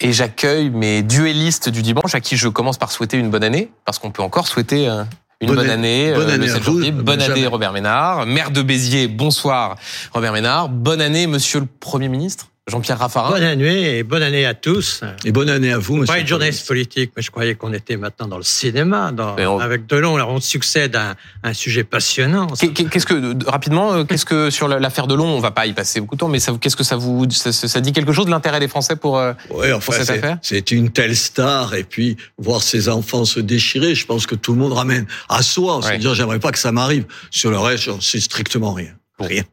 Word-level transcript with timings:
Et 0.00 0.12
j'accueille 0.12 0.70
mes 0.70 1.02
duellistes 1.02 1.68
du 1.68 1.82
dimanche 1.82 2.14
à 2.14 2.20
qui 2.20 2.36
je 2.36 2.48
commence 2.48 2.78
par 2.78 2.92
souhaiter 2.92 3.16
une 3.16 3.30
bonne 3.30 3.44
année, 3.44 3.70
parce 3.84 3.98
qu'on 3.98 4.10
peut 4.10 4.22
encore 4.22 4.46
souhaiter 4.46 4.88
euh, 4.88 5.04
une 5.40 5.54
bonne, 5.54 5.70
année, 5.70 6.12
bonne 6.12 6.28
euh, 6.28 6.34
année 6.34 6.46
le 6.46 6.52
à 6.52 6.56
7 6.56 6.62
vous, 6.62 6.72
janvier. 6.78 6.92
Bonne 6.92 7.22
année. 7.22 7.46
Robert 7.46 7.72
Ménard. 7.72 8.26
Maire 8.26 8.50
de 8.50 8.62
Béziers, 8.62 9.08
bonsoir 9.08 9.76
Robert 10.12 10.32
Ménard. 10.32 10.68
Bonne 10.68 11.00
année 11.00 11.26
Monsieur 11.26 11.60
le 11.60 11.66
Premier 11.66 12.08
ministre 12.08 12.48
Jean-Pierre 12.68 12.98
Raffarin. 12.98 13.30
Bonne 13.30 13.44
année 13.44 13.98
et 13.98 14.02
bonne 14.02 14.22
année 14.24 14.44
à 14.44 14.52
tous. 14.52 15.02
Et 15.24 15.30
bonne 15.30 15.48
année 15.48 15.70
à 15.72 15.78
vous, 15.78 15.94
monsieur. 15.94 16.12
Pas 16.12 16.18
une 16.20 16.26
journaliste 16.26 16.66
politique, 16.66 17.12
mais 17.16 17.22
je 17.22 17.30
croyais 17.30 17.54
qu'on 17.54 17.72
était 17.72 17.96
maintenant 17.96 18.26
dans 18.26 18.38
le 18.38 18.42
cinéma. 18.42 19.12
Dans, 19.12 19.36
on- 19.38 19.60
Avec 19.60 19.86
Delon, 19.86 20.16
là, 20.16 20.26
on 20.28 20.40
succède 20.40 20.96
à 20.96 21.10
un, 21.10 21.14
un 21.44 21.52
sujet 21.54 21.84
passionnant. 21.84 22.48
Qu'est- 22.48 22.72
qu'est- 22.72 22.86
Qu'est-ce 22.90 23.06
que 23.06 23.48
rapidement, 23.48 23.92
euh, 23.94 24.02
qu'est-ce 24.04 24.24
que 24.24 24.50
sur 24.50 24.66
la- 24.66 24.80
l'affaire 24.80 25.06
Delon, 25.06 25.26
on 25.28 25.38
va 25.38 25.52
pas 25.52 25.66
y 25.66 25.74
passer 25.74 26.00
beaucoup 26.00 26.16
de 26.16 26.20
temps, 26.20 26.28
mais 26.28 26.40
ça, 26.40 26.50
vous- 26.50 26.58
qu'est-ce 26.58 26.74
que 26.74 26.82
ça 26.82 26.96
vous, 26.96 27.30
ça, 27.30 27.52
ça- 27.52 27.68
ça 27.68 27.80
dit 27.80 27.92
quelque 27.92 28.12
chose 28.12 28.26
de 28.26 28.32
l'intérêt 28.32 28.58
des 28.58 28.66
Français 28.66 28.96
pour 28.96 29.16
euh, 29.16 29.32
Ouais, 29.50 29.70
enfin, 29.72 29.84
pour 29.84 29.94
cette 29.94 30.06
c'est- 30.06 30.12
affaire? 30.18 30.38
c'est 30.42 30.72
une 30.72 30.90
telle 30.90 31.14
star 31.16 31.72
et 31.74 31.84
puis 31.84 32.16
voir 32.36 32.64
ses 32.64 32.88
enfants 32.88 33.24
se 33.24 33.38
déchirer, 33.38 33.94
je 33.94 34.06
pense 34.06 34.26
que 34.26 34.34
tout 34.34 34.52
le 34.52 34.58
monde 34.58 34.72
ramène 34.72 35.06
à 35.28 35.42
soi. 35.42 35.76
Ouais. 35.76 35.82
C'est-à-dire, 35.84 36.16
j'aimerais 36.16 36.40
pas 36.40 36.50
que 36.50 36.58
ça 36.58 36.72
m'arrive. 36.72 37.04
Sur 37.30 37.52
le 37.52 37.58
reste, 37.60 37.84
j'en 37.84 38.00
sais 38.00 38.18
strictement 38.18 38.72
rien. 38.72 38.90
Bon. 39.20 39.26
Rien. 39.26 39.44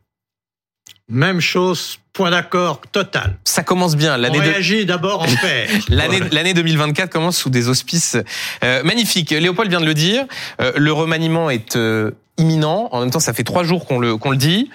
Même 1.09 1.41
chose, 1.41 1.99
point 2.13 2.31
d'accord 2.31 2.81
total. 2.91 3.37
Ça 3.43 3.61
commence 3.63 3.95
bien. 3.95 4.17
L'année 4.17 4.39
réagit 4.39 4.85
d'abord 4.85 5.23
en 5.23 5.35
paix. 5.41 5.67
L'année 5.89 6.21
l'année 6.31 6.53
2024 6.53 7.09
commence 7.09 7.37
sous 7.37 7.49
des 7.49 7.67
auspices 7.67 8.17
euh, 8.63 8.83
magnifiques. 8.83 9.31
Léopold 9.31 9.69
vient 9.69 9.81
de 9.81 9.85
le 9.85 9.93
dire. 9.93 10.25
euh, 10.61 10.71
le 10.75 10.93
remaniement 10.93 11.49
est 11.49 11.75
euh, 11.75 12.11
imminent. 12.37 12.87
En 12.91 13.01
même 13.01 13.11
temps, 13.11 13.19
ça 13.19 13.33
fait 13.33 13.43
trois 13.43 13.63
jours 13.63 13.85
qu'on 13.85 13.99
le 13.99 14.15
qu'on 14.17 14.31
le 14.31 14.37
dit. 14.37 14.69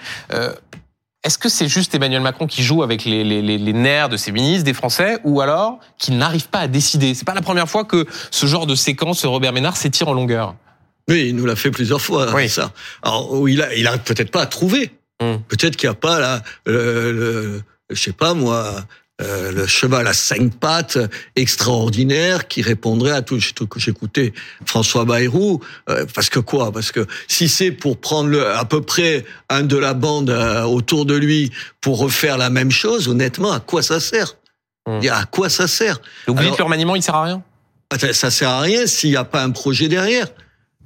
Est-ce 1.25 1.37
que 1.37 1.49
c'est 1.49 1.67
juste 1.67 1.93
Emmanuel 1.93 2.21
Macron 2.21 2.47
qui 2.47 2.63
joue 2.63 2.81
avec 2.81 3.03
les, 3.03 3.25
les, 3.25 3.73
nerfs 3.73 4.07
de 4.07 4.15
ses 4.15 4.31
ministres, 4.31 4.63
des 4.63 4.73
Français, 4.73 5.19
ou 5.25 5.41
alors 5.41 5.79
qu'il 5.97 6.17
n'arrive 6.17 6.47
pas 6.47 6.59
à 6.59 6.67
décider? 6.69 7.13
C'est 7.13 7.25
pas 7.25 7.33
la 7.33 7.41
première 7.41 7.67
fois 7.67 7.83
que 7.83 8.05
ce 8.31 8.45
genre 8.45 8.65
de 8.65 8.73
séquence, 8.73 9.25
Robert 9.25 9.51
Ménard, 9.51 9.75
s'étire 9.75 10.07
en 10.07 10.13
longueur. 10.13 10.55
Oui, 11.09 11.25
il 11.29 11.35
nous 11.35 11.45
l'a 11.45 11.57
fait 11.57 11.71
plusieurs 11.71 11.99
fois, 11.99 12.33
Oui. 12.33 12.47
ça. 12.47 12.71
Alors, 13.03 13.49
il 13.49 13.61
a, 13.61 13.75
il 13.75 13.85
a 13.87 13.97
peut-être 13.97 14.31
pas 14.31 14.43
à 14.43 14.45
trouver. 14.45 14.91
Hum. 15.21 15.41
Peut-être 15.47 15.75
qu'il 15.75 15.89
n'y 15.89 15.93
a 15.93 15.99
pas 15.99 16.19
là, 16.19 16.43
le, 16.65 17.11
le- 17.11 17.61
je 17.89 17.99
sais 18.01 18.13
pas 18.13 18.33
moi, 18.33 18.85
euh, 19.21 19.51
le 19.51 19.67
cheval 19.67 20.07
à 20.07 20.13
cinq 20.13 20.53
pattes 20.59 20.97
extraordinaire 21.35 22.47
qui 22.47 22.61
répondrait 22.61 23.11
à 23.11 23.21
tout. 23.21 23.39
Tout- 23.53 23.67
J'écoutais 23.75 24.31
François 24.65 25.03
Bayrou 25.05 25.61
euh, 25.89 26.05
parce 26.13 26.29
que 26.29 26.39
quoi? 26.39 26.71
Parce 26.71 26.91
que 26.93 27.05
si 27.27 27.49
c'est 27.49 27.71
pour 27.71 27.99
prendre 27.99 28.29
le, 28.29 28.47
à 28.47 28.63
peu 28.63 28.81
près 28.81 29.25
un 29.49 29.63
de 29.63 29.75
la 29.77 29.93
bande 29.93 30.29
euh, 30.29 30.63
autour 30.63 31.05
de 31.05 31.15
lui 31.15 31.51
pour 31.81 31.99
refaire 31.99 32.37
la 32.37 32.49
même 32.49 32.71
chose, 32.71 33.07
honnêtement, 33.09 33.51
à 33.51 33.59
quoi 33.59 33.81
ça 33.81 33.99
sert? 33.99 34.37
Hum. 34.87 35.01
À 35.11 35.25
quoi 35.25 35.49
ça 35.49 35.67
sert? 35.67 35.99
Donc 36.27 36.37
vous 36.37 36.43
dites 36.43 36.53
que 36.53 36.57
le 36.59 36.63
remaniement, 36.63 36.95
il 36.95 37.03
sert 37.03 37.15
à 37.15 37.23
rien? 37.23 37.43
Ça, 37.99 38.13
ça 38.13 38.31
sert 38.31 38.49
à 38.49 38.61
rien 38.61 38.85
s'il 38.87 39.09
n'y 39.09 39.17
a 39.17 39.25
pas 39.25 39.43
un 39.43 39.49
projet 39.51 39.87
derrière. 39.89 40.27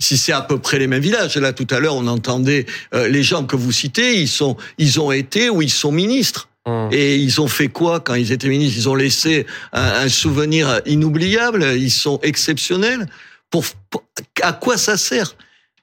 Si 0.03 0.17
c'est 0.17 0.33
à 0.33 0.41
peu 0.41 0.59
près 0.59 0.79
les 0.79 0.87
mêmes 0.87 1.01
villages. 1.01 1.37
Là, 1.37 1.53
tout 1.53 1.67
à 1.69 1.79
l'heure, 1.79 1.95
on 1.95 2.07
entendait 2.07 2.65
euh, 2.93 3.07
les 3.07 3.23
gens 3.23 3.45
que 3.45 3.55
vous 3.55 3.71
citez, 3.71 4.19
ils 4.19 4.27
sont, 4.27 4.57
ils 4.77 4.99
ont 4.99 5.11
été 5.13 5.49
ou 5.49 5.61
ils 5.61 5.71
sont 5.71 5.93
ministres. 5.93 6.49
Hum. 6.65 6.89
Et 6.91 7.15
ils 7.15 7.39
ont 7.39 7.47
fait 7.47 7.69
quoi 7.69 8.01
quand 8.01 8.15
ils 8.15 8.31
étaient 8.33 8.49
ministres? 8.49 8.77
Ils 8.77 8.89
ont 8.89 8.95
laissé 8.95 9.45
un, 9.71 10.05
un 10.05 10.09
souvenir 10.09 10.81
inoubliable? 10.85 11.63
Ils 11.77 11.91
sont 11.91 12.19
exceptionnels? 12.21 13.07
Pour, 13.49 13.63
pour- 13.89 14.03
à 14.41 14.51
quoi 14.51 14.77
ça 14.77 14.97
sert? 14.97 15.35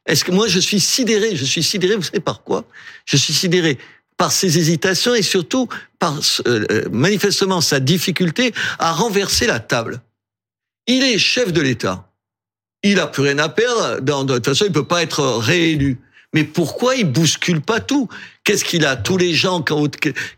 Est-ce 0.06 0.24
que 0.24 0.32
moi 0.32 0.48
je 0.48 0.60
suis 0.60 0.80
sidéré? 0.80 1.36
Je 1.36 1.44
suis 1.44 1.62
sidéré. 1.62 1.96
Vous 1.96 2.02
savez 2.02 2.20
par 2.20 2.42
quoi? 2.42 2.64
Je 3.06 3.16
suis 3.16 3.32
sidéré 3.32 3.78
par 4.16 4.32
ses 4.32 4.58
hésitations 4.58 5.14
et 5.14 5.22
surtout 5.22 5.66
par 5.98 6.18
euh, 6.46 6.66
euh, 6.70 6.84
manifestement 6.92 7.62
sa 7.62 7.80
difficulté 7.80 8.52
à 8.78 8.92
renverser 8.92 9.46
la 9.46 9.60
table. 9.60 10.02
Il 10.86 11.02
est 11.04 11.16
chef 11.16 11.52
de 11.52 11.62
l'État. 11.62 12.09
Il 12.82 12.98
a 12.98 13.06
plus 13.06 13.22
rien 13.22 13.38
à 13.38 13.48
perdre. 13.48 14.00
Dans, 14.00 14.24
de 14.24 14.34
toute 14.34 14.46
façon, 14.46 14.64
il 14.66 14.72
peut 14.72 14.86
pas 14.86 15.02
être 15.02 15.22
réélu. 15.22 15.98
Mais 16.32 16.44
pourquoi 16.44 16.94
il 16.94 17.10
bouscule 17.10 17.60
pas 17.60 17.80
tout? 17.80 18.08
Qu'est-ce 18.44 18.64
qu'il 18.64 18.86
a? 18.86 18.96
Tous 18.96 19.16
les 19.16 19.34
gens 19.34 19.64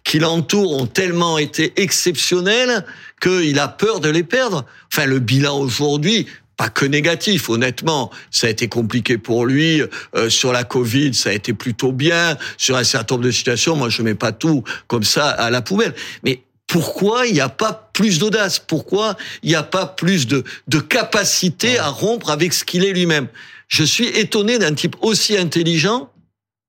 qui- 0.04 0.19
l'entourent 0.19 0.72
ont 0.72 0.86
tellement 0.86 1.38
été 1.38 1.72
exceptionnels 1.76 2.84
qu'il 3.20 3.58
a 3.58 3.69
peur 3.69 4.00
de 4.00 4.08
les 4.08 4.22
perdre. 4.22 4.64
Enfin, 4.91 5.04
le 5.06 5.19
bilan 5.19 5.58
aujourd'hui, 5.58 6.26
pas 6.56 6.70
que 6.70 6.86
négatif, 6.86 7.50
honnêtement. 7.50 8.10
Ça 8.30 8.47
a 8.47 8.50
été 8.50 8.69
compliqué 8.69 9.19
pour 9.19 9.44
lui. 9.44 9.82
Euh, 10.16 10.30
sur 10.30 10.53
la 10.53 10.64
Covid, 10.64 11.12
ça 11.12 11.28
a 11.28 11.32
été 11.32 11.53
plutôt 11.53 11.92
bien. 11.92 12.38
Sur 12.56 12.76
un 12.76 12.84
certain 12.84 13.16
nombre 13.16 13.26
de 13.26 13.30
situations, 13.30 13.76
moi, 13.76 13.91
je 13.91 14.00
mets 14.03 14.14
pas 14.14 14.32
tout 14.32 14.64
comme 14.86 15.04
ça 15.04 15.28
à 15.28 15.50
la 15.50 15.60
poubelle. 15.60 15.94
Mais 16.24 16.41
pourquoi 16.72 17.27
il 17.27 17.34
n'y 17.34 17.41
a 17.41 17.50
pas 17.50 17.91
plus 17.93 18.19
d'audace? 18.19 18.59
Pourquoi 18.59 19.16
il 19.43 19.50
n'y 19.50 19.55
a 19.55 19.62
pas 19.62 19.84
plus 19.87 20.27
de, 20.27 20.43
de 20.69 20.78
capacité 20.81 21.78
à 21.78 21.88
rompre 21.88 22.31
avec 22.31 22.53
ce 22.55 22.65
qu'il 22.65 22.84
est 22.84 22.93
lui-même? 22.93 23.28
Je 23.69 23.84
suis 23.84 24.06
étonné 24.09 24.59
d'un 24.59 24.72
type 24.75 24.97
aussi 25.03 25.37
intelligent 25.37 26.09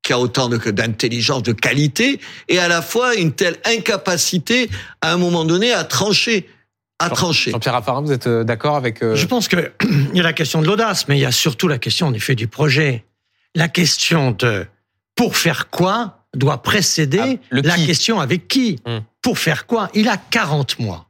qui 0.03 0.11
a 0.11 0.19
autant 0.19 0.49
de- 0.49 0.57
d'intelligence, 0.71 1.43
de 1.43 1.53
qualité, 1.53 2.19
et 2.49 2.59
à 2.59 2.67
la 2.67 2.81
fois 2.81 3.15
une 3.15 3.31
telle 3.31 3.55
incapacité, 3.65 4.69
à 5.01 5.13
un 5.13 5.17
moment 5.17 5.45
donné, 5.45 5.71
à 5.71 5.85
trancher. 5.85 6.49
À 6.99 7.09
trancher. 7.09 7.51
Jean-Pierre 7.51 7.73
Raffarin, 7.75 8.01
vous 8.01 8.11
êtes 8.11 8.27
euh, 8.27 8.43
d'accord 8.43 8.75
avec 8.75 9.01
euh, 9.01 9.15
Je 9.15 9.25
pense 9.25 9.47
que 9.47 9.71
il 10.11 10.17
y 10.17 10.19
a 10.19 10.23
la 10.23 10.33
question 10.33 10.61
de 10.61 10.67
l'audace, 10.67 11.07
mais 11.07 11.17
il 11.17 11.21
y 11.21 11.25
a 11.25 11.31
surtout 11.31 11.69
la 11.69 11.77
question 11.77 12.07
en 12.07 12.13
effet 12.13 12.35
du 12.35 12.47
projet. 12.47 13.05
La 13.55 13.69
question 13.69 14.31
de 14.31 14.65
pour 15.15 15.37
faire 15.37 15.69
quoi 15.69 16.25
doit 16.35 16.61
précéder 16.61 17.39
Ah, 17.51 17.55
la 17.61 17.75
qui. 17.75 17.85
question 17.85 18.19
avec 18.19 18.49
qui. 18.49 18.79
Hmm. 18.85 18.99
Pour 19.23 19.39
faire 19.39 19.65
quoi? 19.65 19.89
Il 19.95 20.07
a 20.09 20.17
40 20.17 20.77
mois. 20.77 21.09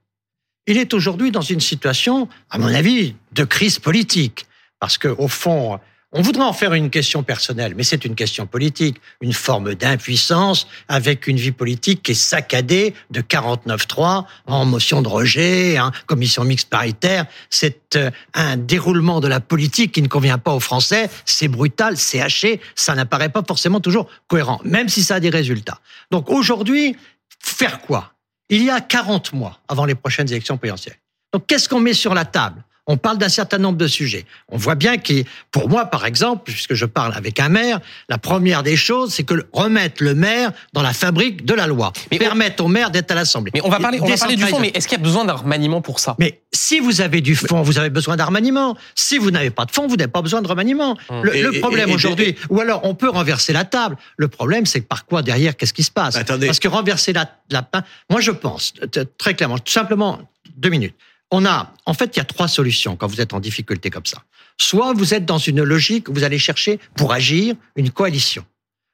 Il 0.66 0.78
est 0.78 0.94
aujourd'hui 0.94 1.32
dans 1.32 1.42
une 1.42 1.60
situation, 1.60 2.30
à 2.50 2.58
mon 2.58 2.74
avis, 2.74 3.16
de 3.34 3.44
crise 3.44 3.80
politique. 3.80 4.46
Parce 4.80 4.98
que, 4.98 5.10
au 5.10 5.28
fond, 5.28 5.80
on 6.16 6.22
voudrait 6.22 6.44
en 6.44 6.54
faire 6.54 6.74
une 6.74 6.92
question 6.92 7.24
personnelle, 7.24 7.74
mais 7.76 7.82
c'est 7.82 8.06
une 8.06 8.14
question 8.14 8.46
politique, 8.46 8.98
une 9.20 9.34
forme 9.34 9.74
d'impuissance 9.74 10.68
avec 10.88 11.26
une 11.26 11.38
vie 11.38 11.52
politique 11.52 12.04
qui 12.04 12.12
est 12.12 12.16
saccadée 12.16 12.94
de 13.10 13.22
49-3 13.22 14.26
en 14.46 14.66
motion 14.66 15.02
de 15.02 15.08
rejet, 15.08 15.78
hein, 15.78 15.92
commission 16.06 16.44
mixte 16.44 16.70
paritaire. 16.70 17.26
C'est 17.50 17.96
euh, 17.96 18.12
un 18.36 18.58
déroulement 18.58 19.22
de 19.22 19.28
la 19.28 19.40
politique 19.40 19.92
qui 19.92 20.04
ne 20.04 20.08
convient 20.08 20.38
pas 20.38 20.54
aux 20.54 20.60
Français. 20.60 21.10
C'est 21.26 21.48
brutal, 21.48 21.98
c'est 21.98 22.22
haché, 22.22 22.62
ça 22.76 22.94
n'apparaît 22.94 23.30
pas 23.30 23.42
forcément 23.46 23.80
toujours 23.80 24.08
cohérent, 24.28 24.62
même 24.64 24.90
si 24.90 25.04
ça 25.04 25.16
a 25.16 25.20
des 25.20 25.32
résultats. 25.32 25.80
Donc 26.12 26.30
aujourd'hui, 26.30 26.96
faire 27.44 27.82
quoi? 27.82 28.14
Il 28.50 28.64
y 28.64 28.70
a 28.70 28.82
40 28.82 29.34
mois 29.34 29.60
avant 29.68 29.86
les 29.86 29.96
prochaines 29.96 30.30
élections 30.30 30.58
présidentielles. 30.58 30.98
Donc 31.32 31.48
qu'est-ce 31.48 31.68
qu'on 31.68 31.80
met 31.80 31.94
sur 31.94 32.14
la 32.14 32.26
table? 32.26 32.64
On 32.88 32.98
parle 32.98 33.18
d'un 33.18 33.30
certain 33.30 33.58
nombre 33.60 33.78
de 33.78 33.88
sujets. 33.88 34.26
On 34.50 34.58
voit 34.58 34.76
bien 34.76 34.98
que, 34.98 35.24
pour 35.52 35.70
moi, 35.70 35.86
par 35.86 36.06
exemple, 36.06 36.44
puisque 36.52 36.74
je 36.74 36.86
parle 36.86 37.14
avec 37.16 37.40
un 37.40 37.48
maire, 37.50 37.80
la 38.10 38.18
première 38.18 38.62
des 38.62 38.76
choses, 38.76 39.14
c'est 39.14 39.24
que 39.24 39.46
remettre 39.54 40.04
le 40.04 40.16
maire 40.16 40.52
dans 40.74 40.82
la 40.82 40.92
fabrique 40.94 41.46
de 41.46 41.54
la 41.54 41.66
loi. 41.68 41.94
Mais 42.12 42.18
on- 42.18 42.24
permettre 42.24 42.64
au 42.64 42.68
maire 42.68 42.92
d'être 42.92 43.12
à 43.12 43.16
l'Assemblée. 43.16 43.52
Mais 43.54 43.62
on 43.64 43.70
va 43.70 43.80
parler, 43.80 44.00
on 44.02 44.06
va 44.08 44.18
parler 44.18 44.36
du 44.36 44.44
fond, 44.44 44.60
mais 44.60 44.72
est-ce 44.74 44.88
qu'il 44.88 44.98
y 44.98 45.02
a 45.02 45.04
besoin 45.04 45.24
d'un 45.24 45.34
remaniement 45.34 45.82
pour 45.82 46.00
ça? 46.00 46.16
Mais 46.20 46.42
si 46.52 46.80
vous 46.80 47.00
avez 47.02 47.22
du 47.22 47.36
fond, 47.36 47.62
vous 47.62 47.78
avez 47.80 47.90
besoin 47.90 48.16
d'un 48.18 48.26
remaniement. 48.26 48.76
Si 48.96 49.18
vous 49.18 49.32
n'avez 49.32 49.50
pas 49.50 49.66
de 49.66 49.72
fond, 49.72 49.88
vous 49.88 49.96
n'avez 49.96 50.12
pas 50.12 50.22
besoin 50.22 50.42
de 50.42 50.48
remaniement. 50.48 50.98
Le, 51.24 51.36
Et- 51.36 51.42
le 51.42 51.60
problème 51.62 51.92
aujourd'hui, 51.92 52.36
ou 52.50 52.60
alors 52.60 52.82
on 52.84 52.96
peut 52.96 53.10
renverser 53.10 53.54
la 53.54 53.64
table. 53.66 53.96
Le 54.18 54.28
problème, 54.28 54.66
c'est 54.66 54.82
que 54.82 54.86
par 54.88 55.06
quoi 55.06 55.22
derrière, 55.22 55.56
qu'est-ce 55.56 55.74
qui 55.74 55.84
se 55.84 55.92
passe? 55.92 56.16
Attendez. 56.18 56.48
Parce 56.48 56.60
que 56.60 56.68
renverser 56.68 57.14
la, 57.14 57.30
la 57.50 57.66
moi 58.10 58.20
je 58.20 58.32
pense 58.32 58.74
très 59.18 59.36
clairement, 59.36 59.58
tout 59.58 59.72
simplement 59.72 60.20
deux 60.58 60.70
minutes. 60.70 60.96
On 61.36 61.48
a, 61.48 61.74
en 61.88 61.96
fait, 61.96 62.16
il 62.16 62.20
y 62.20 62.22
a 62.22 62.26
trois 62.26 62.48
solutions 62.48 62.96
quand 62.96 63.08
vous 63.08 63.20
êtes 63.20 63.34
en 63.34 63.40
difficulté 63.40 63.90
comme 63.90 64.06
ça. 64.06 64.20
Soit 64.60 64.94
vous 64.94 65.16
êtes 65.16 65.26
dans 65.26 65.40
une 65.40 65.64
logique 65.64 66.08
où 66.08 66.14
vous 66.14 66.24
allez 66.24 66.38
chercher 66.38 66.80
pour 66.96 67.12
agir 67.12 67.56
une 67.76 67.90
coalition. 67.90 68.46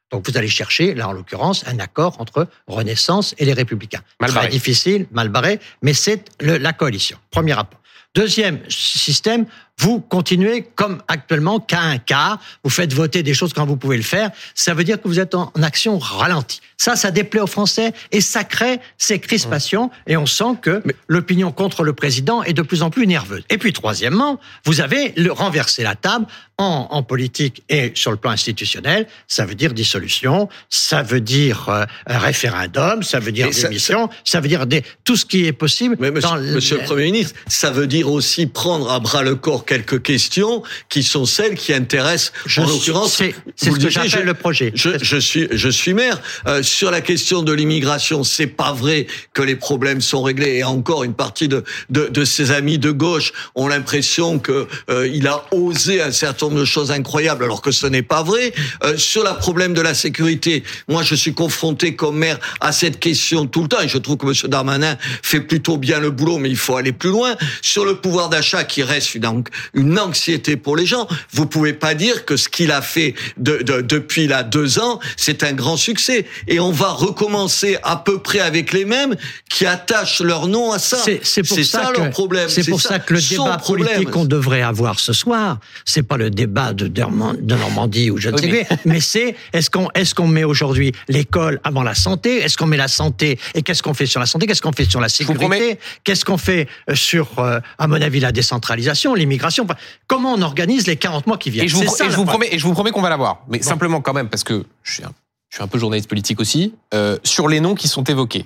Donc 0.09 0.25
vous 0.25 0.37
allez 0.37 0.47
chercher, 0.47 0.95
là 0.95 1.09
en 1.09 1.11
l'occurrence, 1.11 1.67
un 1.67 1.79
accord 1.79 2.15
entre 2.21 2.47
Renaissance 2.65 3.35
et 3.39 3.45
les 3.45 3.51
Républicains. 3.51 3.99
Mal 4.21 4.29
Très 4.29 4.39
barré. 4.39 4.49
difficile, 4.51 5.05
mal 5.11 5.27
barré, 5.27 5.59
mais 5.81 5.93
c'est 5.93 6.23
la 6.39 6.71
coalition. 6.71 7.17
Premier 7.29 7.51
rapport. 7.53 7.81
Deuxième 8.15 8.61
système, 8.69 9.45
vous 9.79 10.01
continuez 10.01 10.67
comme 10.75 11.01
actuellement, 11.07 11.59
cas 11.59 11.81
un 11.81 11.97
cas, 11.97 12.37
vous 12.63 12.69
faites 12.69 12.93
voter 12.93 13.23
des 13.23 13.33
choses 13.33 13.53
quand 13.53 13.65
vous 13.65 13.77
pouvez 13.77 13.97
le 13.97 14.03
faire, 14.03 14.29
ça 14.53 14.73
veut 14.73 14.83
dire 14.83 15.01
que 15.01 15.07
vous 15.07 15.19
êtes 15.19 15.35
en 15.35 15.51
action 15.61 15.97
ralentie. 15.97 16.61
Ça, 16.77 16.95
ça 16.95 17.11
déplaît 17.11 17.41
aux 17.41 17.47
Français 17.47 17.93
et 18.11 18.21
ça 18.21 18.43
crée 18.43 18.79
ces 18.97 19.19
crispations 19.19 19.89
et 20.07 20.17
on 20.17 20.25
sent 20.25 20.55
que 20.61 20.83
l'opinion 21.07 21.51
contre 21.51 21.83
le 21.83 21.93
président 21.93 22.43
est 22.43 22.53
de 22.53 22.61
plus 22.61 22.83
en 22.83 22.89
plus 22.89 23.07
nerveuse. 23.07 23.43
Et 23.49 23.57
puis 23.57 23.73
troisièmement, 23.73 24.39
vous 24.65 24.81
avez 24.81 25.13
le 25.15 25.31
renverser 25.31 25.83
la 25.83 25.95
table 25.95 26.25
en, 26.59 26.87
en 26.91 27.01
politique 27.03 27.63
et 27.69 27.91
sur 27.95 28.11
le 28.11 28.17
plan 28.17 28.31
institutionnel, 28.31 29.07
ça 29.27 29.45
veut 29.45 29.55
dire 29.55 29.73
dissolution, 29.73 30.49
ça 30.69 31.01
veut 31.01 31.21
dire 31.21 31.67
euh, 31.69 31.85
référendum, 32.05 33.01
ça 33.01 33.19
veut 33.19 33.31
dire 33.31 33.47
Mais 33.47 33.53
ça- 33.53 33.67
démission, 33.69 34.09
ça, 34.25 34.41
veut 34.41 34.47
dire 34.49 34.67
des, 34.67 34.83
tout 35.05 35.15
ce 35.15 35.25
qui 35.25 35.45
est 35.45 35.53
possible 35.53 35.95
Mais 35.99 36.11
monsieur, 36.11 36.29
dans 36.29 36.35
le- 36.35 36.51
monsieur 36.55 36.77
le 36.77 36.83
Premier 36.83 37.05
ministre, 37.05 37.33
ça 37.47 37.71
veut 37.71 37.87
dire 37.87 38.11
aussi 38.11 38.45
prendre 38.45 38.91
à 38.91 38.99
bras 38.99 39.23
le 39.23 39.35
corps 39.35 39.65
quelques 39.65 40.01
questions 40.03 40.61
qui 40.89 41.01
sont 41.01 41.25
celles 41.25 41.55
qui 41.55 41.73
intéressent, 41.73 42.33
Je 42.45 42.61
en 42.61 42.67
l'occurrence, 42.67 43.15
c'est- 43.15 43.33
ce 43.55 43.69
que 43.69 43.89
j'appelle 43.89 44.25
le 44.25 44.33
projet. 44.33 44.71
Je, 44.75 44.89
je 45.01 45.17
suis, 45.17 45.47
je 45.51 45.69
suis 45.69 45.93
maire. 45.93 46.21
Euh, 46.45 46.61
sur 46.61 46.91
la 46.91 46.99
question 47.01 47.41
de 47.41 47.53
l'immigration, 47.53 48.23
c'est 48.25 48.47
pas 48.47 48.73
vrai 48.73 49.07
que 49.33 49.41
les 49.41 49.55
problèmes 49.55 50.01
sont 50.01 50.21
réglés. 50.21 50.57
Et 50.57 50.63
encore, 50.65 51.05
une 51.05 51.13
partie 51.13 51.47
de, 51.47 51.63
de, 51.89 52.07
de 52.07 52.25
ses 52.25 52.51
amis 52.51 52.77
de 52.77 52.91
gauche 52.91 53.31
ont 53.55 53.67
l'impression 53.69 54.39
que 54.39 54.67
euh, 54.89 55.27
a 55.29 55.45
osé 55.55 56.01
un 56.01 56.11
certain 56.11 56.48
nombre 56.49 56.59
de 56.61 56.65
choses 56.65 56.91
incroyables, 56.91 57.43
alors 57.43 57.61
que 57.61 57.71
ce 57.71 57.87
n'est 57.87 58.01
pas 58.01 58.23
vrai. 58.23 58.53
Euh, 58.83 58.97
sur 58.97 59.23
le 59.23 59.35
problème 59.37 59.73
de 59.73 59.81
la 59.81 59.93
sécurité, 59.93 60.63
moi, 60.87 61.03
je 61.03 61.15
suis 61.15 61.33
confronté 61.33 61.95
comme 61.95 62.17
maire 62.17 62.39
à 62.61 62.71
cette 62.71 62.99
question 62.99 63.45
tout 63.45 63.61
le 63.61 63.67
temps, 63.67 63.81
et 63.81 63.87
je 63.87 63.97
trouve 63.97 64.17
que 64.17 64.25
M. 64.27 64.33
Darmanin 64.49 64.97
fait 65.23 65.41
plutôt 65.41 65.77
bien 65.77 65.99
le 65.99 66.11
boulot, 66.11 66.37
mais 66.37 66.49
il 66.49 66.57
faut 66.57 66.75
aller 66.75 66.91
plus 66.91 67.09
loin. 67.09 67.35
Sur 67.61 67.85
le 67.85 67.95
pouvoir 67.95 68.29
d'achat, 68.29 68.63
qui 68.63 68.83
reste 68.83 69.15
une, 69.15 69.25
an- 69.25 69.43
une 69.73 69.97
anxiété 69.99 70.57
pour 70.57 70.75
les 70.75 70.85
gens, 70.85 71.07
vous 71.31 71.45
pouvez 71.45 71.73
pas 71.73 71.93
dire 71.93 72.25
que 72.25 72.35
ce 72.37 72.49
qu'il 72.49 72.71
a 72.71 72.81
fait 72.81 73.13
de, 73.37 73.57
de- 73.57 73.81
depuis 73.81 74.27
là 74.27 74.43
deux 74.43 74.79
ans, 74.79 74.99
c'est 75.17 75.43
un 75.43 75.53
grand 75.53 75.77
succès. 75.77 76.25
Et 76.47 76.59
on 76.59 76.71
va 76.71 76.89
recommencer 76.89 77.77
à 77.83 77.95
peu 77.97 78.19
près 78.19 78.39
avec 78.39 78.73
les 78.73 78.85
mêmes 78.85 79.15
qui 79.49 79.65
attachent 79.65 80.21
leur 80.21 80.47
nom 80.47 80.71
à 80.71 80.79
ça. 80.79 80.97
C'est 81.23 81.45
ça, 81.63 81.79
que 81.93 81.99
leur 81.99 82.09
problème. 82.11 82.49
C'est 82.49 82.69
pour 82.69 82.81
ça, 82.81 82.99
que 82.99 83.13
le 83.13 83.19
débat 83.21 83.57
politique 83.57 84.09
qu'on 84.11 84.25
devrait 84.25 84.61
avoir 84.61 84.99
ce 84.99 85.13
soir, 85.13 85.59
c'est 85.85 86.03
pas 86.03 86.17
le 86.17 86.29
débat 86.29 86.38
de, 86.47 86.87
Derman- 86.87 87.37
de 87.39 87.55
Normandie 87.55 88.11
ou 88.11 88.17
je 88.17 88.29
ne 88.29 88.35
Oui, 88.35 88.41
sais 88.51 88.67
mais- 88.85 88.99
c'est 88.99 89.35
est-ce 89.53 89.69
qu'on 89.69 89.89
est-ce 89.95 90.13
qu'on 90.15 90.27
met 90.27 90.43
aujourd'hui 90.43 90.91
l'école 91.07 91.59
avant 91.63 91.83
la 91.83 91.95
santé? 91.95 92.37
Est-ce 92.43 92.57
qu'on 92.57 92.65
met 92.65 92.77
la 92.77 92.87
santé 92.87 93.39
et 93.55 93.61
qu'est-ce 93.61 93.81
qu'on 93.83 93.93
fait 93.93 94.05
sur 94.05 94.19
la 94.19 94.25
santé? 94.25 94.47
Qu'est-ce 94.47 94.61
qu'on 94.61 94.71
fait 94.71 94.89
sur 94.89 95.01
la 95.01 95.09
sécurité? 95.09 95.79
Qu'est-ce 96.03 96.25
qu'on 96.25 96.37
fait 96.37 96.67
euh, 96.89 96.95
sur, 96.95 97.39
euh, 97.39 97.59
à 97.77 97.87
mon 97.87 98.01
avis, 98.01 98.19
la 98.19 98.31
décentralisation, 98.31 99.13
l'immigration? 99.15 99.63
Enfin, 99.65 99.75
Comment 100.07 100.33
on 100.33 100.41
organise 100.41 100.87
les 100.87 100.95
40 100.97 101.27
mois 101.27 101.37
qui 101.37 101.49
viennent? 101.49 101.65
Et 101.65 101.67
je 101.67 101.75
vous, 101.75 101.81
C'est 101.83 101.87
ça, 101.89 102.03
et 102.05 102.07
je 102.07 102.11
la 102.11 102.17
vous 102.17 102.23
pro- 102.25 102.31
promets, 102.33 102.49
et 102.51 102.59
je 102.59 102.63
vous 102.65 102.73
promets 102.73 102.91
qu'on 102.91 103.01
va 103.01 103.09
l'avoir. 103.09 103.43
Mais 103.49 103.61
simplement 103.61 104.01
quand 104.01 104.13
même, 104.13 104.29
parce 104.29 104.43
que 104.43 104.65
je 104.83 104.93
suis 104.93 105.03
un, 105.03 105.11
je 105.49 105.55
suis 105.57 105.63
un 105.63 105.67
peu 105.67 105.77
journaliste 105.79 106.09
politique 106.09 106.39
aussi, 106.39 106.73
euh, 106.93 107.17
sur 107.23 107.47
les 107.47 107.59
noms 107.59 107.75
qui 107.75 107.87
sont 107.87 108.03
évoqués. 108.03 108.45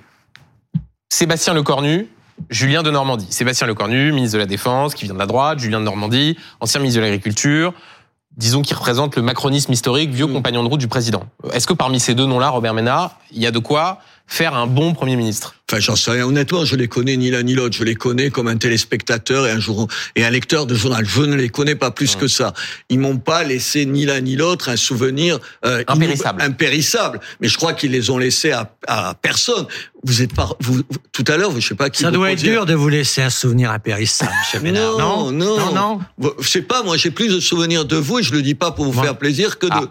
Sébastien 1.12 1.54
Lecornu, 1.54 2.08
Julien 2.50 2.82
de 2.82 2.90
Normandie. 2.90 3.26
Sébastien 3.30 3.66
Lecornu, 3.66 4.12
ministre 4.12 4.34
de 4.34 4.40
la 4.40 4.46
Défense, 4.46 4.94
qui 4.94 5.04
vient 5.04 5.14
de 5.14 5.18
la 5.18 5.26
droite, 5.26 5.58
Julien 5.58 5.80
de 5.80 5.84
Normandie, 5.84 6.36
ancien 6.60 6.80
ministre 6.80 7.00
de 7.00 7.04
l'Agriculture, 7.04 7.72
disons 8.36 8.62
qu'il 8.62 8.76
représente 8.76 9.16
le 9.16 9.22
macronisme 9.22 9.72
historique, 9.72 10.10
vieux 10.10 10.26
Mm. 10.26 10.32
compagnon 10.32 10.64
de 10.64 10.68
route 10.68 10.80
du 10.80 10.88
président. 10.88 11.24
Est-ce 11.52 11.66
que 11.66 11.72
parmi 11.72 12.00
ces 12.00 12.14
deux 12.14 12.26
noms-là, 12.26 12.48
Robert 12.50 12.74
Ménard, 12.74 13.18
il 13.32 13.40
y 13.40 13.46
a 13.46 13.50
de 13.50 13.58
quoi 13.60 13.98
faire 14.26 14.54
un 14.54 14.66
bon 14.66 14.94
Premier 14.94 15.16
ministre 15.16 15.54
Enfin, 15.70 15.80
j'en 15.80 15.96
sais 15.96 16.10
rien. 16.10 16.26
Honnêtement, 16.26 16.66
je 16.66 16.76
les 16.76 16.88
connais 16.88 17.16
ni 17.16 17.30
l'un 17.30 17.42
ni 17.42 17.54
l'autre. 17.54 17.74
Je 17.74 17.84
les 17.84 17.94
connais 17.94 18.28
comme 18.28 18.48
un 18.48 18.56
téléspectateur 18.58 19.46
et 19.46 19.50
un 19.50 19.58
jour 19.60 19.88
et 20.14 20.22
un 20.22 20.28
lecteur 20.28 20.66
de 20.66 20.74
journal. 20.74 21.06
Je 21.06 21.22
ne 21.22 21.34
les 21.36 21.48
connais 21.48 21.74
pas 21.74 21.90
plus 21.90 22.16
Mmh. 22.16 22.20
que 22.20 22.28
ça. 22.28 22.52
Ils 22.90 22.98
m'ont 22.98 23.16
pas 23.16 23.44
laissé 23.44 23.86
ni 23.86 24.04
l'un 24.04 24.20
ni 24.20 24.36
l'autre 24.36 24.68
un 24.68 24.76
souvenir 24.76 25.38
euh, 25.64 25.82
Impérissable. 25.88 26.42
impérissable. 26.42 27.20
Mais 27.40 27.48
je 27.48 27.56
crois 27.56 27.72
qu'ils 27.72 27.92
les 27.92 28.10
ont 28.10 28.18
laissés 28.18 28.52
à, 28.52 28.70
à 28.86 29.14
personne. 29.14 29.66
Vous 30.04 30.20
êtes 30.20 30.34
pas 30.34 30.50
vous, 30.60 30.74
vous- 30.74 30.82
tout 31.12 31.24
à 31.28 31.38
l'heure, 31.38 31.50
je 31.58 31.66
sais 31.66 31.74
pas 31.74 31.88
qui. 31.88 32.02
Ça 32.02 32.10
doit 32.10 32.30
être 32.32 32.42
dur 32.42 32.66
de 32.66 32.74
vous 32.74 32.90
laisser 32.90 33.22
un 33.22 33.30
souvenir 33.30 33.70
impérissable, 33.70 34.32
Monsieur 34.40 34.60
Ménard. 34.60 34.98
Non, 34.98 35.30
non, 35.32 35.56
non, 35.58 35.74
non. 35.74 36.00
Vous- 36.18 36.34
Je 36.40 36.48
sais 36.48 36.62
pas. 36.62 36.82
Moi, 36.82 36.98
j'ai 36.98 37.10
plus 37.10 37.28
de 37.28 37.40
souvenirs 37.40 37.86
de 37.86 37.96
vous 37.96 38.18
et 38.18 38.22
je 38.22 38.32
le 38.34 38.42
dis 38.42 38.54
pas 38.54 38.70
pour 38.70 38.84
vous 38.84 38.92
Bon. 38.92 39.02
faire 39.02 39.16
plaisir 39.16 39.58
que 39.58 39.66
de. 39.66 39.72
Ah. 39.72 39.84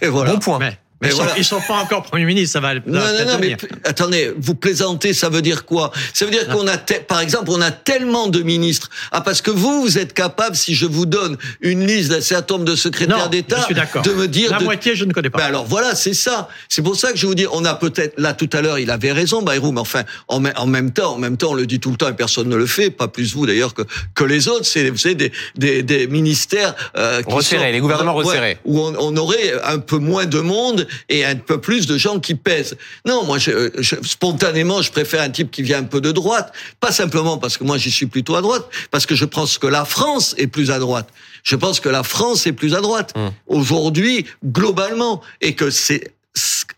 Et 0.02 0.08
voilà. 0.08 0.32
Bon 0.32 0.38
point. 0.38 0.58
Mais, 0.58 0.78
Mais 1.00 1.08
ils, 1.08 1.10
sont, 1.12 1.16
voilà. 1.18 1.38
ils 1.38 1.44
sont 1.44 1.60
pas 1.60 1.74
encore 1.76 2.02
Premier 2.02 2.24
ministre, 2.24 2.54
ça 2.54 2.60
va. 2.60 2.74
ça 2.74 2.80
Non, 2.86 2.98
va 2.98 3.24
non, 3.24 3.32
non, 3.32 3.38
mais 3.40 3.56
attendez, 3.84 4.32
vous 4.36 4.56
plaisantez, 4.56 5.12
ça 5.14 5.28
veut 5.28 5.42
dire 5.42 5.64
quoi? 5.64 5.92
Ça 6.12 6.24
veut 6.24 6.30
dire 6.32 6.48
qu'on 6.48 6.66
a, 6.66 6.76
te- 6.76 6.94
par 7.00 7.20
exemple, 7.20 7.50
on 7.50 7.60
a 7.60 7.70
tellement 7.70 8.26
de 8.26 8.42
ministres. 8.42 8.90
Ah, 9.12 9.20
parce 9.20 9.40
que 9.40 9.52
vous, 9.52 9.82
vous 9.82 9.98
êtes 9.98 10.12
capable, 10.12 10.56
si 10.56 10.74
je 10.74 10.86
vous 10.86 11.06
donne 11.06 11.36
une 11.60 11.86
liste 11.86 12.10
d'un 12.10 12.20
certain 12.20 12.54
nombre 12.54 12.64
de 12.64 12.74
secrétaires 12.74 13.28
d'État, 13.30 13.58
je 13.60 13.64
suis 13.66 13.74
d'accord. 13.76 14.02
de 14.02 14.10
me 14.12 14.26
dire... 14.26 14.50
La 14.50 14.58
de- 14.58 14.64
moitié, 14.64 14.96
je 14.96 15.04
ne 15.04 15.12
connais 15.12 15.30
pas. 15.30 15.38
Ben 15.38 15.44
alors 15.44 15.64
voilà, 15.66 15.94
c'est 15.94 16.14
ça. 16.14 16.48
C'est 16.68 16.82
pour 16.82 16.96
ça 16.96 17.12
que 17.12 17.18
je 17.18 17.26
vous 17.28 17.36
dis, 17.36 17.46
on 17.52 17.64
a 17.64 17.74
peut-être 17.74 18.18
là 18.18 18.32
tout 18.34 18.50
à 18.52 18.60
l'heure, 18.60 18.80
il 18.80 18.90
avait 18.90 19.12
raison, 19.12 19.42
Bayrou, 19.42 19.70
mais 19.70 19.80
enfin, 19.80 20.02
en, 20.26 20.40
me- 20.40 20.52
en 20.56 20.66
même 20.66 20.90
temps, 20.90 21.14
en 21.14 21.18
même 21.18 21.36
temps, 21.36 21.50
on 21.50 21.54
le 21.54 21.66
dit 21.66 21.78
tout 21.78 21.90
le 21.92 21.96
temps 21.96 22.08
et 22.08 22.14
personne 22.16 22.48
ne 22.48 22.56
le 22.56 22.66
fait, 22.66 22.90
pas 22.90 23.06
plus 23.06 23.34
vous 23.34 23.46
d'ailleurs 23.46 23.72
que 23.74 23.82
que 24.16 24.24
les 24.24 24.48
autres. 24.48 24.66
C'est 24.66 24.90
vous 24.90 24.96
savez 24.98 25.14
des 25.14 25.32
des, 25.54 25.84
des 25.84 26.08
ministères 26.08 26.74
euh, 26.96 27.22
qui 27.22 27.32
Resserrés, 27.32 27.66
sont- 27.66 27.72
les 27.72 27.78
gouvernements 27.80 28.16
Ouais, 28.16 28.24
resserrés. 28.24 28.58
où 28.64 28.80
on, 28.80 28.94
on 28.98 29.16
aurait 29.16 29.52
un 29.64 29.78
peu 29.78 29.98
moins 29.98 30.26
de 30.26 30.40
monde 30.40 30.86
et 31.08 31.24
un 31.24 31.36
peu 31.36 31.60
plus 31.60 31.86
de 31.86 31.96
gens 31.98 32.20
qui 32.20 32.34
pèsent. 32.34 32.76
Non, 33.06 33.24
moi, 33.24 33.38
je, 33.38 33.70
je- 33.78 33.96
spontanément, 34.02 34.82
je 34.82 34.90
préfère 34.90 35.22
un 35.22 35.30
type 35.30 35.50
qui 35.50 35.62
vient 35.62 35.78
un 35.78 35.84
peu 35.84 36.00
de 36.00 36.12
droite, 36.12 36.52
pas 36.80 36.92
simplement 36.92 37.38
parce 37.38 37.56
que 37.56 37.64
moi 37.64 37.78
j'y 37.78 37.90
suis 37.90 38.06
plutôt 38.06 38.36
à 38.36 38.40
droite, 38.42 38.68
parce 38.90 39.06
que 39.06 39.14
je 39.14 39.24
pense 39.24 39.58
que 39.58 39.66
la 39.66 39.84
France 39.84 40.34
est 40.38 40.46
plus 40.46 40.70
à 40.70 40.78
droite. 40.78 41.08
Je 41.44 41.56
pense 41.56 41.80
que 41.80 41.88
la 41.88 42.02
France 42.02 42.46
est 42.46 42.52
plus 42.52 42.74
à 42.74 42.80
droite 42.80 43.12
Hum. 43.16 43.32
aujourd'hui 43.46 44.26
globalement 44.44 45.22
et 45.40 45.54
que 45.54 45.70
c'est 45.70 46.12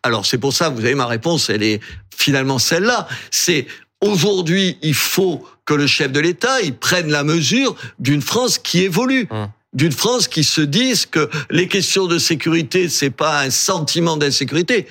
alors 0.02 0.24
c'est 0.26 0.38
pour 0.38 0.52
ça 0.52 0.68
vous 0.70 0.80
avez 0.84 0.94
ma 0.94 1.06
réponse 1.06 1.50
elle 1.50 1.62
est 1.62 1.80
finalement 2.16 2.58
celle-là 2.58 3.08
c'est 3.30 3.66
aujourd'hui 4.00 4.78
il 4.82 4.94
faut 4.94 5.44
que 5.66 5.74
le 5.74 5.86
chef 5.86 6.10
de 6.12 6.20
l'État 6.20 6.60
il 6.62 6.74
prenne 6.74 7.10
la 7.10 7.24
mesure 7.24 7.74
d'une 7.98 8.22
France 8.22 8.58
qui 8.58 8.82
évolue 8.82 9.26
Hum. 9.30 9.48
D'une 9.72 9.92
France 9.92 10.28
qui 10.28 10.44
se 10.44 10.60
dise 10.60 11.06
que 11.06 11.30
les 11.50 11.68
questions 11.68 12.06
de 12.06 12.18
sécurité 12.18 12.88
c'est 12.88 13.10
pas 13.10 13.40
un 13.42 13.50
sentiment 13.50 14.16
d'insécurité. 14.16 14.86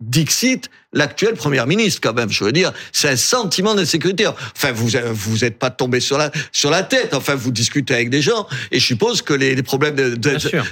Dixit 0.00 0.70
l'actuel 0.92 1.34
premier 1.34 1.64
ministre 1.66 2.00
quand 2.02 2.14
même 2.14 2.30
je 2.30 2.44
veux 2.44 2.52
dire 2.52 2.72
c'est 2.92 3.08
un 3.10 3.16
sentiment 3.16 3.74
d'insécurité 3.74 4.26
enfin 4.26 4.72
vous 4.72 4.88
vous 5.12 5.44
êtes 5.44 5.58
pas 5.58 5.70
tombé 5.70 6.00
sur 6.00 6.16
la 6.16 6.30
sur 6.52 6.70
la 6.70 6.82
tête 6.82 7.12
enfin 7.14 7.34
vous 7.34 7.50
discutez 7.50 7.92
avec 7.94 8.08
des 8.10 8.22
gens 8.22 8.46
et 8.72 8.80
je 8.80 8.86
suppose 8.86 9.20
que 9.22 9.34
les, 9.34 9.54
les 9.54 9.62
problèmes 9.62 9.96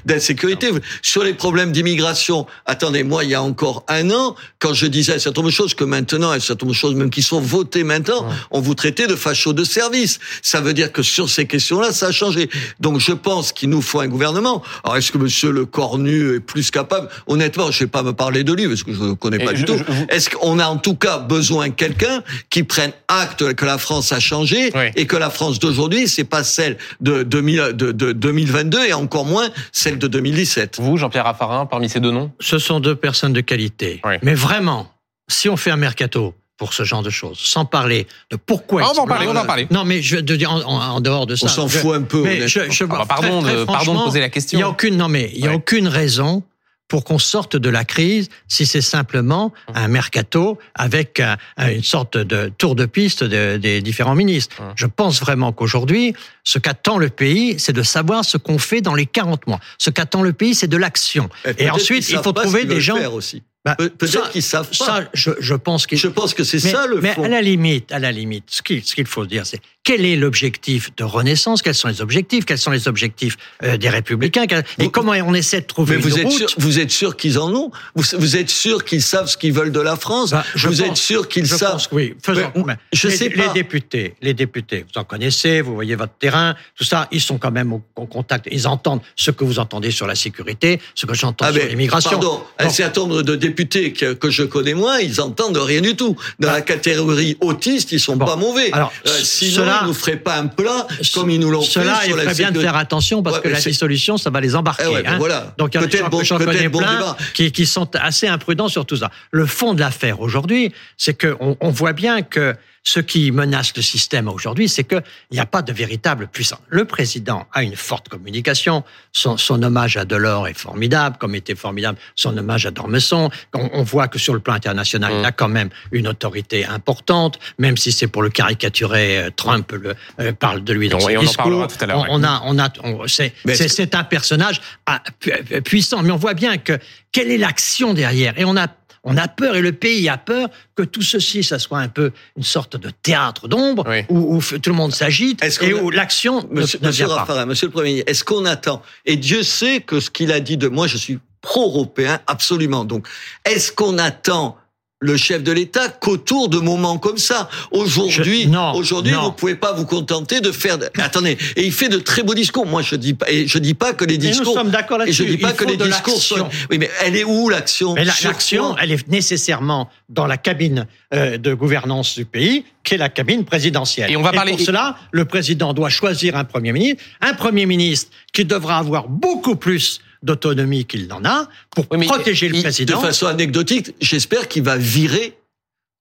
d'insécurité. 0.05 0.71
Sur 1.03 1.23
les 1.25 1.35
problèmes 1.35 1.73
d'immigration, 1.73 2.47
attendez, 2.67 3.03
moi, 3.03 3.25
il 3.25 3.31
y 3.31 3.35
a 3.35 3.43
encore 3.43 3.85
un 3.89 4.11
an, 4.11 4.37
quand 4.59 4.75
je 4.75 4.87
disais 4.87 5.15
un 5.15 5.19
certain 5.19 5.41
nombre 5.41 5.51
de 5.51 5.55
choses 5.55 5.75
que 5.75 5.85
maintenant, 5.85 6.31
un 6.31 6.41
certain 6.41 6.67
nombre 6.67 6.75
de 6.75 6.79
choses 6.79 6.95
même 6.95 7.11
qui 7.11 7.23
sont 7.23 7.41
votées 7.41 7.85
maintenant, 7.85 8.27
on 8.51 8.61
vous 8.61 8.75
traitait 8.75 9.07
de 9.07 9.17
fachos 9.17 9.53
de 9.53 9.65
service. 9.65 10.19
Ça 10.43 10.61
veut 10.61 10.75
dire 10.75 10.93
que 10.93 11.03
sur 11.03 11.29
ces 11.29 11.47
questions-là, 11.47 11.93
ça 11.93 12.09
a 12.09 12.13
changé. 12.13 12.49
Donc, 12.81 13.01
je 13.01 13.13
pense 13.13 13.53
qu'il 13.53 13.71
nous 13.71 13.83
faut 13.83 14.01
un 14.01 14.09
gouvernement. 14.09 14.63
Alors, 14.85 14.97
est-ce 14.97 15.13
que 15.13 15.19
Monsieur 15.19 15.51
Le 15.51 15.67
Cornu 15.67 16.37
est 16.37 16.41
plus 16.41 16.71
capable? 16.71 17.09
Honnêtement, 17.27 17.71
je 17.71 17.77
ne 17.83 17.87
vais 17.87 17.91
pas 17.91 18.03
me 18.03 18.13
parler 18.13 18.45
de 18.45 18.53
lui 18.53 18.67
parce 18.69 18.83
que 18.83 18.93
je 18.93 19.01
ne 19.01 19.09
le 19.09 19.15
connais 19.15 19.39
pas 19.39 19.53
Et 19.53 19.55
du 19.55 19.61
je- 19.63 19.67
tout. 19.67 19.77
je- 19.79 19.85
vous- 19.93 20.07
Est-ce 20.17 20.31
qu'on 20.31 20.59
a 20.59 20.67
en 20.67 20.79
tout 20.79 20.95
cas 20.95 21.19
besoin 21.19 21.69
de 21.69 21.75
quelqu'un 21.75 22.23
qui 22.49 22.63
prenne 22.63 22.93
acte 23.09 23.53
que 23.55 23.65
la 23.67 23.77
France 23.77 24.13
a 24.13 24.19
changé 24.21 24.71
Oui. 24.75 24.87
et 24.97 25.07
que 25.07 25.17
la 25.17 25.29
France 25.29 25.59
d'aujourd'hui, 25.59 26.09
c'est 26.09 26.25
pas 26.25 26.43
celle 26.43 26.79
de, 27.03 27.23
2000 27.23 27.73
de, 27.75 27.93
de 27.93 28.13
2022 28.13 28.87
et 28.87 28.93
encore 28.95 29.27
moins 29.27 29.49
celle 29.73 29.99
de 29.99 30.07
2017. 30.09 30.79
Vous, 30.81 30.97
Jean-Pierre 30.97 31.25
Raffarin, 31.25 31.67
parmi 31.67 31.91
ces 31.91 32.01
deux 32.01 32.13
noms? 32.13 32.33
Ce 32.41 32.59
sont 32.59 32.81
deux 32.81 32.97
personnes 32.97 33.35
de 33.35 33.43
qualité. 33.43 34.01
Oui. 34.07 34.15
Mais 34.23 34.33
vraiment, 34.35 34.91
si 35.29 35.51
on 35.51 35.57
fait 35.59 35.71
un 35.71 35.77
mercato 35.77 36.35
pour 36.57 36.73
ce 36.73 36.85
genre 36.85 37.03
de 37.03 37.11
choses, 37.11 37.37
sans 37.39 37.67
parler 37.67 38.07
de 38.31 38.37
pourquoi. 38.37 38.81
Ah, 38.87 38.89
On 38.93 38.95
va 38.95 39.03
en 39.03 39.07
parler, 39.07 39.27
on 39.29 39.35
va 39.35 39.43
en 39.43 39.45
parler. 39.45 39.67
Non, 39.71 39.85
mais 39.85 40.01
je 40.01 40.17
de 40.17 40.37
dire 40.37 40.51
en, 40.51 40.63
en- 40.63 40.81
en 40.97 41.01
dehors 41.03 41.27
de 41.27 41.37
ça. 41.37 41.45
On 41.45 41.49
s'en 41.51 41.69
fout 41.69 41.95
un 41.95 42.01
peu. 42.01 42.23
Mais 42.23 42.49
je, 42.49 42.61
honnêtement. 42.61 42.75
je, 42.75 42.85
Ah 42.85 42.87
bah, 42.87 43.05
pardon, 43.07 43.43
très, 43.43 43.51
très 43.53 43.61
de, 43.61 43.65
pardon 43.65 43.81
de 43.81 43.85
franchement, 43.85 44.05
poser 44.07 44.21
la 44.21 44.27
Il 44.27 44.29
y 44.29 44.31
a 44.31 44.31
question. 44.31 44.67
aucune, 44.69 44.97
non 44.97 45.09
mais 45.09 45.31
il 45.35 45.41
y 45.41 45.47
a 45.47 45.51
Ouais. 45.51 45.57
aucune 45.57 45.87
raison 45.89 46.43
pour 46.89 47.05
qu'on 47.05 47.19
sorte 47.19 47.57
de 47.57 47.69
la 47.69 47.85
crise 47.85 48.29
si 48.49 48.65
c'est 48.67 48.81
simplement 48.81 49.53
Hum. 49.69 49.75
un 49.77 49.89
mercato 49.89 50.59
avec 50.75 51.21
un- 51.21 51.37
un- 51.57 51.71
une 51.73 51.83
sorte 51.83 52.17
de 52.17 52.51
tour 52.59 52.75
de 52.75 52.87
piste 52.87 53.25
de- 53.25 53.57
des 53.57 53.81
différents 53.83 54.15
ministres. 54.15 54.57
Hum. 54.61 54.73
Je 54.77 54.87
pense 54.87 55.21
vraiment 55.21 55.53
qu'aujourd'hui, 55.53 56.15
ce 56.47 56.59
qu'attend 56.61 56.97
le 56.97 57.09
pays, 57.11 57.57
c'est 57.59 57.73
de 57.73 57.83
savoir 57.83 58.25
ce 58.25 58.37
qu'on 58.39 58.59
fait 58.59 58.81
dans 58.81 58.95
les 58.95 59.05
40 59.07 59.47
mois. 59.49 59.59
Ce 59.79 59.91
qu'attend 59.91 60.23
le 60.23 60.33
pays, 60.33 60.55
c'est 60.55 60.69
de 60.69 60.77
l'action. 60.77 61.29
Et 61.59 61.65
Et 61.65 61.71
ensuite, 61.71 62.07
qu'ils 62.07 62.15
il 62.15 62.23
faut 62.23 62.33
trouver 62.33 62.61
qu'ils 62.61 62.69
des 62.69 62.81
gens. 62.81 62.97
faire 62.97 63.13
aussi. 63.15 63.43
Bah, 63.65 63.75
Pe- 63.75 63.89
Peut-être 63.89 64.31
qu'ils 64.31 64.45
savent 64.45 64.69
pas. 64.79 64.85
Ça, 64.85 65.05
je, 65.13 65.33
je 65.41 65.55
pense 65.55 65.89
qu'il 65.89 65.99
Je 65.99 66.07
pense 66.07 66.35
que 66.35 66.45
c'est 66.45 66.61
ça 66.61 66.87
le 66.87 67.01
mais 67.01 67.15
fond. 67.15 67.25
à 67.25 67.29
la 67.29 67.43
limite, 67.43 67.91
à 67.91 67.99
la 67.99 68.13
limite, 68.13 68.45
ce 68.47 68.63
qu'il 68.63 68.85
ce 68.85 68.95
qu'il 68.95 69.07
faut 69.09 69.27
dire, 69.27 69.45
c'est 69.45 69.61
quel 69.83 70.05
est 70.05 70.15
l'objectif 70.15 70.91
de 70.97 71.03
renaissance? 71.03 71.63
Quels 71.63 71.75
sont 71.75 71.89
les 71.89 72.01
objectifs? 72.01 72.45
Quels 72.45 72.59
sont 72.59 72.71
les 72.71 72.87
objectifs 72.87 73.37
euh, 73.65 73.77
des 73.77 73.89
républicains? 73.89 74.45
Et 74.45 74.85
Vous- 74.85 74.91
comment 74.91 75.13
on 75.15 75.35
essaie 75.35 75.63
de 75.63 75.67
trouver 75.67 75.97
Mais 75.97 76.03
vous 76.03 76.11
une 76.15 76.19
êtes 76.21 76.27
route? 76.27 76.39
sûr, 76.39 76.49
vous 76.59 76.79
êtes 76.79 76.93
sûr 76.93 77.17
qu'ils 77.17 77.41
en 77.41 77.53
ont? 77.53 77.73
Vous, 77.97 78.05
vous 78.21 78.37
êtes 78.37 78.51
sûr 78.51 78.85
qu'ils 78.85 79.03
savent 79.03 79.27
ce 79.29 79.37
qu'ils 79.37 79.53
veulent 79.53 79.73
de 79.73 79.81
la 79.81 79.97
France? 79.97 80.31
Bah, 80.31 80.45
je 80.55 80.69
Vous 80.69 80.77
pense- 80.79 80.87
êtes 80.89 80.97
sûr 80.97 81.27
qu'ils 81.29 81.49
savent 81.49 81.73
pense 81.73 81.89
oui. 81.91 82.15
Faisons. 82.23 82.53
Mais, 82.65 82.77
je 82.93 83.09
les, 83.09 83.17
sais 83.17 83.29
les 83.31 83.35
pas. 83.35 83.53
députés, 83.53 84.15
les 84.23 84.35
députés, 84.35 84.85
vous 84.95 85.01
en 85.01 85.05
connaissez, 85.05 85.61
vous 85.61 85.75
voyez 85.75 85.97
votre 85.97 86.15
terrain, 86.21 86.36
tout 86.77 86.85
ça, 86.85 87.09
ils 87.13 87.21
sont 87.21 87.39
quand 87.39 87.51
même 87.51 87.73
au, 87.73 87.83
au 87.97 88.07
contact. 88.07 88.49
Ils 88.51 88.67
entendent 88.67 89.01
ce 89.17 89.31
que 89.31 89.45
vous 89.45 89.59
entendez 89.59 89.91
sur 89.91 90.07
la 90.07 90.15
sécurité, 90.15 90.81
ce 90.95 91.07
que 91.07 91.15
j'entends 91.15 91.47
Ah 91.49 91.53
sur 91.53 91.65
l'immigration. 91.67 92.11
Pardon, 92.11 92.43
un 92.59 92.69
certain 92.69 93.01
nombre 93.03 93.23
de 93.23 93.35
députés 93.37 93.93
que, 93.93 94.13
que 94.15 94.31
je 94.31 94.43
connais 94.45 94.75
moins, 94.75 94.99
ils 94.99 95.21
entendent 95.21 95.57
rien 95.59 95.81
du 95.81 95.97
tout. 95.97 96.17
Dans 96.39 96.53
la 96.53 96.61
catégorie 96.63 97.37
autiste, 97.41 97.93
ils 97.93 98.01
sont. 98.01 98.17
Bon. 98.17 98.25
pas 98.27 98.37
mauvais. 98.37 98.71
Alors, 98.73 98.93
Euh, 99.07 99.11
sinon, 99.23 99.57
cela- 99.65 99.79
ils 99.83 99.87
nous 99.89 99.95
feraient 99.95 100.17
pas 100.17 100.37
un 100.39 100.47
plat 100.47 100.87
comme 101.15 101.31
ils 101.31 101.39
nous 101.41 101.51
l'ont 101.51 101.61
fait 101.63 101.71
Cela, 101.81 102.01
il 102.07 102.13
ferait 102.13 102.35
bien 102.35 102.51
de 102.51 102.61
faire 102.61 102.77
attention 102.77 103.23
parce 103.23 103.37
Ouais, 103.37 103.43
que 103.43 103.49
la 103.49 103.61
dissolution, 103.61 104.17
ça 104.17 104.31
va 104.31 104.41
les 104.41 104.55
embarquer. 104.57 104.85
Eh 104.87 104.95
ouais, 104.95 105.03
ben 105.03 105.13
hein. 105.15 105.19
voilà. 105.19 105.55
Donc, 105.59 105.75
il 105.75 105.81
y 105.81 105.81
en 105.81 106.07
a 106.07 106.09
bon- 106.09 106.23
connais 106.23 106.69
bon 106.69 106.79
plein 106.79 106.95
débat. 106.99 107.17
qui, 107.35 107.53
qui 107.53 107.67
sont 107.67 107.89
assez 107.97 108.27
imprudents 108.27 108.69
sur 108.69 108.87
tout 108.87 108.97
ça. 108.97 109.11
Le 109.31 109.47
fond 109.47 109.75
de 109.75 109.81
l'affaire 109.81 110.21
aujourd'hui, 110.21 110.73
c'est 110.97 111.19
qu'on 111.21 111.57
on 111.61 111.71
voit 111.71 111.93
bien 111.93 112.23
que 112.23 112.55
ce 112.87 113.01
qui 113.01 113.33
menace 113.33 113.73
le 113.75 113.83
système 113.83 114.29
aujourd'hui, 114.29 114.69
c'est 114.69 114.85
qu'il 114.85 115.03
n'y 115.33 115.41
a 115.41 115.45
pas 115.47 115.61
de 115.61 115.73
véritable 115.73 116.29
puissance. 116.29 116.61
Le 116.69 116.85
président 116.85 117.47
a 117.53 117.65
une 117.65 117.75
forte 117.75 118.09
communication. 118.09 118.85
Son, 119.13 119.37
son 119.37 119.61
hommage 119.65 119.97
à 119.97 120.05
Delors 120.05 120.47
est 120.47 120.57
formidable, 120.57 121.17
comme 121.19 121.35
était 121.35 121.57
formidable 121.57 121.99
son 122.15 122.37
hommage 122.39 122.65
à 122.65 122.71
Dormesson. 122.71 123.29
On, 123.55 123.69
on 123.73 123.83
voit 123.83 124.07
que 124.07 124.21
sur 124.21 124.35
le 124.35 124.41
plan 124.41 124.55
international, 124.55 125.13
Mm. 125.15 125.19
il 125.19 125.25
a 125.25 125.33
quand 125.33 125.49
même 125.49 125.71
une 125.91 126.07
autorité 126.07 126.65
importante, 126.65 127.41
même 127.59 127.77
si 127.77 127.91
c'est 127.91 128.07
pour 128.07 128.23
le 128.23 128.31
caricaturer, 128.31 129.19
euh, 129.19 129.31
Trump 129.35 129.73
le, 129.73 129.97
euh, 130.21 130.33
parle 130.33 130.63
de 130.63 130.73
lui 130.73 130.89
dans 130.89 130.99
Et 131.01 131.03
on- 131.03 131.07
ses 131.09 131.13
et 131.13 131.17
on 131.17 131.21
en 131.21 131.23
discours. 131.25 131.43
parlera 131.45 131.67
tout 131.67 131.77
à 131.81 131.87
l'heure, 131.87 132.07
On, 132.09 132.21
on 132.21 132.25
a, 132.25 132.41
on 132.45 132.59
a, 132.61 132.69
on- 132.85 133.07
c'est, 133.09 133.95
un 133.97 134.05
personnage 134.05 134.61
ah, 134.87 135.03
euh, 135.27 135.61
puissant, 135.61 136.03
mais 136.05 136.13
on 136.13 136.17
voit 136.17 136.35
bien 136.35 136.57
que 136.57 136.79
quelle 137.11 137.33
est 137.33 137.39
l'action 137.39 137.95
derrière, 137.95 138.39
et 138.39 138.45
on 138.45 138.57
a 138.57 138.69
on 139.09 139.17
a 139.17 139.29
peur 139.29 139.57
et 139.57 139.63
le 139.63 139.73
pays 139.73 140.09
a 140.09 140.19
peur 140.19 140.49
que 140.75 140.83
tout 140.83 141.01
ceci, 141.03 141.43
ça 141.45 141.59
soit 141.59 141.79
un 141.79 141.89
peu 141.89 142.11
une 142.37 142.43
sorte 142.43 142.77
de 142.77 142.91
théâtre 142.91 143.47
d'ombre 143.49 143.85
Oui. 143.89 144.05
où, 144.11 144.41
tout 144.43 144.71
le 144.71 144.77
monde 144.77 144.93
s'agite 144.93 145.43
et 145.43 145.73
a- 145.73 145.83
où 145.83 145.91
l'action 145.91 146.43
ne, 146.51 146.61
Monsieur, 146.61 146.79
ne 146.83 146.89
monsieur 146.89 147.07
vient 147.07 147.15
pas. 147.15 147.21
Raffarin, 147.21 147.47
monsieur 147.47 147.69
le 147.69 147.73
Premier 147.73 147.89
ministre, 147.91 148.11
est-ce 148.11 148.25
qu'on 148.25 148.45
attend? 148.45 148.83
Et 149.07 149.17
Dieu 149.17 149.43
sait 149.43 149.81
que 149.81 150.01
ce 150.01 150.11
qu'il 150.11 150.33
a 150.33 150.41
dit 150.41 150.57
de 150.57 150.69
moi, 150.69 150.87
je 150.89 150.97
suis 150.97 151.19
pro-européen, 151.41 152.19
absolument. 152.27 152.85
Donc, 152.85 153.07
est-ce 153.45 153.71
qu'on 153.73 153.99
attend 153.99 154.57
le 155.01 155.17
chef 155.19 155.43
de 155.43 155.53
l'État 155.53 155.89
qu'autour 155.91 156.49
de 156.49 156.59
moments 156.59 156.97
comme 156.99 157.19
ça 157.19 157.51
Aujourd'hui, 157.71 158.49
aujourd'hui, 158.75 159.13
vous 159.13 159.33
pouvez 159.33 159.55
pas 159.55 159.73
vous 159.73 159.85
contenter 159.85 160.41
de 160.41 160.51
faire. 160.51 160.79
de- 160.79 160.89
Attendez, 160.99 161.37
et 161.55 161.65
il 161.67 161.73
fait 161.73 161.89
de 161.91 161.99
très 161.99 162.23
beaux 162.23 162.35
discours. 162.35 162.65
Moi, 162.67 162.81
je 162.81 162.97
dis 162.97 163.13
pas, 163.13 163.31
et 163.31 163.47
je 163.47 163.59
dis 163.59 163.75
pas 163.75 163.93
que 163.93 164.05
les 164.07 164.15
Et 164.15 164.19
nous 164.19 164.25
discours. 164.29 164.55
sommes 164.55 164.71
d'accord 164.71 165.03
Et 165.03 165.13
je 165.13 165.23
là-dessus. 165.23 165.37
dis 165.37 165.43
pas 165.43 165.51
Il 165.51 165.57
que 165.57 165.65
faut 165.65 165.71
les 165.71 165.77
de 165.77 165.85
discours 165.85 166.21
sont. 166.21 166.37
l'action. 166.37 166.67
Oui, 166.71 166.79
mais 166.79 166.91
elle 167.05 167.15
est 167.17 167.25
où 167.25 167.49
l'action 167.51 167.95
la- 167.95 168.05
l'action, 168.25 168.77
elle 168.79 168.93
est 168.93 169.07
nécessairement 169.09 169.91
dans 170.09 170.27
la 170.27 170.39
cabine 170.39 170.87
euh, 171.15 171.37
de 171.39 171.53
gouvernance 171.55 172.15
du 172.17 172.25
pays, 172.25 172.65
qui 172.83 172.95
est 172.95 172.99
la 172.99 173.09
cabine 173.09 173.45
présidentielle. 173.45 174.11
Et 174.11 174.17
on 174.17 174.23
va 174.23 174.33
parler- 174.33 174.53
pour 174.53 174.61
cela, 174.61 174.97
le 175.13 175.25
président 175.25 175.73
doit 175.75 175.89
choisir 175.91 176.37
un 176.37 176.45
premier 176.45 176.73
ministre, 176.73 177.03
un 177.21 177.35
premier 177.35 177.67
ministre 177.67 178.11
qui 178.33 178.45
devra 178.45 178.79
avoir 178.79 179.09
beaucoup 179.09 179.57
plus 179.57 180.01
d'autonomie 180.23 180.85
qu'il 180.85 181.07
n'en 181.09 181.25
a 181.25 181.49
pour 181.71 181.87
Oui, 181.91 182.07
protéger 182.07 182.49
le 182.49 182.57
il- 182.57 182.59
de 182.63 182.67
De 182.69 182.73
président. 182.73 183.01
façon 183.01 183.27
anecdotique, 183.27 183.95
j'espère 184.01 184.49
qu'il 184.49 184.63
va 184.63 184.77
virer 184.77 185.37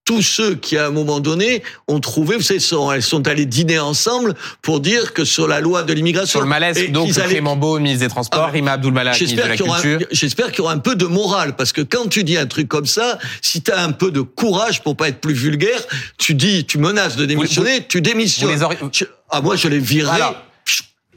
tous 0.08 0.22
ceux 0.22 0.54
qui, 0.54 0.78
à 0.78 0.86
un 0.86 0.92
moment 0.92 1.20
donné, 1.20 1.64
ont 1.88 2.00
trouvé, 2.00 2.36
vous 2.36 2.44
savez, 2.44 2.60
sont, 2.60 2.92
elles 2.92 3.02
sont 3.02 3.28
allées 3.28 3.48
dîner 3.48 3.80
ensemble 3.80 4.36
pour 4.62 4.80
dire 4.80 5.14
que 5.14 5.26
sur 5.26 5.48
la 5.48 5.60
loi 5.62 5.82
de 5.82 5.94
l'immigration. 5.94 6.30
Sur 6.30 6.42
le 6.42 6.46
malaise, 6.48 6.78
et 6.78 6.90
donc 6.90 7.18
allaient- 7.18 7.30
Clément 7.30 7.56
Beau, 7.56 7.80
ministre 7.80 8.02
des 8.06 8.10
Transports, 8.10 8.42
Ah 8.44 8.46
ouais. 8.46 8.52
Rima 8.52 8.74
Abdul 8.74 8.94
Malak, 8.94 9.20
ministre 9.20 9.36
de 9.36 9.42
J'espère 9.42 9.50
la 9.50 9.58
qu'il 9.58 9.66
y, 9.66 9.70
aura, 9.70 9.82
Culture. 9.82 10.08
j'espère 10.12 10.48
qu'il 10.52 10.58
y 10.60 10.62
aura 10.62 10.74
un 10.74 10.78
peu 10.78 10.96
de 10.96 11.06
morale, 11.08 11.56
parce 11.56 11.72
que 11.72 11.82
quand 11.82 12.08
tu 12.08 12.24
dis 12.24 12.38
un 12.38 12.46
truc 12.46 12.68
comme 12.68 12.86
ça, 12.86 13.18
si 13.42 13.64
tu 13.64 13.72
as 13.72 13.82
un 13.84 13.94
peu 13.94 14.12
de 14.12 14.22
courage 14.22 14.84
pour 14.84 14.96
pas 14.96 15.08
être 15.10 15.20
plus 15.22 15.34
vulgaire, 15.34 15.82
tu 16.20 16.36
dis, 16.36 16.66
tu 16.66 16.78
menaces 16.78 17.16
de 17.16 17.26
démissionner, 17.26 17.84
tu 17.88 18.00
démissionnes. 18.02 18.60
Je- 18.92 19.06
ah, 19.32 19.42
moi, 19.42 19.56
je 19.56 19.68
les 19.70 19.80
virerai. 19.80 20.18
Voilà. 20.18 20.44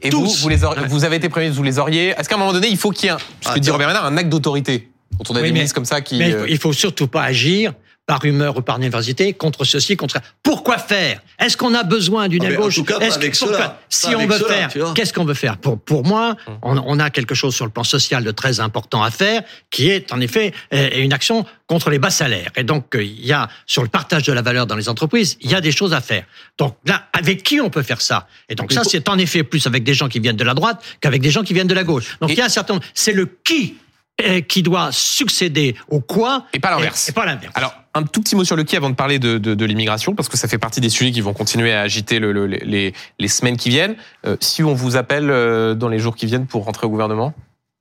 Et 0.01 0.09
Tous. 0.09 0.19
vous, 0.21 0.29
vous, 0.29 0.49
les 0.49 0.63
auriez- 0.63 0.87
vous 0.87 1.03
avez 1.03 1.17
été 1.17 1.27
ministre, 1.29 1.55
vous 1.55 1.63
les 1.63 1.77
auriez. 1.79 2.09
Est-ce 2.17 2.29
qu'à 2.29 2.35
un 2.35 2.39
moment 2.39 2.53
donné, 2.53 2.67
il 2.69 2.77
faut 2.77 2.91
qu'il 2.91 3.05
y 3.05 3.09
ait 3.09 3.15
un, 3.15 3.17
ce 3.41 3.53
que 3.53 3.59
dit 3.59 3.69
Robert 3.69 3.87
Ménard, 3.87 4.05
un 4.05 4.15
acte 4.17 4.29
d'autorité 4.29 4.89
Quand 5.17 5.31
on 5.31 5.35
a 5.35 5.37
Oui, 5.39 5.43
des 5.43 5.47
mais- 5.49 5.53
ministres 5.55 5.75
comme 5.75 5.85
ça 5.85 5.99
qui. 6.01 6.17
Mais 6.17 6.29
il 6.29 6.35
euh, 6.35 6.45
il 6.49 6.57
faut 6.57 6.71
surtout 6.73 7.07
pas 7.07 7.23
agir 7.23 7.73
par 8.09 8.25
humeur 8.25 8.57
ou 8.57 8.61
par 8.63 8.79
nervosité 8.79 9.33
contre 9.33 9.65
ceci, 9.65 9.95
contre 9.95 10.15
ça. 10.15 10.21
Pourquoi 10.41 10.79
faire? 10.79 11.21
Est-ce 11.37 11.55
qu'on 11.55 11.75
a 11.75 11.83
besoin 11.83 12.27
d'une 12.27 12.43
Ah, 12.43 12.49
mais 12.49 12.57
en 12.57 12.61
gauche? 12.61 12.73
tout 12.77 12.83
cas, 12.83 12.97
que- 12.97 13.03
avec 13.13 13.35
cela. 13.35 13.79
Si 13.87 14.07
on 14.15 14.25
veut 14.25 14.39
cela, 14.39 14.67
faire, 14.67 14.93
qu'est-ce 14.95 15.13
qu'on 15.13 15.25
veut 15.25 15.35
faire? 15.35 15.57
Pour, 15.57 15.79
pour 15.79 16.03
moi, 16.03 16.35
Hum. 16.47 16.57
on, 16.63 16.77
on 16.87 16.99
a 16.99 17.11
quelque 17.11 17.35
chose 17.35 17.53
sur 17.53 17.65
le 17.65 17.71
plan 17.71 17.83
social 17.83 18.23
de 18.23 18.31
très 18.31 18.61
important 18.61 19.03
à 19.03 19.11
faire, 19.11 19.43
qui 19.69 19.91
est 19.91 20.11
en 20.11 20.19
effet 20.21 20.53
euh, 20.73 20.89
une 20.95 21.13
action 21.13 21.45
contre 21.67 21.91
les 21.91 21.99
bas 21.99 22.09
salaires. 22.09 22.49
Et 22.55 22.63
donc, 22.63 22.95
euh, 22.95 23.03
il 23.03 23.23
y 23.23 23.31
a 23.31 23.47
sur 23.67 23.83
le 23.83 23.89
partage 23.89 24.23
de 24.23 24.33
la 24.33 24.41
valeur 24.41 24.65
dans 24.65 24.75
les 24.75 24.89
entreprises, 24.89 25.37
il 25.41 25.51
y 25.51 25.53
a 25.53 25.61
des 25.61 25.71
choses 25.71 25.93
à 25.93 26.01
faire. 26.01 26.23
Donc 26.57 26.77
là, 26.87 27.09
avec 27.13 27.43
qui 27.43 27.61
on 27.61 27.69
peut 27.69 27.83
faire 27.83 28.01
ça? 28.01 28.27
Et 28.49 28.55
donc 28.55 28.71
ça, 28.73 28.81
c'est 28.83 29.07
en 29.07 29.19
effet 29.19 29.43
plus 29.43 29.67
avec 29.67 29.83
des 29.83 29.93
gens 29.93 30.07
qui 30.09 30.19
viennent 30.19 30.35
de 30.35 30.43
la 30.43 30.55
droite 30.55 30.83
qu'avec 30.99 31.21
des 31.21 31.29
gens 31.29 31.43
qui 31.43 31.53
viennent 31.53 31.67
de 31.67 31.75
la 31.75 31.83
gauche. 31.83 32.17
Donc 32.21 32.31
il 32.31 32.37
y 32.37 32.41
a 32.41 32.45
un 32.45 32.49
certain 32.49 32.73
nombre. 32.73 32.85
C'est 32.95 33.13
le 33.13 33.27
qui 33.43 33.75
qui 34.47 34.63
doit 34.63 34.89
succéder 34.91 35.75
au 35.87 35.99
quoi 35.99 36.45
Et 36.53 36.59
pas 36.59 36.71
l'inverse. 36.71 37.07
Et, 37.07 37.11
et 37.11 37.13
pas 37.13 37.25
l'inverse. 37.25 37.53
Alors, 37.55 37.73
un 37.93 38.03
tout 38.03 38.21
petit 38.21 38.35
mot 38.35 38.43
sur 38.43 38.55
le 38.55 38.63
qui 38.63 38.75
avant 38.75 38.89
de 38.89 38.95
parler 38.95 39.19
de, 39.19 39.37
de, 39.37 39.55
de 39.55 39.65
l'immigration, 39.65 40.13
parce 40.15 40.29
que 40.29 40.37
ça 40.37 40.47
fait 40.47 40.57
partie 40.57 40.81
des 40.81 40.89
sujets 40.89 41.11
qui 41.11 41.21
vont 41.21 41.33
continuer 41.33 41.73
à 41.73 41.81
agiter 41.81 42.19
le, 42.19 42.31
le- 42.31 42.45
les, 42.45 42.93
les 43.19 43.27
semaines 43.27 43.57
qui 43.57 43.69
viennent. 43.69 43.95
Euh, 44.25 44.37
si 44.39 44.63
on 44.63 44.73
vous 44.73 44.95
appelle 44.95 45.29
euh, 45.29 45.73
dans 45.73 45.87
les 45.89 45.99
jours 45.99 46.15
qui 46.15 46.25
viennent 46.25 46.45
pour 46.47 46.65
rentrer 46.65 46.85
au 46.87 46.89
gouvernement 46.89 47.33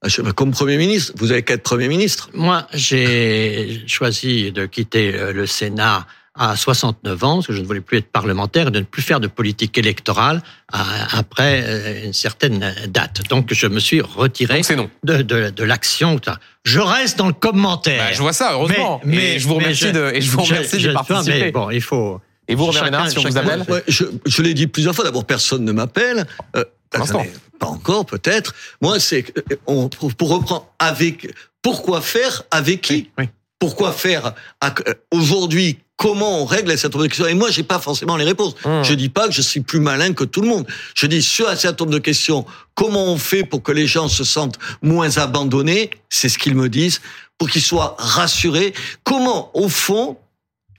Ah, 0.03 0.09
Comme 0.35 0.53
Premier 0.53 0.77
ministre, 0.79 1.13
vous 1.17 1.33
avez 1.33 1.43
qu'à 1.43 1.55
être 1.55 1.63
Premier 1.63 1.89
ministre. 1.89 2.31
Moi, 2.35 2.67
j'ai 2.73 3.83
choisi 3.87 4.51
de 4.53 4.67
quitter 4.67 5.15
euh, 5.15 5.33
le 5.33 5.47
Sénat 5.47 6.07
à 6.39 6.57
69 6.57 7.25
ans, 7.25 7.35
parce 7.37 7.49
que 7.49 7.53
je 7.53 7.61
ne 7.61 7.67
voulais 7.67 7.81
plus 7.81 7.99
être 7.99 8.11
parlementaire 8.11 8.69
et 8.69 8.71
de 8.71 8.79
ne 8.79 8.85
plus 8.85 9.03
faire 9.03 9.21
de 9.21 9.27
politique 9.27 9.77
électorale 9.77 10.43
à- 10.73 11.19
après 11.19 11.63
euh, 11.65 12.05
une 12.07 12.13
certaine 12.13 12.75
date. 12.89 13.23
Donc, 13.29 13.53
je 13.53 13.67
me 13.67 13.81
suis 13.81 14.01
retiré 14.01 14.63
non. 14.77 14.89
de, 15.05 15.23
de, 15.23 15.51
de 15.51 15.65
l'action. 15.65 16.21
Je 16.65 16.81
reste 16.81 17.19
dans 17.19 17.27
le 17.27 17.33
commentaire. 17.33 18.05
Bah, 18.07 18.13
je 18.13 18.21
vois 18.21 18.33
ça, 18.33 18.53
heureusement. 18.53 19.01
et 19.11 19.39
je 19.39 19.47
vous 19.49 19.57
mais 19.57 19.65
remercie 19.65 19.93
de, 19.93 20.11
et 20.15 20.21
je 20.21 20.31
vous 20.31 20.43
remercie 20.43 20.79
je- 20.81 20.87
de 20.87 20.91
je- 20.91 20.95
participer. 20.95 21.41
mais 21.41 21.51
bon, 21.51 21.71
il 21.71 21.83
faut. 21.83 22.21
et 22.47 22.55
vous, 22.55 22.67
Robert 22.67 22.85
Ménard, 22.85 23.11
si 23.11 23.19
on 23.19 23.23
vous 23.23 23.37
appelle 23.37 23.65
Ouais, 23.69 23.83
je 23.89 24.05
je 24.25 24.43
l'ai 24.43 24.55
dit 24.55 24.67
plusieurs 24.67 24.95
fois. 24.95 25.05
D'abord, 25.05 25.25
personne 25.25 25.65
ne 25.65 25.73
m'appelle. 25.73 26.27
Euh, 26.57 26.65
Pour 26.91 27.01
l'instant. 27.01 27.19
attendez, 27.21 27.33
Pas 27.59 27.67
encore, 27.67 28.07
peut-être. 28.07 28.55
Moi, 28.81 29.01
c'est 29.01 29.25
euh, 29.51 29.57
on 29.67 29.89
pour 29.89 30.15
pour 30.15 30.29
reprendre 30.31 30.67
avec. 30.79 31.29
Pourquoi 31.61 32.01
faire 32.01 32.45
avec 32.53 32.83
qui 32.83 33.11
Oui, 33.19 33.25
oui. 33.25 33.29
Pourquoi 33.59 33.93
faire 33.93 34.35
euh, 34.65 34.95
aujourd'hui 35.11 35.79
Comment 35.97 36.43
on 36.43 36.45
règle 36.45 36.79
cette 36.79 36.97
question 36.97 37.27
Et 37.27 37.35
moi, 37.35 37.51
j'ai 37.51 37.65
pas 37.65 37.81
forcément 37.81 38.17
les 38.17 38.25
réponses. 38.25 38.55
Mmh. 38.65 38.85
Je 38.85 38.95
dis 38.95 39.09
pas 39.09 39.27
que 39.27 39.35
je 39.35 39.43
suis 39.43 39.61
plus 39.61 39.81
malin 39.81 40.13
que 40.13 40.23
tout 40.23 40.43
le 40.43 40.47
monde. 40.49 40.65
Je 40.95 41.07
dis 41.09 41.21
sur 41.23 41.49
un 41.49 41.57
certain 41.57 41.85
nombre 41.85 41.95
de 41.95 41.99
questions, 42.03 42.47
comment 42.77 43.07
on 43.07 43.19
fait 43.19 43.43
pour 43.43 43.65
que 43.65 43.73
les 43.73 43.89
gens 43.89 44.09
se 44.09 44.23
sentent 44.23 44.59
moins 44.81 45.19
abandonnés? 45.19 45.91
C'est 46.09 46.29
ce 46.29 46.39
qu'ils 46.39 46.55
me 46.55 46.69
disent, 46.69 47.01
pour 47.37 47.51
qu'ils 47.51 47.63
soient 47.63 47.97
rassurés. 47.99 48.75
Comment, 49.03 49.51
au 49.57 49.69
fond, 49.69 50.17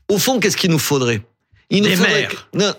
au 0.07 0.17
fond, 0.17 0.39
qu'est-ce 0.39 0.55
qu'il 0.55 0.71
nous 0.71 0.79
faudrait? 0.79 1.21
Il 1.69 1.83
nous 1.83 1.89
Des 1.89 1.95
faudrait 1.97 2.13
maires. 2.21 2.29
que- 2.51 2.57
non, 2.57 2.73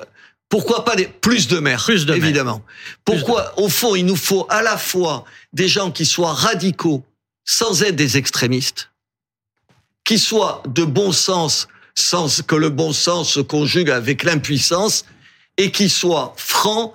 pourquoi 0.48 0.84
pas 0.86 0.96
des, 0.96 1.06
plus 1.08 1.46
de 1.46 1.58
maires 1.58 1.84
Plus 1.84 2.06
de 2.06 2.12
maires. 2.14 2.24
Évidemment. 2.24 2.62
Pourquoi, 3.04 3.52
au 3.58 3.68
fond, 3.68 3.94
il 3.94 4.06
nous 4.06 4.16
faut 4.16 4.46
à 4.48 4.62
la 4.62 4.78
fois 4.78 5.26
des 5.52 5.68
gens 5.68 5.90
qui 5.90 6.06
soient 6.06 6.32
radicaux, 6.32 7.04
sans 7.44 7.82
être 7.82 7.96
des 7.96 8.16
extrémistes, 8.16 8.89
qui 10.04 10.18
soient 10.18 10.62
de 10.66 10.84
bon 10.84 11.12
sens, 11.12 11.68
sans 11.94 12.42
que 12.42 12.56
le 12.56 12.70
bon 12.70 12.92
sens 12.92 13.32
se 13.32 13.40
conjugue 13.40 13.90
avec 13.90 14.24
l'impuissance, 14.24 15.04
et 15.56 15.70
qui 15.70 15.88
soient 15.88 16.34
francs, 16.36 16.94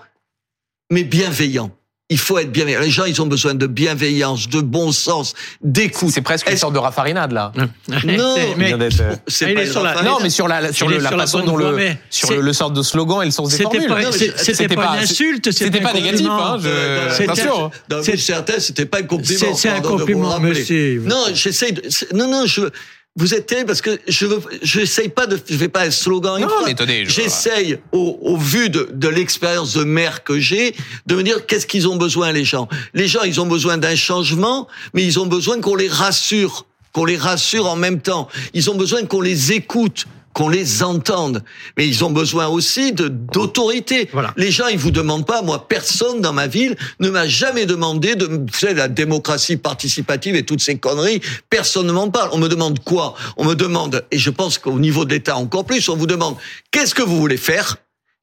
mais 0.89 1.03
bienveillants. 1.03 1.71
Il 2.09 2.19
faut 2.19 2.37
être 2.37 2.51
bienveillant. 2.51 2.81
Les 2.81 2.91
gens, 2.91 3.05
ils 3.05 3.19
ont 3.19 3.25
besoin 3.25 3.55
de 3.55 3.65
bienveillance, 3.65 4.47
de 4.47 4.61
bon 4.61 4.91
sens, 4.91 5.33
d'écoute. 5.63 6.11
C'est 6.13 6.21
presque 6.21 6.47
une 6.51 6.55
sorte 6.55 6.73
de 6.73 6.77
raffarinade, 6.77 7.31
là. 7.31 7.51
Non, 7.57 7.67
mais, 8.57 8.73
euh, 8.79 9.15
C'est 9.27 9.45
Ah, 9.45 9.49
il 9.49 9.55
pas 9.55 9.61
est 9.61 9.65
une 9.65 9.71
sur 9.71 9.81
la-. 9.81 10.03
Non, 10.03 10.19
mais 10.21 10.29
sur 10.29 10.47
la, 10.47 10.71
sur 10.71 10.87
le, 10.87 10.97
est 10.97 10.99
la 10.99 11.09
sur 11.09 11.17
la 11.17 11.23
façon 11.23 11.39
dont 11.43 11.57
le, 11.57 11.71
mais 11.75 11.97
sur 12.11 12.27
c'est- 12.27 12.35
le, 12.35 12.41
le 12.41 12.53
sort 12.53 12.69
de 12.69 12.83
slogan 12.83 13.23
et 13.23 13.25
le 13.25 13.31
sens 13.31 13.49
des 13.49 13.53
C'était 13.57 13.63
formules. 13.63 13.87
pas, 13.87 13.95
mais 13.95 14.11
c'est- 14.11 14.37
c'était 14.37 14.53
c'était 14.53 14.75
pas 14.75 14.81
une 14.83 14.87
pas- 14.89 14.97
insulte, 14.99 15.51
C'était 15.51 15.81
pas 15.81 15.93
négatif, 15.93 16.27
hein, 16.29 16.57
je- 16.61 17.13
C'est- 18.03 18.11
une 18.13 18.17
certaine, 18.19 18.59
c'était 18.59 18.85
pas 18.85 18.99
un 18.99 19.03
compliment. 19.03 19.39
C'est 19.39 19.53
c'est 19.55 19.69
un 19.69 19.81
compliment, 19.81 20.39
monsieur. 20.39 21.01
Non, 21.07 21.25
j'essaye 21.33 21.73
de, 21.73 21.81
c'est- 21.89 22.13
non, 22.13 22.27
non, 22.27 22.45
je, 22.45 22.61
vous 23.17 23.33
êtes 23.33 23.45
terrible 23.45 23.67
parce 23.67 23.81
que 23.81 23.97
je 24.07 24.25
veux, 24.25 24.41
j'essaye 24.61 25.07
pas 25.07 25.25
de, 25.25 25.39
je 25.49 25.55
fais 25.55 25.69
pas 25.69 25.83
un 25.83 25.91
slogan. 25.91 26.41
Non, 26.41 26.47
mais 26.65 26.71
attendez, 26.71 27.05
je- 27.05 27.11
J'essaye, 27.11 27.79
au, 27.93 28.19
au 28.21 28.35
vu 28.37 28.69
de, 28.69 28.89
de 28.91 29.07
l'expérience 29.07 29.73
de 29.73 29.85
maire 29.85 30.23
que 30.25 30.37
j'ai, 30.39 30.75
de 31.05 31.15
me 31.15 31.23
dire 31.23 31.45
qu'est-ce 31.45 31.65
qu'ils 31.65 31.87
ont 31.87 31.95
besoin, 31.95 32.33
les 32.33 32.43
gens. 32.43 32.67
Les 32.93 33.07
gens, 33.07 33.23
ils 33.23 33.39
ont 33.39 33.45
besoin 33.45 33.77
d'un 33.77 33.95
changement, 33.95 34.67
mais 34.93 35.03
ils 35.03 35.17
ont 35.19 35.27
besoin 35.27 35.61
qu'on 35.61 35.75
les 35.75 35.87
rassure, 35.87 36.65
qu'on 36.91 37.05
les 37.05 37.15
rassure 37.17 37.67
en 37.67 37.77
même 37.77 38.01
temps. 38.01 38.27
Ils 38.53 38.69
ont 38.69 38.75
besoin 38.75 39.05
qu'on 39.05 39.21
les 39.21 39.53
écoute 39.53 40.05
qu'on 40.35 40.49
les 40.49 40.83
entende. 40.83 41.43
Mais 41.77 41.87
ils 41.87 42.03
ont 42.03 42.11
besoin 42.11 42.47
aussi 42.47 42.91
de 42.91 43.07
d'autorité. 43.07 44.09
Voilà. 44.11 44.33
Les 44.35 44.51
gens, 44.51 44.67
ils 44.67 44.77
vous 44.77 44.91
demandent 44.91 45.25
pas. 45.25 45.41
Moi, 45.41 45.67
personne 45.67 46.21
dans 46.21 46.33
ma 46.33 46.45
ville 46.45 46.75
ne 46.99 47.09
m'a 47.09 47.27
jamais 47.27 47.65
demandé 47.65 48.15
de, 48.15 48.29
la 48.73 48.87
démocratie 48.89 49.57
participative 49.57 50.35
et 50.35 50.43
toutes 50.43 50.61
ces 50.61 50.77
conneries. 50.77 51.21
Personne 51.49 51.87
ne 51.87 51.93
m'en 51.93 52.09
parle. 52.09 52.29
On 52.33 52.37
me 52.37 52.49
demande 52.49 52.83
quoi? 52.83 53.15
On 53.37 53.45
me 53.45 53.55
demande, 53.55 54.05
et 54.11 54.19
je 54.19 54.29
pense 54.29 54.57
qu'au 54.57 54.77
niveau 54.77 55.05
de 55.05 55.13
l'État 55.13 55.37
encore 55.37 55.65
plus, 55.65 55.87
on 55.87 55.95
vous 55.95 56.07
demande 56.07 56.35
qu'est-ce 56.69 56.93
que 56.93 57.01
vous 57.01 57.17
voulez 57.17 57.37
faire? 57.37 57.77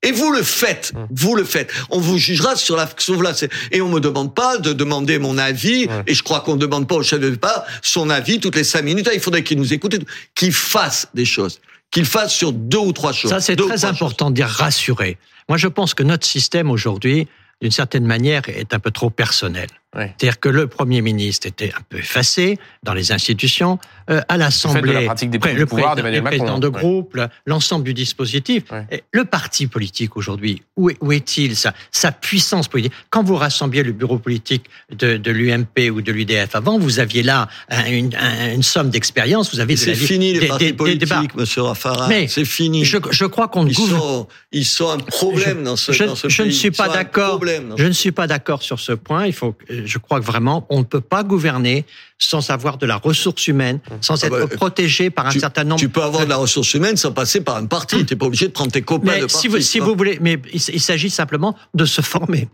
Et 0.04 0.10
vous 0.10 0.32
le 0.32 0.42
faites, 0.42 0.92
vous 1.10 1.36
le 1.36 1.44
faites. 1.44 1.70
On 1.88 2.00
vous 2.00 2.18
jugera 2.18 2.56
sur 2.56 2.76
la, 2.76 2.88
sur 2.98 3.22
la 3.22 3.32
et 3.70 3.80
on 3.80 3.88
me 3.88 4.00
demande 4.00 4.34
pas 4.34 4.58
de 4.58 4.72
demander 4.72 5.20
mon 5.20 5.38
avis. 5.38 5.86
Ouais. 5.86 6.02
Et 6.08 6.14
je 6.14 6.24
crois 6.24 6.40
qu'on 6.40 6.54
ne 6.54 6.60
demande 6.60 6.88
pas 6.88 6.96
au 6.96 7.04
chef 7.04 7.20
de 7.20 7.28
l'État 7.28 7.64
son 7.82 8.10
avis 8.10 8.40
toutes 8.40 8.56
les 8.56 8.64
cinq 8.64 8.82
minutes. 8.82 9.06
Ah, 9.08 9.14
Il 9.14 9.20
faudrait 9.20 9.44
qu'il 9.44 9.58
nous 9.58 9.72
écoute, 9.72 9.96
qu'il 10.34 10.52
fasse 10.52 11.06
des 11.14 11.24
choses, 11.24 11.60
qu'il 11.92 12.06
fasse 12.06 12.34
sur 12.34 12.52
deux 12.52 12.78
ou 12.78 12.92
trois 12.92 13.12
choses. 13.12 13.30
Ça, 13.30 13.40
c'est 13.40 13.54
très 13.54 13.84
important 13.84 14.30
de 14.30 14.34
dire 14.34 14.48
rassurer. 14.48 15.18
Moi, 15.48 15.58
je 15.58 15.68
pense 15.68 15.94
que 15.94 16.02
notre 16.02 16.26
système 16.26 16.70
aujourd'hui, 16.70 17.28
d'une 17.60 17.70
certaine 17.70 18.06
manière, 18.06 18.42
est 18.48 18.74
un 18.74 18.80
peu 18.80 18.90
trop 18.90 19.10
personnel. 19.10 19.68
C'est-à-dire 19.94 20.40
que 20.40 20.48
le 20.48 20.66
Premier 20.68 21.02
ministre 21.02 21.46
était 21.46 21.70
un 21.76 21.82
peu 21.88 21.98
effacé 21.98 22.58
dans 22.82 22.94
les 22.94 23.12
institutions, 23.12 23.78
euh, 24.08 24.22
à 24.28 24.34
de 24.34 24.38
la 24.38 24.46
l'Assemblée, 24.46 25.04
pratique 25.04 25.28
des 25.30 25.38
pré- 25.38 25.52
le 25.52 25.66
pouvoir 25.66 25.92
président, 25.92 25.96
d'Emmanuel 26.08 26.22
le 26.22 26.38
président 26.38 26.58
de 26.58 26.68
groupe, 26.68 27.14
le- 27.14 27.28
l'ensemble 27.44 27.84
du 27.84 27.92
dispositif. 27.92 28.64
Et 28.90 29.02
Le 29.12 29.26
parti 29.26 29.66
politique 29.66 30.16
aujourd'hui, 30.16 30.62
où 30.76 30.88
est- 30.88 30.96
où 31.02 31.12
est-il 31.12 31.54
sa, 31.56 31.74
sa 31.90 32.10
puissance 32.10 32.68
politique? 32.68 32.92
Quand 33.10 33.22
vous 33.22 33.36
rassembliez 33.36 33.82
le 33.82 33.92
bureau 33.92 34.18
politique 34.18 34.64
de, 34.90 35.18
de 35.18 35.30
l'UMP 35.30 35.90
ou 35.90 36.00
de 36.00 36.10
l'UDF 36.10 36.54
avant, 36.54 36.78
vous 36.78 36.98
aviez 36.98 37.22
là 37.22 37.48
un- 37.68 37.84
une, 37.90 38.14
un- 38.16 38.54
une 38.54 38.62
somme 38.62 38.88
d'expérience, 38.88 39.52
vous 39.54 39.60
avez 39.60 39.74
de 39.74 39.78
C'est 39.78 39.88
la 39.88 39.92
vie- 39.92 40.06
fini 40.06 40.32
les 40.32 40.40
des- 40.40 40.46
partis 40.48 40.64
des- 40.64 40.70
des 40.72 40.76
politiques, 40.78 41.34
monsieur 41.34 41.62
Raffarin. 41.62 42.08
Mais 42.08 42.28
C'est 42.28 42.46
fini. 42.46 42.86
Je, 42.86 42.96
je 43.10 43.24
crois 43.26 43.48
qu'on 43.48 43.64
ne 43.64 43.70
Ils 43.70 43.76
gouverne 43.76 44.00
sont, 44.00 44.28
ils 44.52 44.64
sont 44.64 44.88
un 44.90 44.98
problème 44.98 45.62
dans 45.64 45.76
ce, 45.76 45.92
je, 45.92 46.04
dans 46.04 46.16
ce 46.16 46.30
je 46.30 46.36
pays. 46.42 46.46
ne 46.46 46.52
suis 46.52 46.68
Ils 46.68 46.72
pas 46.72 46.86
sont 46.86 46.90
un 46.92 46.94
d'accord. 46.94 47.28
problème 47.28 47.68
dans 47.68 47.76
Je 47.76 47.84
ne 47.84 47.92
suis 47.92 48.12
pas 48.12 48.26
d'accord 48.26 48.62
sur 48.62 48.80
ce 48.80 48.92
point. 48.92 49.26
Il 49.26 49.32
faut, 49.34 49.54
je 49.84 49.98
crois 49.98 50.20
que 50.20 50.24
vraiment, 50.24 50.66
on 50.70 50.78
ne 50.80 50.84
peut 50.84 51.00
pas 51.00 51.22
gouverner 51.24 51.84
sans 52.18 52.50
avoir 52.50 52.78
de 52.78 52.86
la 52.86 52.96
ressource 52.96 53.46
humaine, 53.48 53.80
sans 54.00 54.22
Ah 54.22 54.26
être 54.26 54.38
bah, 54.48 54.56
protégé 54.56 55.10
par 55.10 55.26
un 55.26 55.30
tu- 55.30 55.40
certain 55.40 55.64
nombre. 55.64 55.80
Tu 55.80 55.88
peux 55.88 56.02
avoir 56.02 56.24
de 56.24 56.30
la 56.30 56.36
ressource 56.36 56.72
humaine 56.74 56.96
sans 56.96 57.12
passer 57.12 57.40
par 57.42 57.56
un 57.56 57.66
parti. 57.66 58.04
T'es 58.06 58.16
pas 58.16 58.26
obligé 58.26 58.46
de 58.46 58.52
prendre 58.52 58.70
tes 58.72 58.82
copains 58.82 59.12
mais 59.16 59.20
de 59.22 59.28
si 59.28 59.32
parti. 59.34 59.48
vous, 59.48 59.60
si 59.60 59.78
tu 59.78 59.84
vous 59.84 59.94
voulez, 59.96 60.18
mais 60.20 60.40
il 60.52 60.80
s'agit 60.80 61.10
simplement 61.10 61.56
de 61.74 61.84
se 61.84 62.00
former. 62.00 62.48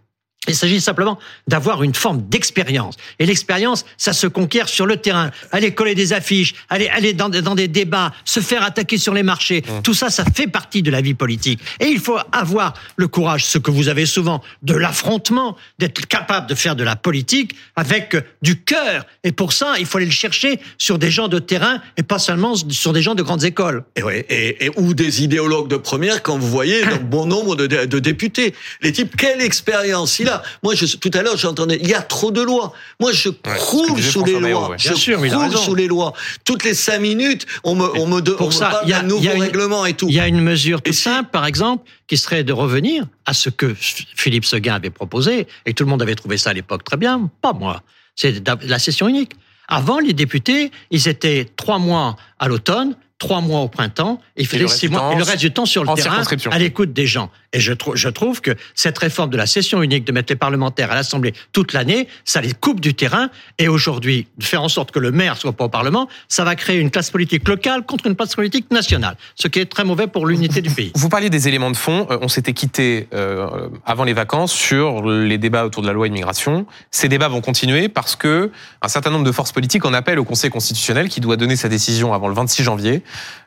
Il 0.46 0.54
s'agit 0.54 0.80
simplement 0.80 1.18
d'avoir 1.48 1.82
une 1.82 1.94
forme 1.94 2.22
d'expérience. 2.28 2.94
Et 3.18 3.26
l'expérience, 3.26 3.84
ça 3.98 4.12
se 4.12 4.26
conquiert 4.26 4.68
sur 4.68 4.86
le 4.86 4.96
terrain. 4.96 5.30
Aller 5.50 5.74
coller 5.74 5.94
des 5.94 6.12
affiches, 6.14 6.54
aller, 6.70 6.88
aller 6.88 7.12
dans, 7.12 7.28
des- 7.28 7.42
dans 7.42 7.56
des 7.56 7.68
débats, 7.68 8.12
se 8.24 8.40
faire 8.40 8.62
attaquer 8.62 8.96
sur 8.98 9.12
les 9.12 9.22
marchés. 9.24 9.62
Tout 9.82 9.92
ça, 9.94 10.08
ça 10.10 10.24
fait 10.24 10.46
partie 10.46 10.80
de 10.82 10.90
la 10.90 11.00
vie 11.02 11.12
politique. 11.14 11.60
Et 11.80 11.86
il 11.88 11.98
faut 11.98 12.16
avoir 12.32 12.72
le 12.96 13.08
courage, 13.08 13.44
ce 13.44 13.58
que 13.58 13.70
vous 13.70 13.88
avez 13.88 14.06
souvent, 14.06 14.42
de 14.62 14.74
l'affrontement, 14.74 15.56
d'être 15.78 16.06
capable 16.06 16.46
de 16.48 16.54
faire 16.54 16.76
de 16.76 16.84
la 16.84 16.96
politique 16.96 17.54
avec 17.76 18.16
du 18.40 18.62
cœur. 18.62 19.04
Et 19.24 19.32
pour 19.32 19.52
ça, 19.52 19.74
il 19.78 19.86
faut 19.86 19.98
aller 19.98 20.06
le 20.06 20.12
chercher 20.12 20.60
sur 20.78 20.98
des 20.98 21.10
gens 21.10 21.28
de 21.28 21.40
terrain 21.40 21.82
et 21.98 22.02
pas 22.02 22.18
seulement 22.20 22.54
sur 22.70 22.92
des 22.94 23.02
gens 23.02 23.14
de 23.16 23.22
grandes 23.22 23.44
écoles. 23.44 23.84
Et, 23.96 24.02
ouais, 24.02 24.24
et, 24.30 24.66
et- 24.66 24.70
ou 24.76 24.94
des 24.94 25.22
idéologues 25.24 25.68
de 25.68 25.76
première 25.76 26.22
quand 26.22 26.38
vous 26.38 26.48
voyez 26.48 26.84
le 26.84 26.96
bon 27.02 27.26
nombre 27.26 27.54
de, 27.56 27.66
de- 27.66 27.84
de 27.84 27.98
députés. 27.98 28.54
Les 28.80 28.92
types, 28.92 29.14
quelle 29.16 29.42
expérience? 29.42 30.18
Moi, 30.62 30.74
je, 30.74 30.96
tout 30.96 31.10
à 31.14 31.22
l'heure, 31.22 31.36
j'entendais, 31.36 31.78
il 31.80 31.88
y 31.88 31.94
a 31.94 32.02
trop 32.02 32.30
de 32.30 32.40
lois. 32.42 32.72
Moi, 33.00 33.12
je 33.12 33.28
croule 33.30 34.00
sous 34.02 34.24
les 34.24 34.38
lois. 34.38 34.70
ouais. 34.70 34.76
Je 34.78 34.88
Bien 34.88 34.96
sûr, 34.96 35.18
croule 35.18 35.56
sous 35.56 35.74
les 35.74 35.86
lois. 35.88 36.12
Toutes 36.44 36.64
les 36.64 36.74
cinq 36.74 37.00
minutes, 37.00 37.46
on 37.64 37.74
me, 37.74 37.86
on 37.98 38.06
me, 38.06 38.20
de- 38.20 38.32
Pour 38.32 38.46
on 38.46 38.50
me 38.50 38.54
ça, 38.54 38.70
parle 38.70 38.82
il 38.84 38.90
y 38.90 38.92
a- 38.92 39.00
d'un 39.00 39.06
nouveau 39.08 39.22
y 39.24 39.28
a 39.28 39.34
une- 39.34 39.42
règlement 39.42 39.86
et 39.86 39.94
tout. 39.94 40.06
Il 40.08 40.14
y 40.14 40.20
a 40.20 40.26
une 40.28 40.40
mesure 40.40 40.78
Et 40.80 40.82
toute 40.90 40.94
si- 40.94 41.02
simple, 41.02 41.30
par 41.30 41.46
exemple, 41.46 41.84
qui 42.06 42.16
serait 42.16 42.44
de 42.44 42.52
revenir 42.52 43.04
à 43.26 43.32
ce 43.34 43.50
que 43.50 43.74
Philippe 43.78 44.44
Seguin 44.44 44.74
avait 44.74 44.90
proposé, 44.90 45.46
et 45.66 45.74
tout 45.74 45.84
le 45.84 45.90
monde 45.90 46.02
avait 46.02 46.14
trouvé 46.14 46.38
ça 46.38 46.50
à 46.50 46.52
l'époque 46.54 46.84
très 46.84 46.96
bien, 46.96 47.30
pas 47.42 47.52
moi. 47.52 47.82
C'est 48.16 48.42
la 48.64 48.78
session 48.78 49.08
unique. 49.08 49.32
Avant, 49.68 49.98
les 49.98 50.14
députés, 50.14 50.70
ils 50.90 51.08
étaient 51.08 51.46
trois 51.56 51.78
mois 51.78 52.16
à 52.38 52.48
l'automne, 52.48 52.96
trois 53.18 53.40
mois 53.40 53.60
au 53.60 53.68
printemps, 53.68 54.20
et 54.36 54.44
ils 54.44 54.58
le 54.60 54.68
six 54.68 54.88
mois, 54.88 55.12
et 55.12 55.16
le 55.16 55.24
reste 55.24 55.40
du 55.40 55.52
temps 55.52 55.66
sur 55.66 55.84
le 55.84 55.92
terrain, 55.94 56.22
à 56.50 56.58
l'écoute 56.58 56.92
des 56.92 57.06
gens. 57.06 57.30
Et 57.52 57.60
je, 57.60 57.72
je 57.94 58.08
trouve 58.08 58.40
que 58.40 58.54
cette 58.74 58.98
réforme 58.98 59.30
de 59.30 59.36
la 59.36 59.46
session 59.46 59.82
unique, 59.82 60.04
de 60.04 60.12
mettre 60.12 60.32
les 60.32 60.36
parlementaires 60.36 60.92
à 60.92 60.94
l'Assemblée 60.94 61.32
toute 61.52 61.72
l'année, 61.72 62.06
ça 62.24 62.40
les 62.40 62.52
coupe 62.52 62.80
du 62.80 62.94
terrain. 62.94 63.30
Et 63.58 63.68
aujourd'hui, 63.68 64.26
de 64.36 64.44
faire 64.44 64.62
en 64.62 64.68
sorte 64.68 64.92
que 64.92 64.98
le 64.98 65.10
maire 65.10 65.36
soit 65.36 65.52
pas 65.52 65.64
au 65.64 65.68
Parlement, 65.68 66.08
ça 66.28 66.44
va 66.44 66.54
créer 66.54 66.78
une 66.78 66.90
classe 66.90 67.10
politique 67.10 67.48
locale 67.48 67.84
contre 67.86 68.06
une 68.06 68.14
classe 68.14 68.36
politique 68.36 68.70
nationale, 68.70 69.16
ce 69.34 69.48
qui 69.48 69.58
est 69.58 69.66
très 69.66 69.84
mauvais 69.84 70.06
pour 70.06 70.26
l'unité 70.26 70.60
du 70.60 70.70
pays. 70.70 70.92
Vous 70.94 71.08
parliez 71.08 71.30
des 71.30 71.48
éléments 71.48 71.70
de 71.70 71.76
fond. 71.76 72.06
Euh, 72.10 72.18
On 72.20 72.28
s'était 72.28 72.52
quitté 72.52 73.08
euh, 73.14 73.68
avant 73.84 74.04
les 74.04 74.12
vacances 74.12 74.52
sur 74.52 75.02
les 75.06 75.38
débats 75.38 75.64
autour 75.64 75.82
de 75.82 75.88
la 75.88 75.92
loi 75.92 76.06
immigration. 76.06 76.66
Ces 76.90 77.08
débats 77.08 77.28
vont 77.28 77.40
continuer 77.40 77.88
parce 77.88 78.14
que 78.14 78.50
un 78.82 78.88
certain 78.88 79.10
nombre 79.10 79.24
de 79.24 79.32
forces 79.32 79.52
politiques 79.52 79.84
en 79.84 79.94
appellent 79.94 80.18
au 80.18 80.24
Conseil 80.24 80.50
constitutionnel 80.50 81.08
qui 81.08 81.20
doit 81.20 81.36
donner 81.36 81.56
sa 81.56 81.68
décision 81.68 82.12
avant 82.12 82.28
le 82.28 82.34
26 82.34 82.62
janvier. 82.62 83.02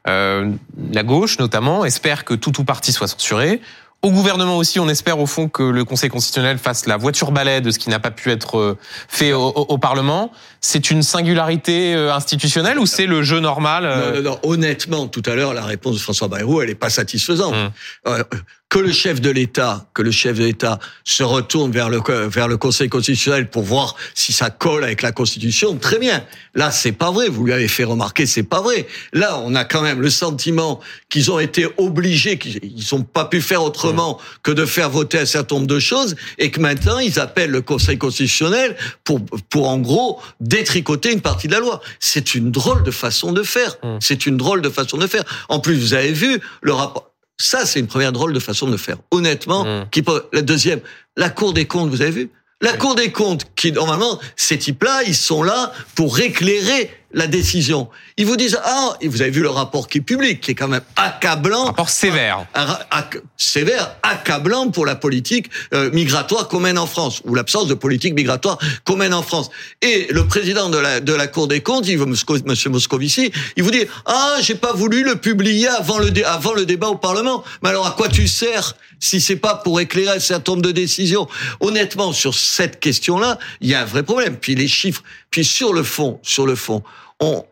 Euh, 0.07 0.49
la 0.91 1.03
gauche, 1.03 1.37
notamment, 1.39 1.85
espère 1.85 2.25
que 2.25 2.33
tout 2.33 2.59
ou 2.59 2.63
parti 2.63 2.91
soit 2.91 3.07
censuré. 3.07 3.61
Au 4.03 4.09
gouvernement 4.09 4.57
aussi, 4.57 4.79
on 4.79 4.89
espère 4.89 5.19
au 5.19 5.27
fond 5.27 5.47
que 5.47 5.61
le 5.61 5.85
Conseil 5.85 6.09
constitutionnel 6.09 6.57
fasse 6.57 6.87
la 6.87 6.97
voiture 6.97 7.31
balai 7.31 7.61
de 7.61 7.69
ce 7.69 7.77
qui 7.77 7.91
n'a 7.91 7.99
pas 7.99 8.09
pu 8.09 8.31
être 8.31 8.57
euh, 8.57 8.77
fait 9.07 9.31
au, 9.31 9.43
au- 9.49 9.65
au 9.69 9.77
Parlement. 9.77 10.31
C'est 10.59 10.89
une 10.89 11.03
singularité 11.03 11.93
euh, 11.93 12.11
institutionnelle 12.11 12.79
ou 12.79 12.87
c'est 12.87 13.05
le 13.05 13.21
jeu 13.21 13.39
normal 13.39 13.83
Non, 13.83 14.15
non, 14.15 14.21
non. 14.31 14.39
Honnêtement, 14.41 15.07
tout 15.07 15.21
à 15.27 15.35
l'heure, 15.35 15.53
la 15.53 15.61
réponse 15.65 15.93
de 15.97 15.99
François 16.01 16.27
Bayrou, 16.29 16.61
elle 16.63 16.71
est 16.71 16.75
pas 16.75 16.89
satisfaisante. 16.89 17.53
Hum. 17.53 18.23
Que 18.71 18.79
le 18.79 18.93
chef 18.93 19.19
de 19.19 19.29
l'État, 19.29 19.85
que 19.93 20.01
le 20.01 20.11
chef 20.11 20.37
de 20.37 20.45
l'État 20.45 20.79
se 21.03 21.23
retourne 21.23 21.73
vers 21.73 21.89
le 21.89 21.99
vers 22.29 22.47
le 22.47 22.55
Conseil 22.55 22.87
constitutionnel 22.87 23.49
pour 23.49 23.63
voir 23.63 23.97
si 24.15 24.31
ça 24.31 24.49
colle 24.49 24.85
avec 24.85 25.01
la 25.01 25.11
Constitution, 25.11 25.75
très 25.75 25.99
bien. 25.99 26.23
Là, 26.55 26.71
c'est 26.71 26.93
pas 26.93 27.11
vrai. 27.11 27.27
Vous 27.27 27.43
lui 27.43 27.51
avez 27.51 27.67
fait 27.67 27.83
remarquer, 27.83 28.25
c'est 28.25 28.43
pas 28.43 28.61
vrai. 28.61 28.87
Là, 29.11 29.41
on 29.43 29.55
a 29.55 29.65
quand 29.65 29.81
même 29.81 29.99
le 29.99 30.09
sentiment 30.09 30.79
qu'ils 31.09 31.31
ont 31.31 31.39
été 31.39 31.67
obligés, 31.75 32.37
qu'ils 32.37 32.61
ils 32.63 32.95
ont 32.95 33.03
pas 33.03 33.25
pu 33.25 33.41
faire 33.41 33.61
autrement 33.61 34.21
que 34.41 34.51
de 34.51 34.65
faire 34.65 34.89
voter 34.89 35.19
un 35.19 35.25
certain 35.25 35.55
nombre 35.55 35.67
de 35.67 35.79
choses, 35.79 36.15
et 36.37 36.49
que 36.49 36.61
maintenant 36.61 36.99
ils 36.99 37.19
appellent 37.19 37.51
le 37.51 37.61
Conseil 37.61 37.97
constitutionnel 37.97 38.77
pour 39.03 39.19
pour 39.49 39.67
en 39.67 39.79
gros 39.79 40.21
détricoter 40.39 41.11
une 41.11 41.19
partie 41.19 41.49
de 41.49 41.53
la 41.53 41.59
loi. 41.59 41.81
C'est 41.99 42.35
une 42.35 42.51
drôle 42.51 42.83
de 42.83 42.91
façon 42.91 43.33
de 43.33 43.43
faire. 43.43 43.75
Mm. 43.83 43.97
C'est 43.99 44.25
une 44.25 44.37
drôle 44.37 44.61
de 44.61 44.69
façon 44.69 44.97
de 44.97 45.07
faire. 45.07 45.25
En 45.49 45.59
plus, 45.59 45.75
vous 45.75 45.93
avez 45.93 46.13
vu 46.13 46.39
le 46.61 46.71
rapport. 46.71 47.10
Ça, 47.41 47.65
c'est 47.65 47.79
une 47.79 47.87
première 47.87 48.11
drôle 48.11 48.33
de 48.33 48.39
façon 48.39 48.67
de 48.67 48.77
faire. 48.77 48.97
Honnêtement, 49.11 49.63
Mm. 49.65 49.89
qui 49.91 50.01
peut- 50.03 50.25
la 50.31 50.41
deuxième, 50.41 50.79
la 51.17 51.29
Cour 51.29 51.53
des 51.53 51.65
comptes, 51.65 51.89
vous 51.89 52.01
avez 52.01 52.11
vu? 52.11 52.29
La 52.61 52.73
Cour 52.73 52.93
des 52.95 53.11
comptes, 53.11 53.45
qui 53.55 53.71
normalement, 53.71 54.19
ces 54.35 54.57
types-là, 54.59 55.01
ils 55.07 55.15
sont 55.15 55.41
là 55.41 55.71
pour 55.95 56.19
éclairer 56.19 56.91
la 57.13 57.27
décision. 57.27 57.89
Ils 58.17 58.25
vous 58.25 58.37
disent 58.37 58.59
ah, 58.63 58.97
vous 59.03 59.21
avez 59.21 59.31
vu 59.31 59.41
le 59.41 59.49
rapport 59.49 59.87
qui 59.87 59.99
est 59.99 60.01
public, 60.01 60.41
qui 60.41 60.51
est 60.51 60.55
quand 60.55 60.67
même 60.67 60.81
accablant, 60.95 61.65
rapport 61.65 61.89
sévère 61.89 62.45
un 62.55 63.03
sévère, 63.37 63.95
accablant 64.03 64.69
pour 64.69 64.85
la 64.85 64.95
politique 64.95 65.49
euh, 65.73 65.89
migratoire 65.91 66.47
qu'on 66.47 66.59
mène 66.59 66.77
en 66.77 66.85
France, 66.87 67.21
ou 67.25 67.35
l'absence 67.35 67.67
de 67.67 67.73
politique 67.73 68.13
migratoire 68.13 68.57
qu'on 68.85 68.95
mène 68.95 69.13
en 69.13 69.23
France. 69.23 69.49
Et 69.81 70.07
le 70.11 70.27
président 70.27 70.69
de 70.69 70.77
la, 70.77 70.99
de 70.99 71.13
la 71.13 71.27
Cour 71.27 71.47
des 71.47 71.61
comptes, 71.61 71.87
il, 71.87 71.97
Monsieur 71.97 72.69
Moscovici, 72.69 73.31
il 73.55 73.63
vous 73.63 73.71
dit 73.71 73.85
ah 74.05 74.37
j'ai 74.41 74.55
pas 74.55 74.73
voulu 74.73 75.03
le 75.03 75.15
publier 75.15 75.67
avant 75.67 75.99
le 75.99 76.11
dé- 76.11 76.23
avant 76.23 76.53
le 76.53 76.65
débat 76.65 76.87
au 76.89 76.95
Parlement. 76.97 77.43
Mais 77.63 77.69
alors 77.69 77.87
à 77.87 77.91
quoi 77.91 78.07
tu 78.09 78.27
sers 78.27 78.75
si 78.99 79.19
c'est 79.19 79.35
pas 79.35 79.55
pour 79.55 79.79
éclairer 79.79 80.15
un 80.17 80.19
certain 80.19 80.53
nombre 80.53 80.63
de 80.63 80.71
décisions? 80.71 81.27
Honnêtement, 81.59 82.13
sur 82.13 82.35
cette 82.35 82.79
question-là, 82.79 83.39
il 83.59 83.69
y 83.69 83.73
a 83.75 83.81
un 83.81 83.85
vrai 83.85 84.03
problème. 84.03 84.37
Puis 84.37 84.55
les 84.55 84.67
chiffres, 84.67 85.03
puis 85.31 85.43
sur 85.45 85.73
le 85.73 85.83
fond, 85.83 86.19
sur 86.23 86.45
le 86.45 86.55
fond, 86.55 86.83
on 87.21 87.45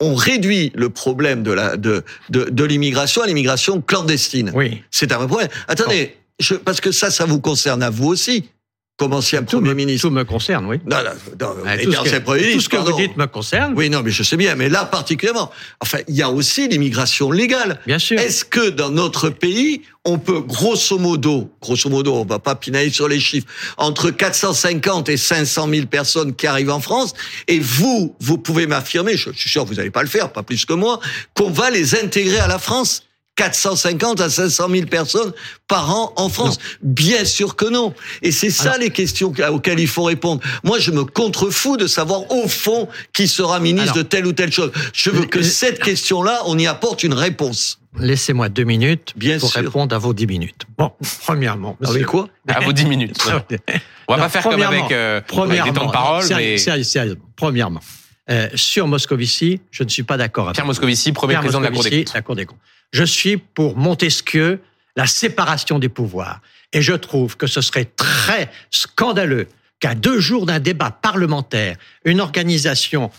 on 0.00 0.14
réduit 0.14 0.72
le 0.74 0.90
problème 0.90 1.42
de 1.42 1.52
la 1.52 1.76
de 1.76 2.04
de, 2.28 2.44
de 2.44 2.64
l'immigration 2.64 3.22
à 3.22 3.26
l'immigration 3.26 3.80
clandestine. 3.80 4.50
Oui. 4.54 4.82
C'est 4.90 5.12
un 5.12 5.18
vrai 5.18 5.28
problème. 5.28 5.50
Attendez, 5.68 6.16
je, 6.40 6.54
parce 6.56 6.80
que 6.80 6.90
ça, 6.92 7.10
ça 7.10 7.24
vous 7.24 7.40
concerne 7.40 7.82
à 7.82 7.90
vous 7.90 8.08
aussi, 8.08 8.50
comme 8.98 9.14
ancien 9.14 9.42
Tout 9.42 9.56
Premier 9.56 9.70
me, 9.70 9.74
ministre. 9.74 10.08
tout 10.08 10.14
me 10.14 10.22
concerne, 10.24 10.66
oui. 10.66 10.78
Non, 10.88 10.98
non, 10.98 11.54
non, 11.64 11.70
et 11.72 11.82
tout, 11.82 11.92
ce 11.92 11.96
que, 12.02 12.18
Premier 12.20 12.40
tout 12.42 12.46
ministre, 12.48 12.62
ce 12.62 12.68
que 12.68 12.90
vous 12.90 12.96
dites 12.96 13.16
me 13.16 13.26
concerne, 13.26 13.72
Oui, 13.74 13.90
non, 13.90 14.02
mais 14.02 14.10
je 14.10 14.22
sais 14.22 14.36
bien, 14.36 14.54
mais 14.54 14.68
là 14.68 14.84
particulièrement. 14.84 15.50
Enfin, 15.80 15.98
il 16.08 16.14
y 16.14 16.22
a 16.22 16.30
aussi 16.30 16.68
l'immigration 16.68 17.30
légale. 17.30 17.80
bien 17.86 17.98
sûr. 17.98 18.18
Est-ce 18.20 18.44
que 18.44 18.68
dans 18.70 18.90
notre 18.90 19.30
pays, 19.30 19.82
on 20.04 20.18
peut 20.18 20.40
grosso 20.40 20.98
modo, 20.98 21.50
grosso 21.60 21.88
modo, 21.88 22.14
on 22.14 22.24
va 22.24 22.38
pas 22.38 22.54
pinailler 22.54 22.90
sur 22.90 23.08
les 23.08 23.18
chiffres, 23.18 23.46
entre 23.76 24.10
450 24.10 25.08
et 25.08 25.16
500 25.16 25.68
000 25.68 25.86
personnes 25.86 26.34
qui 26.34 26.46
arrivent 26.46 26.70
en 26.70 26.80
France, 26.80 27.14
et 27.48 27.58
vous, 27.60 28.14
vous 28.20 28.38
pouvez 28.38 28.66
m'affirmer, 28.66 29.16
je 29.16 29.30
suis 29.32 29.50
sûr 29.50 29.64
que 29.64 29.68
vous 29.70 29.74
n'allez 29.76 29.90
pas 29.90 30.02
le 30.02 30.08
faire, 30.08 30.30
pas 30.32 30.42
plus 30.42 30.64
que 30.66 30.74
moi, 30.74 31.00
qu'on 31.34 31.50
va 31.50 31.70
les 31.70 31.94
intégrer 31.96 32.38
à 32.38 32.46
la 32.46 32.58
France? 32.58 33.04
450 33.36 34.20
à 34.20 34.28
500 34.28 34.68
000 34.70 34.86
personnes 34.86 35.32
par 35.68 35.90
an 35.90 36.12
en 36.16 36.28
France. 36.28 36.58
Bien 36.82 37.24
sûr 37.24 37.56
que 37.56 37.64
non. 37.64 37.94
Et 38.20 38.30
c'est 38.30 38.50
ça 38.50 38.64
Alors- 38.72 38.78
les 38.78 38.90
questions 38.90 39.32
auxquelles 39.50 39.80
il 39.80 39.88
faut 39.88 40.02
répondre. 40.04 40.40
Moi, 40.64 40.78
je 40.78 40.90
me 40.90 41.04
contrefous 41.04 41.76
de 41.76 41.86
savoir 41.86 42.30
au 42.30 42.46
fond 42.48 42.88
qui 43.12 43.26
sera 43.28 43.58
ministre 43.60 43.92
Alors- 43.92 43.96
de 43.96 44.02
telle 44.02 44.26
ou 44.26 44.32
telle 44.32 44.52
chose. 44.52 44.70
Je 44.92 45.10
veux 45.10 45.24
que 45.24 45.38
Euh, 45.38 45.42
cette 45.42 45.82
question-là, 45.82 46.42
on 46.46 46.58
y 46.58 46.66
apporte 46.66 47.02
une 47.02 47.14
réponse. 47.14 47.78
Laissez-moi 47.98 48.48
deux 48.48 48.64
minutes 48.64 49.12
Bien 49.16 49.38
pour 49.38 49.50
sûr. 49.50 49.60
répondre 49.62 49.94
à 49.94 49.98
vos 49.98 50.14
dix 50.14 50.26
minutes. 50.26 50.62
Bon, 50.78 50.92
premièrement. 51.24 51.76
Avec 51.80 51.92
monsieur- 51.94 52.06
quoi? 52.06 52.28
À 52.48 52.60
vos 52.60 52.72
10 52.72 52.86
minutes. 52.86 53.16
On 53.26 53.30
va 53.30 54.16
Non, 54.18 54.22
pas 54.24 54.28
faire 54.28 54.42
comme 54.42 54.60
avec, 54.62 54.90
euh, 54.92 55.16
avec 55.18 55.26
premièrement, 55.28 55.72
des 55.72 55.78
temps 55.78 55.86
de 55.86 55.92
parole, 55.92 56.22
sérieux- 56.22 56.50
mais 56.52 56.58
sérieux- 56.58 56.82
sérieusement. 56.84 57.22
Premièrement, 57.36 57.80
euh, 58.30 58.48
sur 58.54 58.86
Moscovici, 58.86 59.60
je 59.70 59.82
ne 59.82 59.88
suis 59.88 60.04
pas 60.04 60.16
d'accord 60.16 60.46
avec 60.46 60.54
Pierre 60.54 60.66
Moscovici, 60.66 61.12
premier 61.12 61.32
Pierre 61.34 61.40
président 61.40 61.60
de 61.60 61.64
la 61.64 61.70
Cour 61.70 61.82
des 61.82 62.04
comptes. 62.04 62.14
la 62.14 62.22
Cour 62.22 62.36
des 62.36 62.46
comptes. 62.46 62.58
Je 62.92 63.04
suis 63.04 63.36
pour 63.36 63.76
Montesquieu, 63.76 64.60
la 64.96 65.06
séparation 65.06 65.78
des 65.78 65.88
pouvoirs. 65.88 66.40
Et 66.72 66.82
je 66.82 66.92
trouve 66.92 67.36
que 67.36 67.46
ce 67.46 67.60
serait 67.60 67.84
très 67.84 68.50
scandaleux 68.70 69.48
qu'à 69.80 69.94
deux 69.94 70.20
jours 70.20 70.46
d'un 70.46 70.60
débat 70.60 70.90
parlementaire, 70.90 71.76
une 72.04 72.20
organisation 72.20 73.10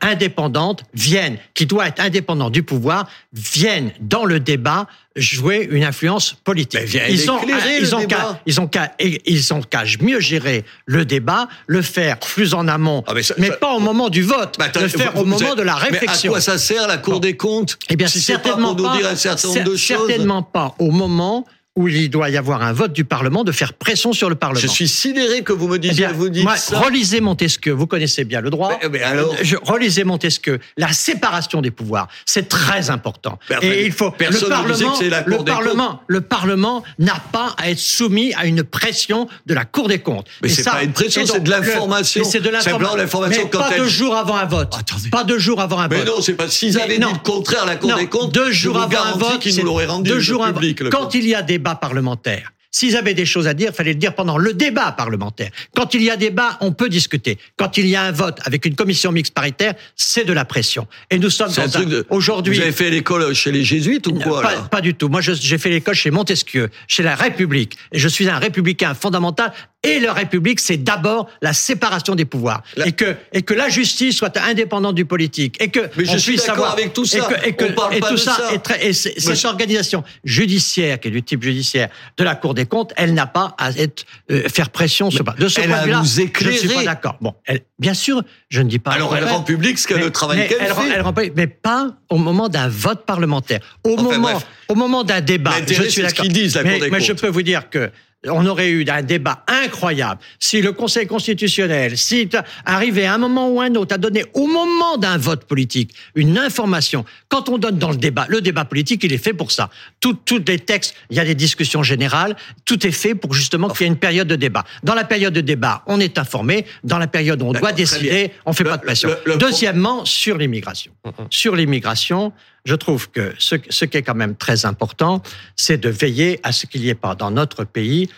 indépendante 0.00 0.84
vienne, 0.94 1.38
qui 1.54 1.66
doit 1.66 1.88
être 1.88 2.00
indépendante 2.00 2.52
du 2.52 2.62
pouvoir, 2.62 3.08
vienne 3.32 3.90
dans 4.00 4.24
le 4.24 4.40
débat 4.40 4.86
jouer 5.16 5.66
une 5.70 5.84
influence 5.84 6.36
politique. 6.44 6.80
ils 7.08 7.30
ont, 7.30 7.38
ils, 7.80 7.94
ont 7.94 8.06
qu'à, 8.06 8.40
ils 8.44 8.60
ont 8.60 8.66
qu'à, 8.66 8.92
ils 8.98 9.54
ont 9.54 9.62
qu'à 9.62 9.84
mieux 10.00 10.20
gérer 10.20 10.64
le 10.84 11.04
débat, 11.06 11.48
le 11.66 11.80
faire 11.80 12.18
plus 12.18 12.52
en 12.52 12.68
amont, 12.68 13.02
ah, 13.06 13.14
mais, 13.38 13.50
pas 13.50 13.72
au 13.72 13.80
moment 13.80 14.10
du 14.10 14.22
vote, 14.22 14.56
bah, 14.58 14.66
le 14.78 14.88
faire 14.88 15.16
au 15.16 15.24
moment 15.24 15.54
de 15.54 15.62
la 15.62 15.74
réflexion. 15.74 16.30
Mais 16.30 16.36
à 16.36 16.40
quoi 16.40 16.40
ça 16.40 16.58
sert 16.58 16.86
la 16.86 16.98
Cour 16.98 17.20
des 17.20 17.36
comptes 17.36 17.78
Eh 17.88 17.96
bien, 17.96 18.08
certainement 18.08 18.74
pas, 18.74 18.82
nous 18.82 18.98
dire 18.98 19.08
un 19.08 19.16
certain 19.16 19.48
nombre 19.48 19.64
de 19.64 19.76
choses. 19.76 20.06
Certainement 20.06 20.42
pas 20.42 20.74
au 20.78 20.90
moment 20.90 21.46
où 21.76 21.88
il 21.88 22.08
doit 22.08 22.30
y 22.30 22.38
avoir 22.38 22.62
un 22.62 22.72
vote 22.72 22.94
du 22.94 23.04
Parlement, 23.04 23.44
de 23.44 23.52
faire 23.52 23.74
pression 23.74 24.14
sur 24.14 24.30
le 24.30 24.34
Parlement. 24.34 24.60
Je 24.60 24.66
suis 24.66 24.88
sidéré 24.88 25.42
que 25.42 25.52
vous 25.52 25.68
me 25.68 25.78
disiez, 25.78 26.08
eh 26.10 26.12
vous 26.12 26.30
dites 26.30 26.48
ça. 26.56 26.80
Relisez 26.80 27.20
Montesquieu, 27.20 27.72
vous 27.72 27.86
connaissez 27.86 28.24
bien 28.24 28.40
le 28.40 28.48
droit. 28.48 28.78
Mais, 28.90 29.02
alors... 29.02 29.34
Je, 29.42 29.56
relisez 29.62 30.04
Montesquieu. 30.04 30.58
La 30.78 30.92
séparation 30.92 31.60
des 31.60 31.70
pouvoirs, 31.70 32.08
c'est 32.24 32.48
très 32.48 32.88
important. 32.88 33.38
Et 33.60 33.84
il 33.84 33.92
faut 33.92 34.12
le 34.18 34.48
Parlement, 34.48 34.98
le 35.26 35.44
Parlement, 35.44 36.02
le 36.06 36.20
Parlement 36.22 36.82
n'a 36.98 37.22
pas 37.30 37.54
à 37.58 37.70
être 37.70 37.78
soumis 37.78 38.32
à 38.34 38.46
une 38.46 38.62
pression 38.62 39.28
de 39.44 39.52
la 39.52 39.66
Cour 39.66 39.88
des 39.88 39.98
comptes. 39.98 40.26
Mais 40.42 40.48
c'est 40.48 40.64
pas 40.64 40.82
une 40.82 40.92
pression, 40.92 41.26
c'est 41.26 41.42
de 41.42 41.50
l'information. 41.50 42.24
C'est 42.24 42.40
de 42.40 42.48
l'information. 42.48 43.48
Pas 43.48 43.76
deux 43.76 43.88
jours 43.88 44.16
avant 44.16 44.36
un 44.36 44.46
vote. 44.46 44.72
Pas 45.10 45.24
deux 45.24 45.38
jours 45.38 45.60
avant 45.60 45.78
un 45.78 45.88
vote. 45.88 45.98
Mais 45.98 46.04
non, 46.04 46.22
c'est 46.22 46.34
pas. 46.34 46.48
S'ils 46.48 46.80
avaient 46.80 46.98
dit 46.98 47.04
le 47.04 47.18
contraire, 47.22 47.66
la 47.66 47.76
Cour 47.76 47.94
des 47.94 48.06
comptes, 48.06 48.32
deux 48.32 48.50
jours 48.50 48.80
avant 48.80 49.02
un 49.02 49.18
vote, 49.18 49.46
nous 49.46 49.64
l'auraient 49.64 49.86
rendu 49.86 50.08
deux 50.08 50.20
jours 50.20 50.46
public. 50.46 50.88
Quand 50.88 51.14
il 51.14 51.26
y 51.26 51.34
a 51.34 51.42
des 51.42 51.58
parlementaire. 51.74 52.52
S'ils 52.76 52.94
avaient 52.94 53.14
des 53.14 53.24
choses 53.24 53.46
à 53.46 53.54
dire, 53.54 53.70
il 53.72 53.74
fallait 53.74 53.94
le 53.94 53.98
dire 53.98 54.14
pendant 54.14 54.36
le 54.36 54.52
débat 54.52 54.92
parlementaire. 54.92 55.50
Quand 55.74 55.94
il 55.94 56.02
y 56.02 56.10
a 56.10 56.16
débat, 56.18 56.58
on 56.60 56.72
peut 56.72 56.90
discuter. 56.90 57.38
Quand 57.56 57.78
il 57.78 57.86
y 57.86 57.96
a 57.96 58.02
un 58.02 58.12
vote 58.12 58.38
avec 58.44 58.66
une 58.66 58.74
commission 58.74 59.12
mixte 59.12 59.32
paritaire, 59.32 59.74
c'est 59.94 60.26
de 60.26 60.32
la 60.34 60.44
pression. 60.44 60.86
Et 61.10 61.18
nous 61.18 61.30
sommes 61.30 61.50
dans 61.52 61.78
un... 61.78 62.02
aujourd'hui. 62.10 62.54
Vous 62.54 62.60
avez 62.60 62.72
fait 62.72 62.90
l'école 62.90 63.34
chez 63.34 63.50
les 63.50 63.64
jésuites 63.64 64.06
ou 64.08 64.12
quoi 64.12 64.42
pas, 64.42 64.62
pas, 64.64 64.80
du 64.82 64.92
tout. 64.92 65.08
Moi, 65.08 65.22
j'ai 65.22 65.56
fait 65.56 65.70
l'école 65.70 65.94
chez 65.94 66.10
Montesquieu, 66.10 66.68
chez 66.86 67.02
la 67.02 67.14
République. 67.14 67.78
Et 67.92 67.98
je 67.98 68.08
suis 68.08 68.28
un 68.28 68.38
républicain 68.38 68.92
fondamental 68.92 69.54
et 69.86 70.00
la 70.00 70.12
République, 70.12 70.60
c'est 70.60 70.76
d'abord 70.76 71.28
la 71.42 71.52
séparation 71.52 72.14
des 72.14 72.24
pouvoirs. 72.24 72.62
Et, 72.84 72.92
que, 72.92 73.16
et 73.32 73.42
que 73.42 73.54
la 73.54 73.68
justice 73.68 74.16
soit 74.16 74.36
indépendante 74.38 74.94
du 74.94 75.04
politique. 75.04 75.56
Et 75.60 75.68
que 75.68 75.80
Mais 75.96 76.04
je 76.04 76.16
suis 76.16 76.36
d'accord 76.36 76.70
avec 76.70 76.92
tout 76.92 77.04
ça. 77.04 77.18
Et, 77.44 77.52
que, 77.52 77.64
et, 77.94 78.00
tout 78.00 78.16
ça, 78.16 78.36
et 78.80 78.92
cette 78.92 79.44
organisation 79.44 80.04
judiciaire, 80.24 81.00
qui 81.00 81.08
est 81.08 81.10
du 81.10 81.22
type 81.22 81.42
judiciaire 81.42 81.88
de 82.16 82.24
la 82.24 82.34
Cour 82.34 82.54
des 82.54 82.66
comptes, 82.66 82.92
elle 82.96 83.14
n'a 83.14 83.26
pas 83.26 83.54
à 83.58 83.70
être, 83.70 84.04
euh, 84.30 84.48
faire 84.48 84.70
pression 84.70 85.10
sur 85.10 85.24
De 85.24 85.48
ce 85.48 85.60
point 85.60 85.80
de 85.80 85.84
vue-là, 85.84 86.02
je 86.04 86.48
ne 86.48 86.52
suis 86.52 86.68
pas 86.68 86.84
d'accord. 86.84 87.16
Bon, 87.20 87.34
elle, 87.44 87.60
bien 87.78 87.94
sûr, 87.94 88.22
je 88.48 88.62
ne 88.62 88.68
dis 88.68 88.78
pas. 88.78 88.92
Alors 88.92 89.16
elle 89.16 89.24
rend 89.24 89.42
public 89.42 89.78
ce 89.78 89.86
qu'elle 89.86 90.00
le 90.00 90.10
travail 90.10 90.48
qu'elle 90.48 90.58
fait. 90.58 90.90
Elle 90.94 91.02
rend, 91.02 91.14
mais 91.34 91.46
pas 91.46 91.94
au 92.10 92.18
moment 92.18 92.48
d'un 92.48 92.68
vote 92.68 93.04
parlementaire. 93.06 93.60
Au 93.84 93.96
moment, 93.96 94.40
au 94.68 94.74
moment 94.74 95.04
d'un 95.04 95.20
débat. 95.20 95.52
Je 95.66 95.82
suis 95.84 96.02
d'accord. 96.02 96.26
Mais, 96.64 96.80
mais 96.90 97.00
je 97.00 97.12
peux 97.12 97.28
vous 97.28 97.42
dire 97.42 97.70
que 97.70 97.90
on 98.26 98.46
aurait 98.46 98.68
eu 98.68 98.84
un 98.88 99.02
débat 99.02 99.44
incroyable 99.46 100.20
si 100.38 100.60
le 100.60 100.72
Conseil 100.72 101.06
constitutionnel, 101.06 101.96
si 101.96 102.28
arrivé 102.64 103.06
à 103.06 103.14
un 103.14 103.18
moment 103.18 103.48
ou 103.48 103.60
un 103.60 103.74
autre 103.74 103.94
à 103.94 103.98
donner 103.98 104.24
au 104.34 104.46
moment 104.46 104.96
d'un 104.96 105.16
vote 105.16 105.44
politique 105.44 105.94
une 106.14 106.38
information, 106.38 107.04
quand 107.28 107.48
on 107.48 107.58
donne 107.58 107.78
dans 107.78 107.90
le 107.90 107.96
débat, 107.96 108.26
le 108.28 108.40
débat 108.40 108.64
politique, 108.64 109.04
il 109.04 109.12
est 109.12 109.18
fait 109.18 109.32
pour 109.32 109.50
ça. 109.50 109.70
Tous 110.00 110.16
les 110.46 110.58
textes, 110.58 110.94
il 111.10 111.16
y 111.16 111.20
a 111.20 111.24
des 111.24 111.34
discussions 111.34 111.82
générales, 111.82 112.36
tout 112.64 112.86
est 112.86 112.92
fait 112.92 113.14
pour 113.14 113.34
justement 113.34 113.68
qu'il 113.68 113.82
y 113.82 113.84
ait 113.84 113.92
une 113.92 113.98
période 113.98 114.28
de 114.28 114.36
débat. 114.36 114.64
Dans 114.82 114.94
la 114.94 115.04
période 115.04 115.34
de 115.34 115.40
débat, 115.40 115.82
on 115.86 116.00
est 116.00 116.18
informé. 116.18 116.66
Dans 116.84 116.98
la 116.98 117.06
période 117.06 117.42
où 117.42 117.46
on 117.46 117.52
doit 117.52 117.72
décider, 117.72 118.32
on 118.44 118.52
fait 118.52 118.64
pas 118.64 118.76
de 118.76 118.82
pression. 118.82 119.10
Deuxièmement, 119.38 120.04
sur 120.04 120.38
l'immigration. 120.38 120.92
Sur 121.30 121.56
l'immigration, 121.56 122.32
je 122.66 122.74
trouve 122.74 123.10
que 123.10 123.32
ce, 123.38 123.54
ce 123.70 123.84
qui 123.84 123.96
est 123.96 124.02
quand 124.02 124.14
même 124.14 124.36
très 124.36 124.66
important, 124.66 125.22
c'est 125.54 125.78
de 125.78 125.88
veiller 125.88 126.40
à 126.42 126.52
ce 126.52 126.66
qu'il 126.66 126.82
n'y 126.82 126.88
ait 126.88 126.94
pas 126.94 127.14
dans 127.14 127.30
notre 127.30 127.64
pays 127.64 128.10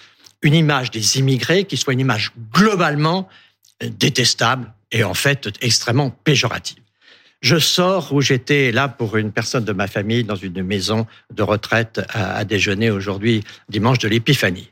une 0.43 0.55
image 0.55 0.91
des 0.91 1.19
immigrés 1.19 1.65
qui 1.65 1.77
soit 1.77 1.93
une 1.93 2.01
image 2.01 2.33
globalement 2.53 3.29
euh, 3.83 3.89
détestable 3.91 4.73
et 4.91 5.05
en 5.05 5.15
fait 5.15 5.49
extrêmement 5.61 6.11
péjorative. 6.11 6.79
Je 7.43 7.59
sors 7.59 8.13
où 8.13 8.21
j'étais 8.21 8.73
là 8.73 8.89
pour 8.89 9.17
une 9.17 9.33
personne 9.33 9.65
de 9.65 9.73
ma 9.73 9.87
famille 9.87 10.25
dans 10.25 10.35
une 10.35 10.63
maison 10.63 11.07
de 11.33 11.43
retraite 11.43 12.01
à, 12.09 12.45
déjeuner 12.45 12.91
aujourd'hui, 12.91 13.45
dimanche 13.69 13.99
de 13.99 14.09
l'Épiphanie. 14.09 14.71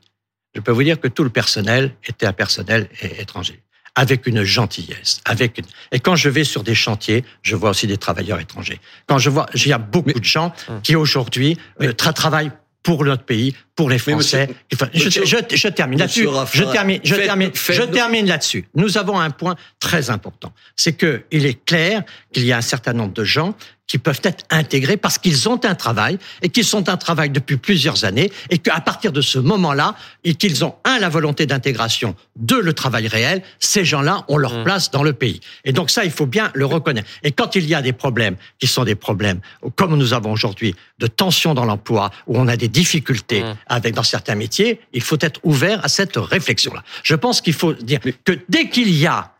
Je 0.55 0.61
peux 0.61 0.73
vous 0.73 0.83
dire 0.83 0.99
que 0.99 1.07
tout 1.07 1.23
le 1.23 1.31
personnel 1.31 1.95
était 2.03 2.27
un 2.27 2.33
personnel 2.33 2.89
étranger 3.01 3.63
avec 3.97 4.27
une 4.27 4.45
gentillesse, 4.45 5.21
avec 5.25 5.59
une... 5.59 5.65
et 5.91 5.99
quand 5.99 6.15
je 6.15 6.29
vais 6.29 6.45
sur 6.45 6.63
des 6.63 6.75
chantiers, 6.75 7.25
je 7.43 7.57
vois 7.57 7.71
aussi 7.71 7.87
des 7.87 7.97
travailleurs 7.97 8.39
étrangers. 8.39 8.79
Quand 9.07 9.19
je 9.19 9.31
vois, 9.31 9.47
il 9.55 9.67
y 9.67 9.73
a 9.73 9.79
beaucoup 9.79 10.21
de 10.21 10.25
gens 10.25 10.53
hum. 10.69 10.81
qui 10.83 10.95
aujourd'hui 10.95 11.57
euh, 11.83 11.93
travaillent 11.93 12.53
pour 12.87 13.05
notre 13.05 13.25
pays, 13.25 13.53
pour 13.75 13.91
les 13.91 13.99
Français. 13.99 14.49
je, 14.71 15.11
je, 15.11 15.57
je, 15.57 15.69
termine 15.69 15.99
là-dessus. 15.99 16.29
Je 16.53 16.63
termine, 16.63 17.01
je 17.03 17.17
termine, 17.17 17.51
je 17.53 17.83
termine 17.83 18.27
là-dessus. 18.27 18.69
Nous 18.77 18.97
avons 18.97 19.19
un 19.19 19.31
point 19.31 19.57
très 19.81 20.11
important, 20.11 20.53
c'est 20.77 20.93
que 20.93 21.25
il 21.33 21.47
est 21.47 21.65
clair 21.65 22.05
qu'il 22.33 22.45
y 22.45 22.53
a 22.53 22.59
un 22.59 22.63
certain 22.63 22.93
nombre 22.93 23.13
de 23.13 23.25
gens 23.25 23.57
qui 23.87 23.99
peuvent 23.99 24.21
être 24.25 24.45
intégrés 24.51 24.97
parce 24.97 25.19
qu'ils 25.19 25.49
ont 25.49 25.61
un 25.65 25.75
travail 25.75 26.19
et 26.43 26.49
qu'ils 26.49 26.65
sont 26.65 26.89
un 26.89 26.97
travail 26.97 27.31
depuis 27.31 27.57
plusieurs 27.57 28.05
années 28.05 28.33
et 28.51 28.59
qu'à 28.59 28.81
partir 28.81 29.13
de 29.13 29.21
ce 29.21 29.39
moment-là, 29.39 29.95
et 30.25 30.35
qu'ils 30.35 30.65
ont 30.65 30.75
un 30.85 30.99
la 30.99 31.09
volonté 31.09 31.47
d'intégration, 31.47 32.15
deux 32.37 32.61
le 32.61 32.73
travail 32.73 33.09
réel, 33.09 33.43
ces 33.61 33.85
gens-là 33.85 34.25
ont 34.29 34.39
leur 34.39 34.55
mmh. 34.55 34.65
place 34.65 34.91
dans 34.91 35.03
le 35.03 35.13
pays. 35.13 35.41
Et 35.65 35.73
donc 35.73 35.91
ça, 35.91 36.05
il 36.05 36.11
faut 36.11 36.27
bien 36.27 36.51
le 36.55 36.67
reconnaître. 36.67 37.09
Et 37.23 37.33
quand 37.33 37.55
il 37.55 37.67
y 37.67 37.75
a 37.75 37.83
des 37.83 37.93
problèmes 37.93 38.37
qui 38.59 38.67
sont 38.67 38.85
des 38.85 38.95
problèmes 38.95 39.41
comme 39.77 39.97
nous 39.97 40.13
avons 40.13 40.33
aujourd'hui 40.33 40.75
de 40.99 41.07
tension 41.07 41.55
dans 41.55 41.65
l'emploi 41.65 42.11
où 42.27 42.39
on 42.39 42.49
a 42.49 42.57
des 42.57 42.69
difficultés 42.69 43.43
mmh. 43.43 43.55
avec 43.69 43.95
dans 43.95 44.03
certains 44.03 44.35
métiers, 44.35 44.81
il 44.93 45.03
faut 45.03 45.19
être 45.21 45.41
ouvert 45.45 45.85
à 45.85 45.89
cette 45.89 46.17
réflexion-là. 46.17 46.83
Je 47.03 47.15
pense 47.15 47.41
qu'il 47.41 47.55
faut 47.55 47.73
dire 47.73 48.01
que 48.25 48.33
dès 48.49 48.69
qu'il 48.69 48.91
y 48.91 49.07
a 49.07 49.36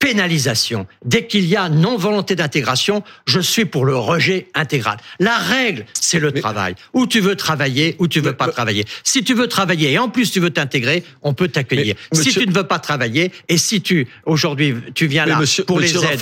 pénalisation. 0.00 0.88
Dès 1.04 1.26
qu'il 1.26 1.46
y 1.46 1.56
a 1.56 1.68
non-volonté 1.68 2.34
d'intégration, 2.34 3.04
je 3.26 3.38
suis 3.38 3.66
pour 3.66 3.84
le 3.84 3.96
rejet 3.96 4.48
intégral. 4.54 4.96
La 5.20 5.38
règle, 5.38 5.84
c'est 6.00 6.18
le 6.18 6.32
travail. 6.32 6.74
Où 6.92 7.06
tu 7.06 7.20
veux 7.20 7.36
travailler, 7.36 7.94
où 8.00 8.08
tu 8.08 8.20
veux 8.20 8.32
pas 8.32 8.48
travailler. 8.48 8.84
Si 9.04 9.22
tu 9.22 9.34
veux 9.34 9.46
travailler 9.46 9.92
et 9.92 9.98
en 9.98 10.08
plus 10.08 10.32
tu 10.32 10.40
veux 10.40 10.50
t'intégrer, 10.50 11.04
on 11.22 11.34
peut 11.34 11.48
t'accueillir. 11.48 11.94
Si 12.12 12.32
tu 12.32 12.46
ne 12.46 12.52
veux 12.52 12.66
pas 12.66 12.80
travailler 12.80 13.30
et 13.48 13.58
si 13.58 13.82
tu 13.82 14.08
aujourd'hui 14.24 14.74
tu 14.94 15.06
viens 15.06 15.26
là 15.26 15.40
pour 15.66 15.78
les 15.78 15.94
aides, 15.94 16.18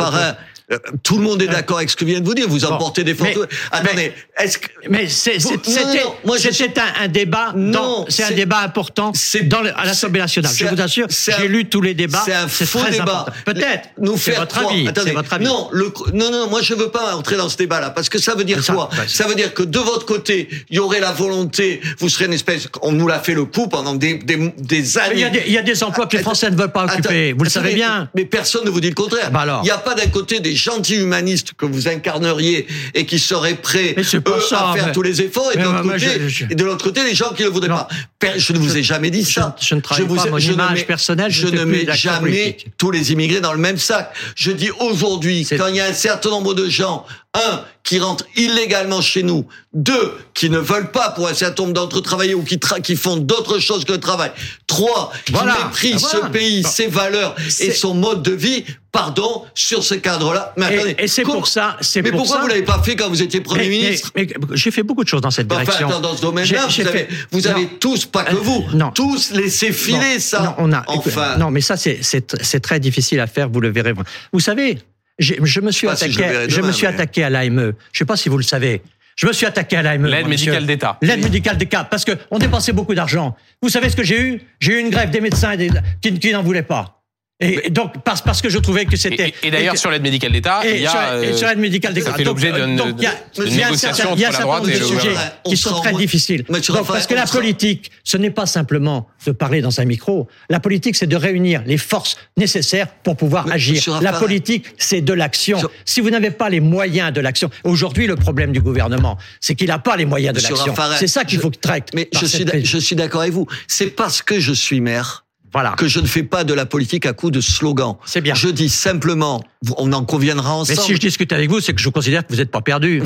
tout 1.02 1.16
le 1.16 1.22
monde 1.22 1.40
est 1.40 1.46
d'accord 1.46 1.78
avec 1.78 1.88
ce 1.88 1.96
que 1.96 2.04
vient 2.04 2.20
de 2.20 2.26
vous 2.26 2.34
dire. 2.34 2.48
Vous 2.48 2.64
emportez 2.64 3.04
des 3.04 3.14
photos. 3.14 3.46
Attendez, 3.72 4.12
est-ce 4.36 4.58
que 4.58 4.68
mais 4.90 5.08
c'était 5.08 5.38
c'était 5.38 6.80
un, 6.80 7.04
un, 7.04 7.08
débat. 7.08 7.52
Non, 7.56 8.04
c'est 8.08 8.24
un 8.24 8.32
débat 8.32 8.58
important 8.58 9.12
dans 9.44 9.62
le, 9.62 9.78
à 9.78 9.84
l'Assemblée 9.84 10.20
nationale. 10.20 10.52
Je 10.54 10.66
vous 10.66 10.80
assure, 10.80 11.06
j'ai 11.08 11.48
lu 11.48 11.66
tous 11.66 11.80
les 11.80 11.94
débats. 11.94 12.22
C'est 12.24 12.34
un 12.34 12.48
faux 12.48 12.80
débat. 12.90 13.26
Peut-être. 13.44 13.88
Nous 13.98 14.16
faire 14.16 14.40
votre 14.40 14.58
avis. 14.58 14.88
Attendez, 14.88 15.12
votre 15.12 15.32
avis. 15.32 15.44
Non, 15.44 15.68
le, 15.72 15.92
non, 16.12 16.30
non, 16.30 16.48
moi 16.48 16.60
je 16.62 16.74
veux 16.74 16.90
pas 16.90 17.16
entrer 17.16 17.36
dans 17.36 17.48
ce 17.48 17.56
débat-là 17.56 17.90
parce 17.90 18.08
que 18.08 18.18
ça 18.18 18.34
veut 18.34 18.44
dire 18.44 18.64
quoi? 18.64 18.90
bah, 18.96 19.04
Ça 19.06 19.26
veut 19.26 19.34
dire 19.34 19.54
que 19.54 19.62
de 19.62 19.78
votre 19.78 20.06
côté, 20.06 20.48
il 20.70 20.76
y 20.76 20.78
aurait 20.78 21.00
la 21.00 21.12
volonté. 21.12 21.80
Vous 21.98 22.08
serez 22.08 22.26
une 22.26 22.32
espèce. 22.34 22.68
On 22.82 22.92
nous 22.92 23.08
l'a 23.08 23.20
fait 23.20 23.34
le 23.34 23.44
coup 23.44 23.68
pendant 23.68 23.94
des 23.94 24.14
des, 24.14 24.52
des 24.58 24.98
années. 24.98 25.14
Il 25.14 25.20
y, 25.20 25.24
a 25.24 25.30
des, 25.30 25.42
il 25.46 25.52
y, 25.52 25.58
a 25.58 25.62
des, 25.62 25.82
emplois 25.82 26.06
que 26.06 26.16
les 26.16 26.22
Français 26.22 26.50
ne 26.50 26.56
veulent 26.56 26.72
pas 26.72 26.84
occuper. 26.84 27.32
Vous 27.32 27.44
le 27.44 27.50
savez 27.50 27.74
bien. 27.74 28.10
Mais 28.14 28.24
personne 28.24 28.64
ne 28.64 28.70
vous 28.70 28.80
dit 28.80 28.88
le 28.88 28.94
contraire. 28.94 29.30
Bah 29.30 29.40
alors. 29.40 29.60
Il 29.62 29.66
n'y 29.66 29.70
a 29.70 29.78
pas 29.78 29.94
d'un 29.94 30.08
côté 30.08 30.40
des 30.40 30.54
gentils 30.58 30.96
humanistes 30.96 31.52
que 31.56 31.64
vous 31.64 31.88
incarneriez 31.88 32.66
et 32.94 33.06
qui 33.06 33.18
seraient 33.18 33.54
prêts 33.54 33.94
eux, 33.98 34.42
à 34.52 34.74
faire 34.74 34.92
tous 34.92 35.02
les 35.02 35.22
efforts, 35.22 35.50
et 35.52 35.56
de 35.56 35.62
l'autre 35.62 35.82
côté, 35.82 36.20
et 36.50 36.54
de 36.54 36.64
l'autre 36.64 36.84
côté, 36.84 37.04
les 37.04 37.14
gens 37.14 37.32
qui 37.32 37.42
ne 37.44 37.48
voudraient 37.48 37.68
pas. 37.68 37.88
Je 38.36 38.52
ne 38.52 38.58
vous 38.58 38.76
ai 38.76 38.82
jamais 38.82 39.10
dit 39.10 39.24
ça. 39.24 39.54
Je, 39.60 39.74
ne 39.74 39.80
travaille 39.80 40.06
pas 40.06 40.30
mon 40.30 40.38
image 40.38 40.86
personnelle. 40.86 41.30
Je, 41.30 41.46
ne 41.46 41.64
mets 41.64 41.86
jamais 41.94 42.56
tous 42.76 42.90
les 42.90 43.12
immigrés 43.12 43.40
dans 43.40 43.52
le 43.52 43.58
même 43.58 43.78
sac. 43.78 44.12
Je 44.34 44.50
dis 44.50 44.70
aujourd'hui, 44.80 45.46
quand 45.56 45.68
il 45.68 45.76
y 45.76 45.80
a 45.80 45.86
un 45.86 45.92
certain 45.92 46.30
nombre 46.30 46.54
de 46.54 46.68
gens, 46.68 47.06
un, 47.34 47.64
qui 47.84 47.98
rentrent 47.98 48.26
illégalement 48.36 49.00
chez 49.00 49.22
nous, 49.22 49.46
deux, 49.72 50.12
qui 50.34 50.50
ne 50.50 50.58
veulent 50.58 50.90
pas 50.90 51.10
pour 51.10 51.28
un 51.28 51.34
certain 51.34 51.62
nombre 51.62 51.74
d'entre 51.74 51.98
eux 51.98 52.02
travailler 52.02 52.34
ou 52.34 52.42
qui, 52.42 52.58
qui 52.82 52.96
font 52.96 53.16
d'autres 53.16 53.60
choses 53.60 53.84
que 53.84 53.92
le 53.92 54.00
travail, 54.00 54.30
trois, 54.66 55.12
qui 55.24 55.32
méprisent 55.32 56.06
ce 56.06 56.26
pays, 56.28 56.64
ses 56.64 56.86
valeurs 56.86 57.34
et 57.60 57.70
son 57.70 57.94
mode 57.94 58.22
de 58.22 58.32
vie, 58.32 58.64
pardon, 58.92 59.44
sur 59.54 59.82
ce 59.82 59.94
cadre-là. 59.94 60.52
Mais 60.56 60.66
attendez, 60.66 60.96
et, 60.98 61.08
c'est 61.08 61.22
pour 61.22 61.46
ça, 61.46 61.76
c'est 61.80 62.02
mais 62.02 62.10
pourquoi 62.10 62.40
vous 62.40 62.48
l'avez 62.48 62.62
pas 62.62 62.82
fait 62.82 62.96
quand 62.96 63.08
vous 63.08 63.22
étiez 63.22 63.40
premier 63.40 63.68
ministre 63.68 64.10
mais, 64.16 64.28
j'ai 64.54 64.70
fait 64.70 64.82
beaucoup 64.82 65.04
de 65.04 65.08
choses 65.08 65.20
dans 65.20 65.30
cette 65.30 65.48
direction. 65.48 65.88
Enfin, 65.88 66.00
dans 66.00 66.16
ce 66.16 66.22
domaine-là, 66.22 66.66
vous, 66.66 66.86
avez, 66.86 67.08
vous 67.30 67.46
avez 67.46 67.66
tous, 67.80 68.06
pas 68.06 68.24
que 68.24 68.34
euh, 68.34 68.38
vous, 68.40 68.64
non. 68.74 68.90
tous 68.90 69.32
laissé 69.32 69.72
filer 69.72 70.18
ça. 70.18 70.42
Non, 70.42 70.54
on 70.58 70.72
a, 70.72 70.84
enfin. 70.88 71.36
non, 71.38 71.50
mais 71.50 71.60
ça 71.60 71.76
c'est 71.76 72.60
très 72.60 72.80
difficile 72.80 73.20
à 73.20 73.26
faire. 73.26 73.48
Vous 73.48 73.60
le 73.60 73.70
verrez. 73.70 73.94
Vous 74.32 74.40
savez, 74.40 74.78
je 75.18 75.60
me 75.60 75.70
suis 75.70 75.88
attaqué, 75.88 76.46
je, 76.48 76.60
me 76.60 76.72
suis 76.72 76.86
attaqué 76.86 77.24
à 77.24 77.30
l'AME. 77.30 77.72
Je 77.92 77.98
sais 77.98 78.04
pas 78.04 78.16
si 78.16 78.28
vous 78.28 78.36
le 78.36 78.42
savez. 78.42 78.82
Je 79.16 79.26
me 79.26 79.32
suis 79.32 79.46
attaqué 79.46 79.76
à 79.76 79.82
l'AME. 79.82 80.06
L'aide 80.06 80.28
médicale 80.28 80.64
d'État. 80.64 80.96
L'aide 81.02 81.22
médicale 81.22 81.56
d'État, 81.56 81.84
parce 81.84 82.04
que 82.04 82.12
on 82.30 82.38
dépensait 82.38 82.72
beaucoup 82.72 82.94
d'argent. 82.94 83.36
Vous 83.60 83.68
savez 83.68 83.90
ce 83.90 83.96
que 83.96 84.04
j'ai 84.04 84.20
eu? 84.20 84.42
J'ai 84.60 84.74
eu 84.74 84.80
une 84.80 84.90
grève 84.90 85.10
des 85.10 85.20
médecins 85.20 85.56
qui, 86.00 86.18
qui 86.18 86.32
n'en 86.32 86.42
voulaient 86.42 86.62
pas. 86.62 86.97
Et, 87.40 87.70
donc, 87.70 88.02
parce, 88.02 88.20
parce 88.20 88.42
que 88.42 88.48
je 88.48 88.58
trouvais 88.58 88.84
que 88.84 88.96
c'était. 88.96 89.32
Et, 89.42 89.46
et 89.46 89.50
d'ailleurs, 89.52 89.76
sur 89.76 89.92
l'aide 89.92 90.02
médicale 90.02 90.32
d'État, 90.32 90.60
il 90.64 90.80
y 90.80 90.86
a. 90.86 90.90
Sur, 90.90 91.22
et 91.22 91.32
sur 91.34 91.46
l'aide 91.46 91.58
médicale 91.58 91.94
d'État. 91.94 92.10
Ça 92.10 92.16
fait 92.16 92.24
l'objet 92.24 92.52
d'une 92.52 92.74
négociation 92.74 94.10
entre 94.10 94.20
la 94.20 94.30
droite 94.30 94.66
et 94.66 94.78
le 94.78 94.84
sujets 94.84 95.14
qui 95.44 95.56
sont 95.56 95.80
très 95.80 95.92
difficiles. 95.92 96.44
Donc, 96.48 96.86
parce 96.86 97.06
que 97.06 97.14
la 97.14 97.26
politique, 97.26 97.92
ce 98.02 98.16
n'est 98.16 98.32
pas 98.32 98.46
simplement 98.46 99.08
de 99.24 99.32
parler 99.32 99.60
dans 99.60 99.80
un 99.80 99.84
micro. 99.84 100.26
La 100.50 100.58
politique, 100.58 100.96
c'est 100.96 101.06
de 101.06 101.16
réunir 101.16 101.62
les 101.64 101.78
forces 101.78 102.16
nécessaires 102.36 102.88
pour 102.88 103.16
pouvoir 103.16 103.46
mais 103.46 103.54
agir. 103.54 104.00
La 104.00 104.14
politique, 104.14 104.66
c'est 104.76 105.00
de 105.00 105.12
l'action. 105.12 105.60
Si 105.84 106.00
vous 106.00 106.10
n'avez 106.10 106.32
pas 106.32 106.48
les 106.48 106.60
moyens 106.60 107.12
de 107.12 107.20
l'action, 107.20 107.50
aujourd'hui, 107.62 108.08
le 108.08 108.16
problème 108.16 108.50
du 108.50 108.60
gouvernement, 108.60 109.16
c'est 109.40 109.54
qu'il 109.54 109.68
n'a 109.68 109.78
pas 109.78 109.96
les 109.96 110.06
moyens 110.06 110.36
de 110.36 110.42
l'action. 110.42 110.74
C'est 110.98 111.06
ça 111.06 111.24
qu'il 111.24 111.38
faut 111.38 111.50
traiter. 111.50 111.92
Mais 111.94 112.08
je 112.12 112.26
suis, 112.26 112.44
je 112.64 112.78
suis 112.78 112.96
d'accord 112.96 113.20
avec 113.20 113.32
vous. 113.32 113.46
C'est 113.68 113.88
parce 113.88 114.22
que 114.22 114.40
je 114.40 114.52
suis 114.52 114.80
maire 114.80 115.24
voilà. 115.52 115.74
Que 115.78 115.88
je 115.88 116.00
ne 116.00 116.06
fais 116.06 116.22
pas 116.22 116.44
de 116.44 116.54
la 116.54 116.66
politique 116.66 117.06
à 117.06 117.12
coup 117.12 117.30
de 117.30 117.40
slogan. 117.40 117.96
C'est 118.04 118.20
bien. 118.20 118.34
Je 118.34 118.48
dis 118.48 118.68
simplement, 118.68 119.42
on 119.76 119.92
en 119.92 120.04
conviendra 120.04 120.54
ensemble. 120.54 120.78
Mais 120.78 120.84
si 120.84 120.94
je 120.94 121.00
discute 121.00 121.32
avec 121.32 121.50
vous, 121.50 121.60
c'est 121.60 121.74
que 121.74 121.80
je 121.80 121.88
considère 121.88 122.26
que 122.26 122.32
vous 122.32 122.38
n'êtes 122.38 122.50
pas 122.50 122.60
perdu. 122.60 123.02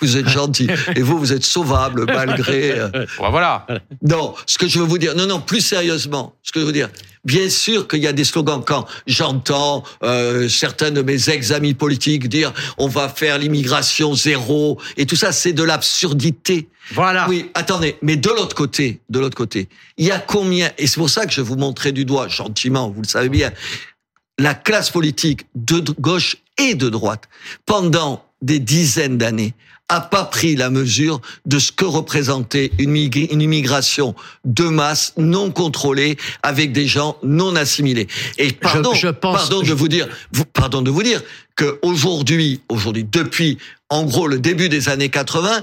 Vous 0.00 0.16
êtes 0.16 0.28
gentil. 0.28 0.68
Et 0.94 1.02
vous, 1.02 1.18
vous 1.18 1.32
êtes 1.32 1.44
sauvable 1.44 2.04
malgré. 2.06 2.72
Euh, 2.78 3.06
voilà. 3.18 3.66
Non, 4.02 4.34
ce 4.46 4.58
que 4.58 4.68
je 4.68 4.78
veux 4.78 4.84
vous 4.84 4.98
dire, 4.98 5.14
non, 5.16 5.26
non, 5.26 5.40
plus 5.40 5.60
sérieusement, 5.60 6.34
ce 6.42 6.52
que 6.52 6.60
je 6.60 6.66
veux 6.66 6.72
dire, 6.72 6.90
Bien 7.26 7.50
sûr 7.50 7.88
qu'il 7.88 8.02
y 8.02 8.06
a 8.06 8.12
des 8.12 8.24
slogans. 8.24 8.62
Quand 8.64 8.86
j'entends 9.06 9.82
euh, 10.04 10.48
certains 10.48 10.92
de 10.92 11.02
mes 11.02 11.28
ex-amis 11.28 11.74
politiques 11.74 12.28
dire 12.28 12.52
on 12.78 12.86
va 12.86 13.08
faire 13.08 13.36
l'immigration 13.38 14.14
zéro 14.14 14.80
et 14.96 15.06
tout 15.06 15.16
ça, 15.16 15.32
c'est 15.32 15.52
de 15.52 15.64
l'absurdité. 15.64 16.68
Voilà. 16.92 17.28
Oui, 17.28 17.50
attendez, 17.54 17.96
mais 18.00 18.16
de 18.16 18.28
l'autre 18.28 18.54
côté, 18.54 19.00
de 19.10 19.18
l'autre 19.18 19.36
côté, 19.36 19.68
il 19.96 20.06
y 20.06 20.12
a 20.12 20.20
combien 20.20 20.70
Et 20.78 20.86
c'est 20.86 20.98
pour 20.98 21.10
ça 21.10 21.26
que 21.26 21.32
je 21.32 21.40
vous 21.40 21.56
montrais 21.56 21.90
du 21.90 22.04
doigt 22.04 22.28
gentiment, 22.28 22.90
vous 22.90 23.02
le 23.02 23.08
savez 23.08 23.28
bien, 23.28 23.50
la 24.38 24.54
classe 24.54 24.90
politique 24.90 25.46
de 25.56 25.80
gauche 25.98 26.36
et 26.58 26.76
de 26.76 26.88
droite 26.88 27.24
pendant 27.64 28.24
des 28.40 28.60
dizaines 28.60 29.18
d'années 29.18 29.54
a 29.88 30.00
pas 30.00 30.24
pris 30.24 30.56
la 30.56 30.70
mesure 30.70 31.20
de 31.44 31.58
ce 31.58 31.70
que 31.70 31.84
représentait 31.84 32.72
une, 32.78 32.96
immigration 32.96 34.14
de 34.44 34.64
masse 34.64 35.12
non 35.16 35.50
contrôlée 35.50 36.16
avec 36.42 36.72
des 36.72 36.86
gens 36.86 37.16
non 37.22 37.54
assimilés. 37.54 38.08
Et 38.38 38.52
pardon, 38.52 38.94
je, 38.94 39.08
pense, 39.08 39.36
pardon 39.36 39.62
de 39.62 39.72
vous 39.72 39.88
dire, 39.88 40.08
pardon 40.52 40.82
de 40.82 40.90
vous 40.90 41.02
dire 41.02 41.22
que 41.54 41.78
aujourd'hui, 41.82 42.60
aujourd'hui, 42.68 43.04
depuis 43.04 43.58
en 43.88 44.04
gros 44.04 44.26
le 44.26 44.40
début 44.40 44.68
des 44.68 44.88
années 44.88 45.08
80, 45.08 45.62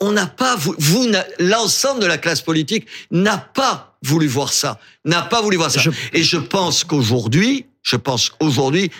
on 0.00 0.12
n'a 0.12 0.26
pas, 0.26 0.54
vous, 0.56 0.74
vous 0.78 1.06
l'ensemble 1.38 2.00
de 2.00 2.06
la 2.06 2.18
classe 2.18 2.42
politique 2.42 2.86
n'a 3.10 3.38
pas 3.38 3.96
voulu 4.02 4.26
voir 4.26 4.52
ça, 4.52 4.78
n'a 5.04 5.22
pas 5.22 5.42
voulu 5.42 5.56
voir 5.56 5.70
ça. 5.70 5.80
Et 6.12 6.22
je 6.22 6.36
pense 6.36 6.84
qu'aujourd'hui, 6.84 7.66
je 7.82 7.96
pense 7.96 8.28
qu'aujourd'hui, 8.28 8.90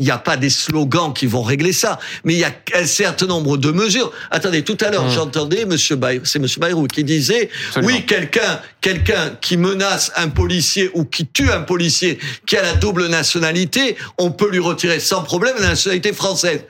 il 0.00 0.04
n'y 0.04 0.12
a 0.12 0.18
pas 0.18 0.36
des 0.36 0.48
slogans 0.48 1.12
qui 1.12 1.26
vont 1.26 1.42
régler 1.42 1.72
ça, 1.72 1.98
mais 2.22 2.34
il 2.34 2.38
y 2.38 2.44
a 2.44 2.52
un 2.74 2.86
certain 2.86 3.26
nombre 3.26 3.56
de 3.56 3.72
mesures. 3.72 4.12
Attendez, 4.30 4.62
tout 4.62 4.78
à 4.80 4.90
l'heure, 4.90 5.06
mmh. 5.06 5.10
j'entendais 5.10 5.64
Monsieur 5.64 5.96
Bayrou, 5.96 6.24
c'est 6.24 6.38
Monsieur 6.38 6.60
Bayrou 6.60 6.86
qui 6.86 7.02
disait, 7.02 7.50
oui, 7.82 8.06
quelqu'un, 8.06 8.60
quelqu'un 8.80 9.30
qui 9.40 9.56
menace 9.56 10.12
un 10.14 10.28
policier 10.28 10.88
ou 10.94 11.04
qui 11.04 11.26
tue 11.26 11.50
un 11.50 11.62
policier 11.62 12.20
qui 12.46 12.56
a 12.56 12.62
la 12.62 12.74
double 12.74 13.08
nationalité, 13.08 13.96
on 14.18 14.30
peut 14.30 14.48
lui 14.48 14.60
retirer 14.60 15.00
sans 15.00 15.24
problème 15.24 15.56
la 15.58 15.70
nationalité 15.70 16.12
française. 16.12 16.60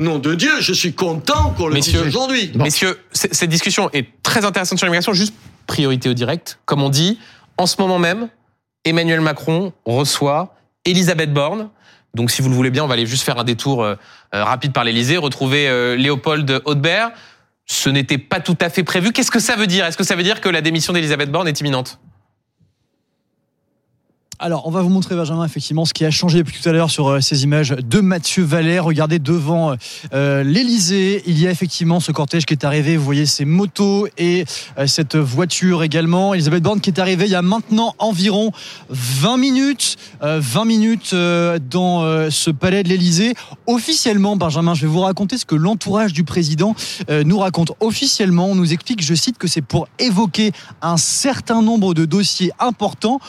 Nom 0.00 0.18
de 0.18 0.34
Dieu, 0.34 0.50
je 0.58 0.72
suis 0.72 0.94
content 0.94 1.54
qu'on 1.56 1.68
le 1.68 1.78
dise 1.78 1.96
aujourd'hui. 1.96 2.50
Messieurs, 2.56 2.98
cette 3.12 3.50
discussion 3.50 3.88
est 3.92 4.08
très 4.24 4.44
intéressante 4.44 4.78
sur 4.78 4.86
l'immigration. 4.86 5.12
Juste 5.12 5.34
priorité 5.68 6.08
au 6.08 6.14
direct. 6.14 6.58
Comme 6.64 6.82
on 6.82 6.90
dit, 6.90 7.20
en 7.56 7.66
ce 7.66 7.76
moment 7.78 8.00
même, 8.00 8.28
Emmanuel 8.84 9.20
Macron 9.20 9.72
reçoit 9.84 10.56
Elisabeth 10.84 11.32
Borne. 11.32 11.68
Donc, 12.14 12.30
si 12.30 12.42
vous 12.42 12.48
le 12.48 12.54
voulez 12.54 12.70
bien, 12.70 12.84
on 12.84 12.86
va 12.86 12.94
aller 12.94 13.06
juste 13.06 13.24
faire 13.24 13.38
un 13.38 13.44
détour 13.44 13.82
euh, 13.82 13.94
euh, 14.34 14.44
rapide 14.44 14.72
par 14.72 14.84
l'Elysée, 14.84 15.16
retrouver 15.16 15.68
euh, 15.68 15.96
Léopold 15.96 16.62
Haudebert. 16.64 17.10
Ce 17.64 17.88
n'était 17.88 18.18
pas 18.18 18.40
tout 18.40 18.58
à 18.60 18.68
fait 18.68 18.82
prévu. 18.82 19.12
Qu'est-ce 19.12 19.30
que 19.30 19.40
ça 19.40 19.56
veut 19.56 19.66
dire? 19.66 19.86
Est-ce 19.86 19.96
que 19.96 20.04
ça 20.04 20.14
veut 20.14 20.22
dire 20.22 20.40
que 20.40 20.48
la 20.48 20.60
démission 20.60 20.92
d'Elisabeth 20.92 21.30
Borne 21.30 21.48
est 21.48 21.60
imminente? 21.60 22.00
Alors, 24.42 24.66
on 24.66 24.72
va 24.72 24.82
vous 24.82 24.88
montrer, 24.88 25.14
Benjamin, 25.14 25.44
effectivement, 25.44 25.84
ce 25.84 25.94
qui 25.94 26.04
a 26.04 26.10
changé 26.10 26.38
depuis 26.38 26.60
tout 26.60 26.68
à 26.68 26.72
l'heure 26.72 26.90
sur 26.90 27.06
euh, 27.06 27.20
ces 27.20 27.44
images 27.44 27.76
de 27.78 28.00
Mathieu 28.00 28.42
Vallet. 28.42 28.80
Regardez 28.80 29.20
devant 29.20 29.76
euh, 30.12 30.42
l'Elysée, 30.42 31.22
il 31.28 31.38
y 31.40 31.46
a 31.46 31.50
effectivement 31.52 32.00
ce 32.00 32.10
cortège 32.10 32.44
qui 32.44 32.52
est 32.52 32.64
arrivé. 32.64 32.96
Vous 32.96 33.04
voyez 33.04 33.24
ces 33.24 33.44
motos 33.44 34.08
et 34.18 34.44
euh, 34.78 34.88
cette 34.88 35.14
voiture 35.14 35.84
également. 35.84 36.34
Elisabeth 36.34 36.60
Borne 36.60 36.80
qui 36.80 36.90
est 36.90 36.98
arrivée 36.98 37.26
il 37.26 37.30
y 37.30 37.36
a 37.36 37.42
maintenant 37.42 37.94
environ 38.00 38.50
20 38.90 39.36
minutes. 39.36 39.96
20 40.20 40.64
minutes 40.64 41.14
dans 41.14 42.30
ce 42.30 42.50
palais 42.50 42.82
de 42.82 42.88
l'Elysée. 42.88 43.34
Officiellement, 43.66 44.36
Benjamin, 44.36 44.74
je 44.74 44.82
vais 44.82 44.92
vous 44.92 45.00
raconter 45.00 45.38
ce 45.38 45.44
que 45.44 45.54
l'entourage 45.54 46.12
du 46.12 46.24
président 46.24 46.74
nous 47.08 47.38
raconte. 47.38 47.72
Officiellement, 47.80 48.46
on 48.46 48.54
nous 48.54 48.72
explique, 48.72 49.04
je 49.04 49.14
cite, 49.14 49.38
que 49.38 49.48
c'est 49.48 49.62
pour 49.62 49.88
évoquer 49.98 50.52
un 50.80 50.96
certain 50.96 51.62
nombre 51.62 51.94
de 51.94 52.04
dossiers 52.04 52.52
importants 52.58 53.20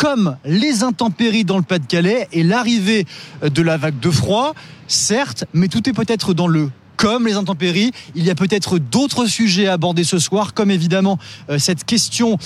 comme 0.00 0.38
les 0.46 0.82
intempéries 0.82 1.44
dans 1.44 1.58
le 1.58 1.62
Pas-de-Calais 1.62 2.26
et 2.32 2.42
l'arrivée 2.42 3.06
de 3.42 3.60
la 3.60 3.76
vague 3.76 4.00
de 4.00 4.10
froid, 4.10 4.54
certes, 4.88 5.44
mais 5.52 5.68
tout 5.68 5.86
est 5.90 5.92
peut-être 5.92 6.32
dans 6.32 6.46
le 6.46 6.70
comme 6.96 7.26
les 7.26 7.34
intempéries. 7.34 7.92
Il 8.14 8.24
y 8.24 8.30
a 8.30 8.34
peut-être 8.34 8.78
d'autres 8.78 9.26
sujets 9.26 9.66
à 9.66 9.74
aborder 9.74 10.04
ce 10.04 10.18
soir, 10.18 10.54
comme 10.54 10.70
évidemment 10.70 11.18
euh, 11.50 11.58
cette 11.58 11.84
question 11.84 12.38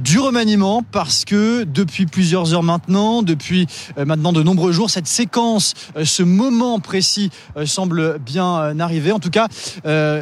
du 0.00 0.18
remaniement 0.18 0.82
parce 0.82 1.24
que 1.24 1.64
depuis 1.64 2.06
plusieurs 2.06 2.54
heures 2.54 2.62
maintenant, 2.62 3.22
depuis 3.22 3.66
euh, 3.98 4.04
maintenant 4.04 4.32
de 4.32 4.42
nombreux 4.42 4.72
jours, 4.72 4.90
cette 4.90 5.06
séquence, 5.06 5.74
euh, 5.96 6.04
ce 6.04 6.22
moment 6.22 6.80
précis 6.80 7.30
euh, 7.56 7.66
semble 7.66 8.18
bien 8.18 8.78
arriver. 8.80 9.12
En 9.12 9.18
tout 9.18 9.30
cas, 9.30 9.48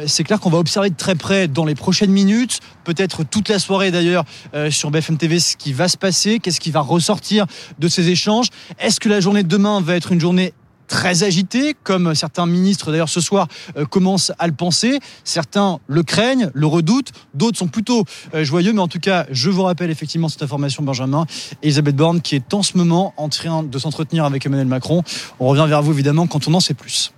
c'est 0.07 0.23
clair 0.23 0.39
qu'on 0.39 0.49
va 0.49 0.57
observer 0.57 0.89
de 0.89 0.95
très 0.95 1.15
près 1.15 1.47
dans 1.47 1.65
les 1.65 1.75
prochaines 1.75 2.11
minutes, 2.11 2.59
peut-être 2.83 3.23
toute 3.23 3.49
la 3.49 3.59
soirée 3.59 3.91
d'ailleurs 3.91 4.25
sur 4.69 4.91
BFM 4.91 5.17
TV, 5.17 5.39
ce 5.39 5.55
qui 5.55 5.73
va 5.73 5.87
se 5.87 5.97
passer, 5.97 6.39
qu'est-ce 6.39 6.59
qui 6.59 6.71
va 6.71 6.81
ressortir 6.81 7.45
de 7.79 7.87
ces 7.87 8.09
échanges. 8.09 8.47
Est-ce 8.79 8.99
que 8.99 9.09
la 9.09 9.19
journée 9.19 9.43
de 9.43 9.47
demain 9.47 9.81
va 9.81 9.95
être 9.95 10.11
une 10.11 10.19
journée 10.19 10.53
très 10.89 11.23
agité, 11.23 11.75
comme 11.83 12.13
certains 12.15 12.45
ministres 12.45 12.91
d'ailleurs 12.91 13.07
ce 13.07 13.21
soir 13.21 13.47
euh, 13.77 13.85
commencent 13.85 14.33
à 14.39 14.47
le 14.47 14.53
penser. 14.53 14.99
Certains 15.23 15.79
le 15.87 16.03
craignent, 16.03 16.49
le 16.53 16.67
redoutent, 16.67 17.11
d'autres 17.33 17.57
sont 17.57 17.67
plutôt 17.67 18.03
euh, 18.33 18.43
joyeux. 18.43 18.73
Mais 18.73 18.81
en 18.81 18.89
tout 18.89 18.99
cas, 18.99 19.25
je 19.31 19.49
vous 19.49 19.63
rappelle 19.63 19.91
effectivement 19.91 20.27
cette 20.27 20.43
information, 20.43 20.83
Benjamin. 20.83 21.25
Elisabeth 21.63 21.95
Borne 21.95 22.19
qui 22.21 22.35
est 22.35 22.53
en 22.53 22.63
ce 22.63 22.77
moment 22.77 23.13
en 23.15 23.29
train 23.29 23.63
de 23.63 23.79
s'entretenir 23.79 24.25
avec 24.25 24.45
Emmanuel 24.45 24.67
Macron. 24.67 25.03
On 25.39 25.47
revient 25.47 25.65
vers 25.69 25.81
vous 25.81 25.93
évidemment 25.93 26.27
quand 26.27 26.47
on 26.47 26.53
en 26.53 26.59
sait 26.59 26.73
plus. 26.73 27.13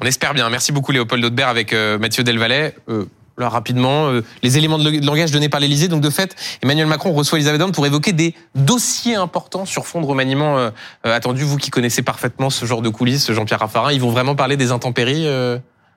On 0.00 0.06
espère 0.06 0.32
bien. 0.32 0.48
Merci 0.48 0.70
beaucoup 0.72 0.92
Léopold 0.92 1.24
Audebert 1.24 1.48
avec 1.48 1.72
euh, 1.72 1.98
Mathieu 1.98 2.22
Delvalet 2.22 2.74
là, 3.38 3.48
rapidement, 3.48 4.08
euh, 4.08 4.22
les 4.42 4.58
éléments 4.58 4.78
de 4.78 5.04
langage 5.04 5.30
donnés 5.30 5.48
par 5.48 5.60
l'Élysée. 5.60 5.88
Donc, 5.88 6.00
de 6.00 6.10
fait, 6.10 6.34
Emmanuel 6.62 6.86
Macron 6.86 7.12
reçoit 7.12 7.38
Elisabeth 7.38 7.60
Borne 7.60 7.72
pour 7.72 7.86
évoquer 7.86 8.12
des 8.12 8.34
dossiers 8.54 9.14
importants 9.14 9.64
sur 9.64 9.86
fond 9.86 10.00
de 10.00 10.06
remaniement 10.06 10.58
euh, 10.58 10.70
euh, 11.06 11.14
attendu. 11.14 11.44
Vous 11.44 11.56
qui 11.56 11.70
connaissez 11.70 12.02
parfaitement 12.02 12.50
ce 12.50 12.66
genre 12.66 12.82
de 12.82 12.88
coulisses, 12.88 13.32
Jean-Pierre 13.32 13.60
Raffarin, 13.60 13.92
ils 13.92 14.00
vont 14.00 14.10
vraiment 14.10 14.34
parler 14.34 14.56
des 14.56 14.72
intempéries 14.72 15.26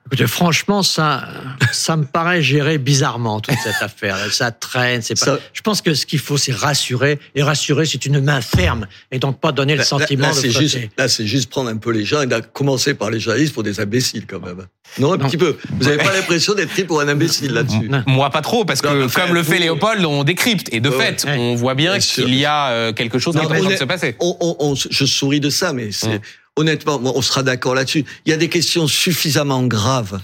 Écoutez, 0.06 0.26
franchement, 0.26 0.82
ça, 0.82 1.28
ça 1.72 1.96
me 1.96 2.04
paraît 2.04 2.42
gérer 2.42 2.78
bizarrement 2.78 3.40
toute 3.40 3.56
cette 3.62 3.76
affaire. 3.80 4.16
Ça 4.32 4.50
traîne. 4.50 5.00
C'est 5.00 5.18
pas. 5.18 5.38
Je 5.52 5.60
pense 5.62 5.80
que 5.80 5.94
ce 5.94 6.06
qu'il 6.06 6.18
faut, 6.18 6.36
c'est 6.36 6.52
rassurer. 6.52 7.18
Et 7.34 7.42
rassurer, 7.42 7.86
c'est 7.86 8.04
une 8.04 8.20
main 8.20 8.40
ferme, 8.40 8.86
et 9.10 9.18
donc 9.18 9.40
pas 9.40 9.52
donner 9.52 9.76
le 9.76 9.84
sentiment 9.84 10.28
là, 10.28 10.34
là, 10.34 10.42
de. 10.42 10.48
Juste, 10.48 10.78
là, 10.98 11.08
c'est 11.08 11.26
juste 11.26 11.50
prendre 11.50 11.70
un 11.70 11.76
peu 11.76 11.90
les 11.92 12.04
gens 12.04 12.22
et 12.22 12.28
commencer 12.52 12.94
par 12.94 13.10
les 13.10 13.20
journalistes 13.20 13.54
pour 13.54 13.62
des 13.62 13.80
imbéciles 13.80 14.26
quand 14.26 14.40
même. 14.40 14.66
Non, 14.98 15.12
un 15.12 15.18
petit 15.18 15.38
peu. 15.38 15.56
Vous 15.70 15.84
n'avez 15.84 15.96
pas 15.96 16.12
l'impression 16.12 16.54
d'être 16.54 16.70
pris 16.70 16.84
pour 16.84 17.00
un 17.00 17.08
imbécile 17.08 17.52
là-dessus? 17.52 17.90
Moi, 18.06 18.28
pas 18.30 18.42
trop, 18.42 18.64
parce 18.64 18.82
que 18.82 19.12
comme 19.14 19.34
le 19.34 19.42
fait 19.42 19.58
Léopold, 19.58 20.04
on 20.04 20.24
décrypte. 20.24 20.68
Et 20.72 20.80
de 20.80 20.90
fait, 20.90 21.24
on 21.26 21.54
voit 21.54 21.74
bien 21.74 21.98
qu'il 21.98 22.34
y 22.34 22.44
a 22.44 22.68
euh, 22.70 22.92
quelque 22.92 23.18
chose 23.18 23.34
qui 23.34 23.40
est 23.40 23.44
en 23.44 23.48
train 23.48 23.70
de 23.70 23.76
se 23.76 23.84
passer. 23.84 24.16
On, 24.20 24.56
on, 24.58 24.74
je 24.74 25.04
souris 25.04 25.40
de 25.40 25.50
ça, 25.50 25.72
mais 25.72 25.92
c'est. 25.92 26.20
Honnêtement, 26.56 27.00
on 27.02 27.22
sera 27.22 27.42
d'accord 27.42 27.74
là-dessus. 27.74 28.04
Il 28.26 28.30
y 28.30 28.32
a 28.32 28.36
des 28.36 28.48
questions 28.48 28.86
suffisamment 28.86 29.62
graves. 29.64 30.20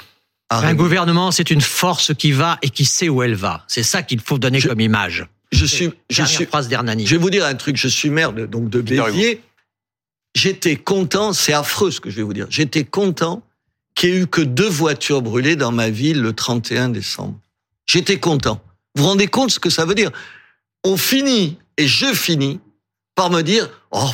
Un 0.50 0.74
gouvernement, 0.74 1.30
c'est 1.30 1.50
une 1.50 1.60
force 1.60 2.14
qui 2.14 2.32
va 2.32 2.58
et 2.62 2.70
qui 2.70 2.84
sait 2.84 3.08
où 3.08 3.22
elle 3.22 3.34
va. 3.34 3.64
C'est 3.68 3.82
ça 3.82 4.02
qu'il 4.02 4.20
faut 4.20 4.38
donner 4.38 4.60
comme 4.62 4.80
image. 4.80 5.26
Je 5.52 5.64
suis, 5.64 5.90
je 6.10 6.22
suis, 6.24 6.46
phrase 6.46 6.68
d'Hernani. 6.68 7.06
Je 7.06 7.12
vais 7.16 7.20
vous 7.20 7.30
dire 7.30 7.44
un 7.44 7.54
truc. 7.54 7.76
Je 7.76 7.88
suis 7.88 8.10
maire 8.10 8.32
de, 8.32 8.46
donc 8.46 8.68
de 8.68 8.80
Béziers. 8.80 9.42
J'étais 10.34 10.76
content. 10.76 11.32
C'est 11.32 11.52
affreux 11.52 11.90
ce 11.90 12.00
que 12.00 12.10
je 12.10 12.16
vais 12.16 12.22
vous 12.22 12.34
dire. 12.34 12.46
J'étais 12.50 12.84
content 12.84 13.42
qu'il 13.94 14.10
y 14.10 14.12
ait 14.12 14.16
eu 14.20 14.26
que 14.26 14.42
deux 14.42 14.68
voitures 14.68 15.22
brûlées 15.22 15.56
dans 15.56 15.72
ma 15.72 15.90
ville 15.90 16.20
le 16.20 16.32
31 16.32 16.90
décembre. 16.90 17.38
J'étais 17.86 18.18
content. 18.18 18.62
Vous 18.94 19.02
vous 19.02 19.08
rendez 19.10 19.26
compte 19.26 19.50
ce 19.50 19.58
que 19.58 19.70
ça 19.70 19.84
veut 19.84 19.94
dire? 19.94 20.10
On 20.84 20.96
finit 20.96 21.58
et 21.76 21.86
je 21.86 22.12
finis 22.14 22.60
par 23.14 23.30
me 23.30 23.42
dire 23.42 23.68
oh 23.90 24.10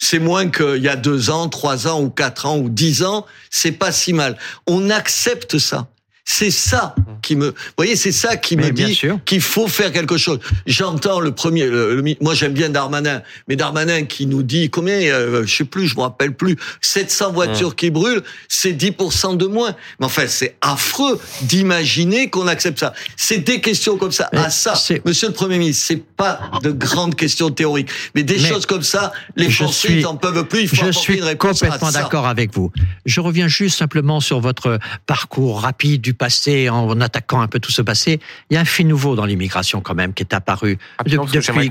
c'est 0.00 0.18
moins 0.18 0.50
qu'il 0.50 0.82
y 0.82 0.88
a 0.88 0.96
deux 0.96 1.30
ans, 1.30 1.48
trois 1.48 1.86
ans 1.86 2.00
ou 2.00 2.10
quatre 2.10 2.46
ans 2.46 2.58
ou 2.58 2.68
dix 2.68 3.04
ans, 3.04 3.26
c'est 3.50 3.72
pas 3.72 3.92
si 3.92 4.12
mal. 4.12 4.38
On 4.66 4.90
accepte 4.90 5.58
ça. 5.58 5.88
C'est 6.32 6.52
ça 6.52 6.94
qui 7.22 7.34
me, 7.34 7.48
vous 7.48 7.54
voyez, 7.76 7.96
c'est 7.96 8.12
ça 8.12 8.36
qui 8.36 8.56
Mais 8.56 8.68
me 8.68 8.70
dit 8.70 9.00
qu'il 9.26 9.40
faut 9.40 9.66
faire 9.66 9.90
quelque 9.90 10.16
chose. 10.16 10.38
J'entends 10.64 11.18
le 11.18 11.32
premier, 11.32 11.66
le- 11.66 11.96
le 12.00 12.14
moi 12.20 12.34
j'aime 12.34 12.52
bien 12.52 12.70
Darmanin, 12.70 13.22
mais 13.48 13.56
Darmanin 13.56 14.04
qui 14.04 14.26
nous 14.26 14.44
dit 14.44 14.70
combien, 14.70 14.94
euh, 14.94 15.44
je 15.44 15.52
sais 15.56 15.64
plus, 15.64 15.88
je 15.88 15.96
me 15.96 16.02
rappelle 16.02 16.32
plus, 16.34 16.56
700 16.82 17.32
voitures 17.32 17.74
qui 17.74 17.90
brûlent, 17.90 18.22
c'est 18.48 18.72
10% 18.72 19.36
de 19.36 19.46
moins. 19.46 19.74
Mais 19.98 20.06
enfin, 20.06 20.26
c'est 20.28 20.56
affreux 20.60 21.18
d'imaginer 21.42 22.30
qu'on 22.30 22.46
accepte 22.46 22.78
ça. 22.78 22.92
C'est 23.16 23.38
des 23.38 23.60
questions 23.60 23.96
comme 23.96 24.12
ça. 24.12 24.28
Mais 24.32 24.38
Ah 24.44 24.50
ça, 24.50 24.74
Monsieur 25.04 25.28
le 25.28 25.34
Premier 25.34 25.58
ministre, 25.58 25.84
c'est 25.88 26.02
pas 26.16 26.40
de 26.62 26.70
grandes 26.70 27.16
questions 27.16 27.50
théoriques, 27.50 27.88
mais 28.14 28.22
des 28.22 28.38
Mais 28.38 28.48
choses 28.48 28.66
comme 28.66 28.82
ça, 28.84 29.12
les 29.36 29.50
Français 29.50 30.00
n'en 30.00 30.16
peuvent 30.16 30.46
plus. 30.46 30.62
Il 30.62 30.68
faut 30.68 30.76
Je 30.86 30.92
suis 30.92 31.16
une 31.18 31.24
réponse 31.24 31.62
à 31.62 31.66
complètement 31.66 31.90
d'accord 31.90 32.26
avec 32.28 32.54
vous. 32.54 32.70
Je 33.04 33.20
reviens 33.20 33.48
juste 33.48 33.78
simplement 33.78 34.20
sur 34.20 34.38
votre 34.40 34.78
parcours 35.06 35.60
rapide 35.62 36.00
du 36.00 36.14
passé 36.24 36.68
en 36.68 37.00
attaquant 37.00 37.40
un 37.40 37.48
peu 37.48 37.58
tout 37.60 37.72
ce 37.72 37.80
passé. 37.80 38.20
Il 38.50 38.54
y 38.54 38.56
a 38.58 38.60
un 38.60 38.66
fait 38.66 38.84
nouveau 38.84 39.16
dans 39.16 39.24
l'immigration 39.24 39.80
quand 39.80 39.94
même 39.94 40.12
qui 40.12 40.22
est 40.22 40.34
apparu 40.34 40.76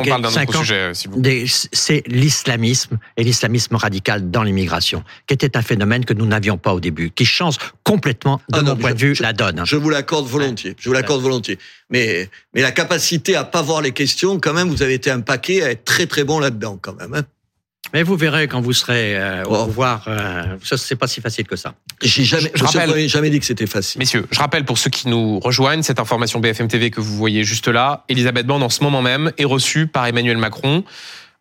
parle 0.09 0.33
cinq 0.33 0.49
autre 0.49 0.57
ans. 0.57 0.61
sujet, 0.63 0.91
euh, 0.91 1.45
C'est 1.71 2.01
l'islamisme 2.07 2.97
et 3.15 3.23
l'islamisme 3.23 3.75
radical 3.75 4.31
dans 4.31 4.41
l'immigration, 4.41 5.03
qui 5.27 5.35
était 5.35 5.55
un 5.55 5.61
phénomène 5.61 6.03
que 6.03 6.13
nous 6.15 6.25
n'avions 6.25 6.57
pas 6.57 6.73
au 6.73 6.79
début, 6.79 7.11
qui 7.11 7.25
change 7.25 7.57
complètement, 7.83 8.37
de 8.49 8.57
Ah 8.57 8.61
non, 8.63 8.71
mon 8.71 8.77
point 8.77 8.89
je- 8.89 8.95
de 8.95 8.99
vue, 8.99 9.15
je- 9.15 9.21
la 9.21 9.33
donne. 9.33 9.61
Je 9.65 9.75
vous 9.75 9.89
l'accorde 9.91 10.25
volontiers. 10.27 10.75
Je 10.79 10.89
vous 10.89 10.93
l'accorde 10.95 11.21
volontiers. 11.21 11.59
Mais, 11.91 12.27
mais 12.55 12.61
la 12.63 12.71
capacité 12.71 13.35
à 13.35 13.43
pas 13.43 13.61
voir 13.61 13.81
les 13.81 13.91
questions, 13.91 14.39
quand 14.39 14.53
même, 14.53 14.69
vous 14.69 14.81
avez 14.81 14.95
été 14.95 15.11
un 15.11 15.21
paquet 15.21 15.61
à 15.61 15.69
être 15.71 15.85
très 15.85 16.07
très 16.07 16.23
bon 16.23 16.39
là-dedans, 16.39 16.79
quand 16.81 16.95
même. 16.99 17.13
hein. 17.13 17.21
Mais 17.93 18.03
vous 18.03 18.15
verrez 18.15 18.47
quand 18.47 18.61
vous 18.61 18.73
serez 18.73 19.17
euh, 19.17 19.43
au 19.45 19.55
Oh. 19.55 19.65
pouvoir, 19.65 20.03
euh, 20.07 20.43
ça 20.63 20.77
c'est 20.77 20.95
pas 20.95 21.07
si 21.07 21.21
facile 21.21 21.45
que 21.47 21.55
ça. 21.55 21.73
J'ai 22.01 22.23
jamais, 22.23 22.51
Je 22.53 22.63
rappelle- 22.63 22.89
Premier, 22.89 23.07
jamais 23.07 23.29
dit 23.29 23.39
que 23.39 23.45
c'était 23.45 23.65
facile. 23.67 23.99
Messieurs, 23.99 24.25
je 24.31 24.39
rappelle 24.39 24.63
pour 24.65 24.77
ceux 24.77 24.89
qui 24.89 25.07
nous 25.07 25.39
rejoignent, 25.39 25.81
cette 25.81 25.99
information 25.99 26.39
BFM 26.39 26.67
TV 26.67 26.91
que 26.91 27.01
vous 27.01 27.15
voyez 27.15 27.43
juste 27.43 27.67
là, 27.67 28.03
Elisabeth 28.09 28.45
Borne 28.45 28.63
en 28.63 28.69
ce 28.69 28.83
moment 28.83 29.01
même 29.01 29.31
est 29.37 29.45
reçue 29.45 29.87
par 29.87 30.05
Emmanuel 30.05 30.37
Macron 30.37 30.83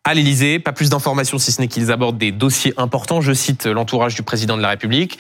à 0.05 0.15
l'Élysée. 0.15 0.59
Pas 0.59 0.73
plus 0.73 0.89
d'informations 0.89 1.39
si 1.39 1.53
ce 1.53 1.61
n'est 1.61 1.69
qu'ils 1.69 1.93
abordent 1.93 2.19
des 2.19 2.33
dossiers 2.33 2.73
importants. 2.79 3.21
Je 3.21 3.33
cite 3.35 3.67
l'entourage 3.67 4.15
du 4.15 4.23
président 4.23 4.57
de 4.57 4.63
la 4.63 4.71
République. 4.71 5.19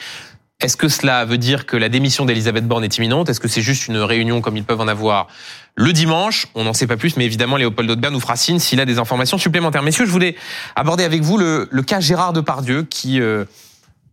Est-ce 0.60 0.76
que 0.76 0.88
cela 0.88 1.24
veut 1.24 1.38
dire 1.38 1.66
que 1.66 1.76
la 1.76 1.88
démission 1.88 2.24
d'Elisabeth 2.24 2.66
Borne 2.66 2.82
est 2.82 2.98
imminente? 2.98 3.28
Est-ce 3.28 3.38
que 3.38 3.46
c'est 3.46 3.62
juste 3.62 3.86
une 3.86 3.98
réunion 3.98 4.40
comme 4.40 4.56
ils 4.56 4.64
peuvent 4.64 4.80
en 4.80 4.88
avoir 4.88 5.28
le 5.76 5.92
dimanche? 5.92 6.48
On 6.56 6.64
n'en 6.64 6.72
sait 6.72 6.88
pas 6.88 6.96
plus, 6.96 7.16
mais 7.16 7.24
évidemment, 7.24 7.56
Léopold 7.56 7.88
Audebert 7.88 8.10
nous 8.10 8.18
fera 8.18 8.34
signe 8.34 8.58
s'il 8.58 8.80
a 8.80 8.84
des 8.84 8.98
informations 8.98 9.38
supplémentaires. 9.38 9.84
Messieurs, 9.84 10.04
je 10.04 10.10
voulais 10.10 10.34
aborder 10.74 11.04
avec 11.04 11.22
vous 11.22 11.38
le, 11.38 11.68
le 11.70 11.82
cas 11.82 12.00
Gérard 12.00 12.32
Depardieu 12.32 12.82
qui 12.82 13.20
euh, 13.20 13.44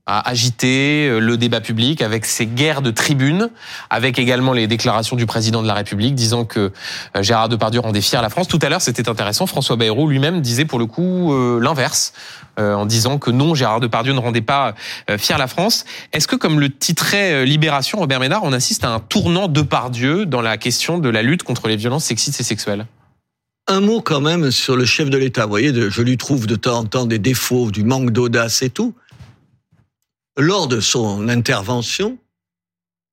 a 0.07 0.29
agité 0.29 1.07
euh, 1.07 1.19
le 1.19 1.35
débat 1.35 1.61
public 1.61 2.01
avec 2.01 2.25
ses 2.25 2.45
guerres 2.45 2.81
de 2.83 2.91
tribunes, 2.91 3.49
avec 3.89 4.19
également 4.19 4.53
les 4.53 4.67
déclarations 4.67 5.15
du 5.15 5.25
président 5.25 5.63
de 5.63 5.67
la 5.67 5.73
République 5.73 6.13
disant 6.13 6.45
que 6.45 6.71
euh, 7.15 7.23
Gérard 7.23 7.49
Depardieu 7.49 7.79
rendait 7.79 8.01
fier 8.01 8.21
la 8.21 8.29
France. 8.29 8.47
Tout 8.47 8.59
à 8.61 8.69
l'heure, 8.69 8.81
c'était 8.81 9.09
intéressant, 9.09 9.47
François 9.47 9.77
Bayrou 9.77 10.07
lui-même 10.07 10.41
disait 10.41 10.65
pour 10.65 10.77
le 10.77 10.85
coup 10.85 11.33
euh, 11.33 11.59
l'inverse, 11.59 12.13
en 12.57 12.85
disant 12.85 13.17
que 13.17 13.31
non, 13.31 13.53
Gérard 13.53 13.81
Depardieu 13.81 14.13
ne 14.13 14.19
rendait 14.19 14.39
pas 14.39 14.75
fier 15.17 15.37
la 15.37 15.47
France. 15.47 15.83
Est-ce 16.13 16.25
que, 16.25 16.37
comme 16.37 16.61
le 16.61 16.69
titrait 16.69 17.45
Libération, 17.45 17.99
Robert 17.99 18.21
Ménard, 18.21 18.45
on 18.45 18.53
assiste 18.53 18.85
à 18.85 18.91
un 18.91 19.01
tournant 19.01 19.49
Depardieu 19.49 20.25
dans 20.25 20.39
la 20.39 20.55
question 20.55 20.97
de 20.97 21.09
la 21.09 21.21
lutte 21.21 21.43
contre 21.43 21.67
les 21.67 21.75
violences 21.75 22.05
sexistes 22.05 22.39
et 22.39 22.43
sexuelles? 22.43 22.85
Un 23.67 23.81
mot 23.81 23.99
quand 23.99 24.21
même 24.21 24.51
sur 24.51 24.77
le 24.77 24.85
chef 24.85 25.09
de 25.09 25.17
l'État. 25.17 25.43
Vous 25.43 25.49
voyez, 25.49 25.73
je 25.73 26.01
lui 26.01 26.15
trouve 26.15 26.47
de 26.47 26.55
temps 26.55 26.77
en 26.77 26.85
temps 26.85 27.05
des 27.05 27.19
défauts, 27.19 27.71
du 27.71 27.83
manque 27.83 28.11
d'audace 28.11 28.61
et 28.61 28.69
tout. 28.69 28.93
Lors 30.37 30.67
de 30.67 30.79
son 30.79 31.29
intervention, 31.29 32.17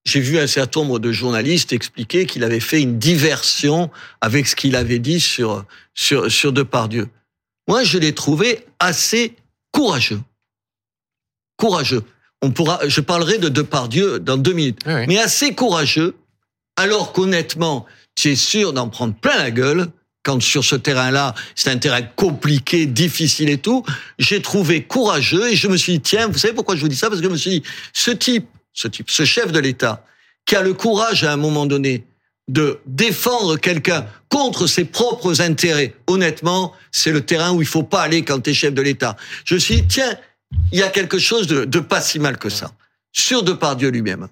j'ai 0.04 0.20
vu 0.20 0.38
un 0.38 0.46
certain 0.46 0.80
nombre 0.80 0.98
de 0.98 1.12
journalistes 1.12 1.72
expliquer 1.72 2.26
qu'il 2.26 2.42
avait 2.42 2.60
fait 2.60 2.82
une 2.82 2.98
diversion 2.98 3.90
avec 4.20 4.46
ce 4.48 4.56
qu'il 4.56 4.74
avait 4.74 4.98
dit 4.98 5.20
sur, 5.20 5.64
sur, 5.94 6.30
sur 6.30 6.52
Depardieu. 6.52 7.08
Moi, 7.68 7.84
je 7.84 7.98
l'ai 7.98 8.12
trouvé 8.12 8.66
assez 8.80 9.36
courageux. 9.70 10.20
Courageux. 11.56 12.02
On 12.42 12.50
pourra, 12.50 12.80
je 12.88 13.00
parlerai 13.00 13.38
de 13.38 13.48
Depardieu 13.48 14.18
dans 14.18 14.36
deux 14.36 14.52
minutes. 14.52 14.80
Oui. 14.86 15.06
Mais 15.06 15.18
assez 15.18 15.54
courageux, 15.54 16.16
alors 16.76 17.12
qu'honnêtement, 17.12 17.86
tu 18.16 18.32
es 18.32 18.36
sûr 18.36 18.72
d'en 18.72 18.88
prendre 18.88 19.14
plein 19.14 19.38
la 19.38 19.52
gueule, 19.52 19.86
quand 20.22 20.40
sur 20.40 20.64
ce 20.64 20.76
terrain-là, 20.76 21.34
c'est 21.54 21.70
un 21.70 21.78
terrain 21.78 22.02
compliqué, 22.02 22.86
difficile 22.86 23.48
et 23.48 23.58
tout, 23.58 23.84
j'ai 24.18 24.40
trouvé 24.40 24.84
courageux 24.84 25.50
et 25.50 25.56
je 25.56 25.68
me 25.68 25.76
suis 25.76 25.94
dit, 25.94 26.00
tiens, 26.00 26.28
vous 26.28 26.38
savez 26.38 26.54
pourquoi 26.54 26.76
je 26.76 26.80
vous 26.80 26.88
dis 26.88 26.96
ça? 26.96 27.08
Parce 27.08 27.20
que 27.20 27.26
je 27.26 27.32
me 27.32 27.36
suis 27.36 27.60
dit, 27.60 27.62
ce 27.92 28.10
type, 28.10 28.46
ce 28.72 28.88
type, 28.88 29.10
ce 29.10 29.24
chef 29.24 29.52
de 29.52 29.58
l'État, 29.58 30.04
qui 30.46 30.56
a 30.56 30.62
le 30.62 30.74
courage 30.74 31.24
à 31.24 31.32
un 31.32 31.36
moment 31.36 31.66
donné 31.66 32.04
de 32.48 32.80
défendre 32.86 33.56
quelqu'un 33.56 34.06
contre 34.28 34.66
ses 34.66 34.84
propres 34.84 35.40
intérêts, 35.40 35.94
honnêtement, 36.06 36.72
c'est 36.90 37.12
le 37.12 37.20
terrain 37.20 37.52
où 37.52 37.62
il 37.62 37.68
faut 37.68 37.82
pas 37.82 38.02
aller 38.02 38.22
quand 38.22 38.40
tu 38.40 38.50
es 38.50 38.54
chef 38.54 38.74
de 38.74 38.82
l'État. 38.82 39.16
Je 39.44 39.54
me 39.54 39.60
suis 39.60 39.76
dit, 39.76 39.86
tiens, 39.86 40.18
il 40.70 40.78
y 40.78 40.82
a 40.82 40.88
quelque 40.88 41.18
chose 41.18 41.46
de, 41.46 41.64
de 41.64 41.80
pas 41.80 42.00
si 42.00 42.18
mal 42.18 42.38
que 42.38 42.48
ça. 42.48 42.72
Sur 43.12 43.42
Depardieu 43.42 43.90
lui-même. 43.90 44.28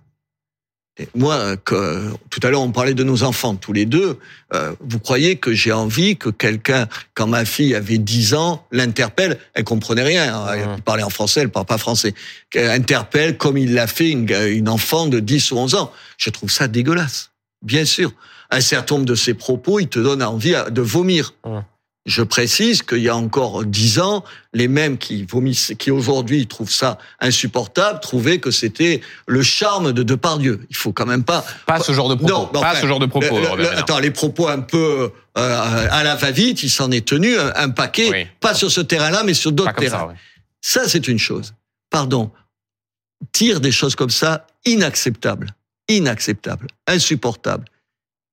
Moi, 1.14 1.56
que, 1.58 2.10
tout 2.30 2.40
à 2.42 2.50
l'heure, 2.50 2.62
on 2.62 2.72
parlait 2.72 2.94
de 2.94 3.04
nos 3.04 3.22
enfants, 3.22 3.54
tous 3.54 3.72
les 3.72 3.86
deux. 3.86 4.18
Euh, 4.54 4.72
vous 4.80 4.98
croyez 4.98 5.36
que 5.36 5.52
j'ai 5.52 5.72
envie 5.72 6.16
que 6.16 6.28
quelqu'un, 6.28 6.88
quand 7.14 7.26
ma 7.26 7.44
fille 7.44 7.74
avait 7.74 7.98
10 7.98 8.34
ans, 8.34 8.66
l'interpelle? 8.72 9.38
Elle 9.54 9.64
comprenait 9.64 10.02
rien. 10.02 10.46
Elle 10.52 10.82
parlait 10.82 11.02
en 11.02 11.10
français, 11.10 11.40
elle 11.40 11.50
parle 11.50 11.66
pas 11.66 11.78
français. 11.78 12.14
Interpelle 12.54 13.36
comme 13.36 13.56
il 13.56 13.74
l'a 13.74 13.86
fait 13.86 14.10
une, 14.10 14.30
une 14.30 14.68
enfant 14.68 15.06
de 15.06 15.20
10 15.20 15.52
ou 15.52 15.58
11 15.58 15.74
ans. 15.74 15.92
Je 16.18 16.30
trouve 16.30 16.50
ça 16.50 16.68
dégueulasse. 16.68 17.30
Bien 17.62 17.84
sûr. 17.84 18.12
Un 18.50 18.60
certain 18.60 18.96
nombre 18.96 19.06
de 19.06 19.14
ses 19.14 19.34
propos, 19.34 19.78
il 19.80 19.88
te 19.88 19.98
donne 19.98 20.22
envie 20.22 20.54
de 20.70 20.80
vomir. 20.80 21.34
Mhm. 21.46 21.62
Je 22.06 22.22
précise 22.22 22.82
qu'il 22.82 22.98
y 23.02 23.10
a 23.10 23.16
encore 23.16 23.64
dix 23.64 23.98
ans, 24.00 24.24
les 24.54 24.68
mêmes 24.68 24.96
qui 24.96 25.24
vomissent, 25.24 25.74
qui 25.78 25.90
aujourd'hui 25.90 26.46
trouvent 26.46 26.70
ça 26.72 26.96
insupportable, 27.20 28.00
trouvaient 28.00 28.38
que 28.38 28.50
c'était 28.50 29.02
le 29.26 29.42
charme 29.42 29.92
de 29.92 30.02
Depardieu. 30.02 30.60
Il 30.70 30.76
faut 30.76 30.92
quand 30.94 31.04
même 31.04 31.24
pas. 31.24 31.44
Pas 31.66 31.78
ce 31.78 31.92
genre 31.92 32.08
de 32.08 32.14
propos. 32.14 32.32
Non, 32.32 32.46
pas 32.46 32.60
enfin, 32.60 32.80
ce 32.80 32.86
genre 32.86 33.00
de 33.00 33.06
propos, 33.06 33.38
le- 33.38 33.62
le- 33.62 33.76
attends, 33.78 33.98
les 33.98 34.10
propos 34.10 34.48
un 34.48 34.60
peu 34.60 35.10
euh, 35.38 35.88
à 35.90 36.02
la 36.02 36.16
va-vite, 36.16 36.62
il 36.62 36.70
s'en 36.70 36.90
est 36.90 37.06
tenu 37.06 37.36
un, 37.38 37.52
un 37.54 37.68
paquet, 37.68 38.08
Oui. 38.10 38.26
pas 38.40 38.54
sur 38.54 38.70
ce 38.70 38.80
terrain-là, 38.80 39.22
mais 39.24 39.34
sur 39.34 39.52
d'autres 39.52 39.74
terrains. 39.74 39.98
ça, 40.00 40.06
ouais. 40.06 40.14
Ça, 40.62 40.88
c'est 40.88 41.06
une 41.06 41.18
chose. 41.18 41.52
Pardon. 41.90 42.30
Tire 43.32 43.60
des 43.60 43.72
choses 43.72 43.94
comme 43.94 44.10
ça, 44.10 44.46
inacceptables. 44.64 45.54
Inacceptables. 45.88 46.68
Insupportables. 46.86 47.66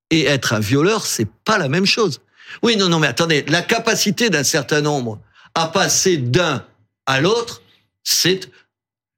Et 0.09 0.23
être 0.23 0.53
un 0.53 0.59
violeur, 0.61 1.05
c'est 1.05 1.27
pas 1.43 1.57
la 1.57 1.67
même 1.67 1.85
chose. 1.85 2.21
Oui, 2.63 2.75
non, 2.77 2.89
non, 2.89 2.99
mais 2.99 3.07
attendez, 3.07 3.43
la 3.47 3.61
capacité 3.61 4.29
d'un 4.29 4.43
certain 4.43 4.81
nombre 4.81 5.19
à 5.55 5.67
passer 5.67 6.17
d'un 6.17 6.63
à 7.05 7.21
l'autre, 7.21 7.61
c'est 8.03 8.49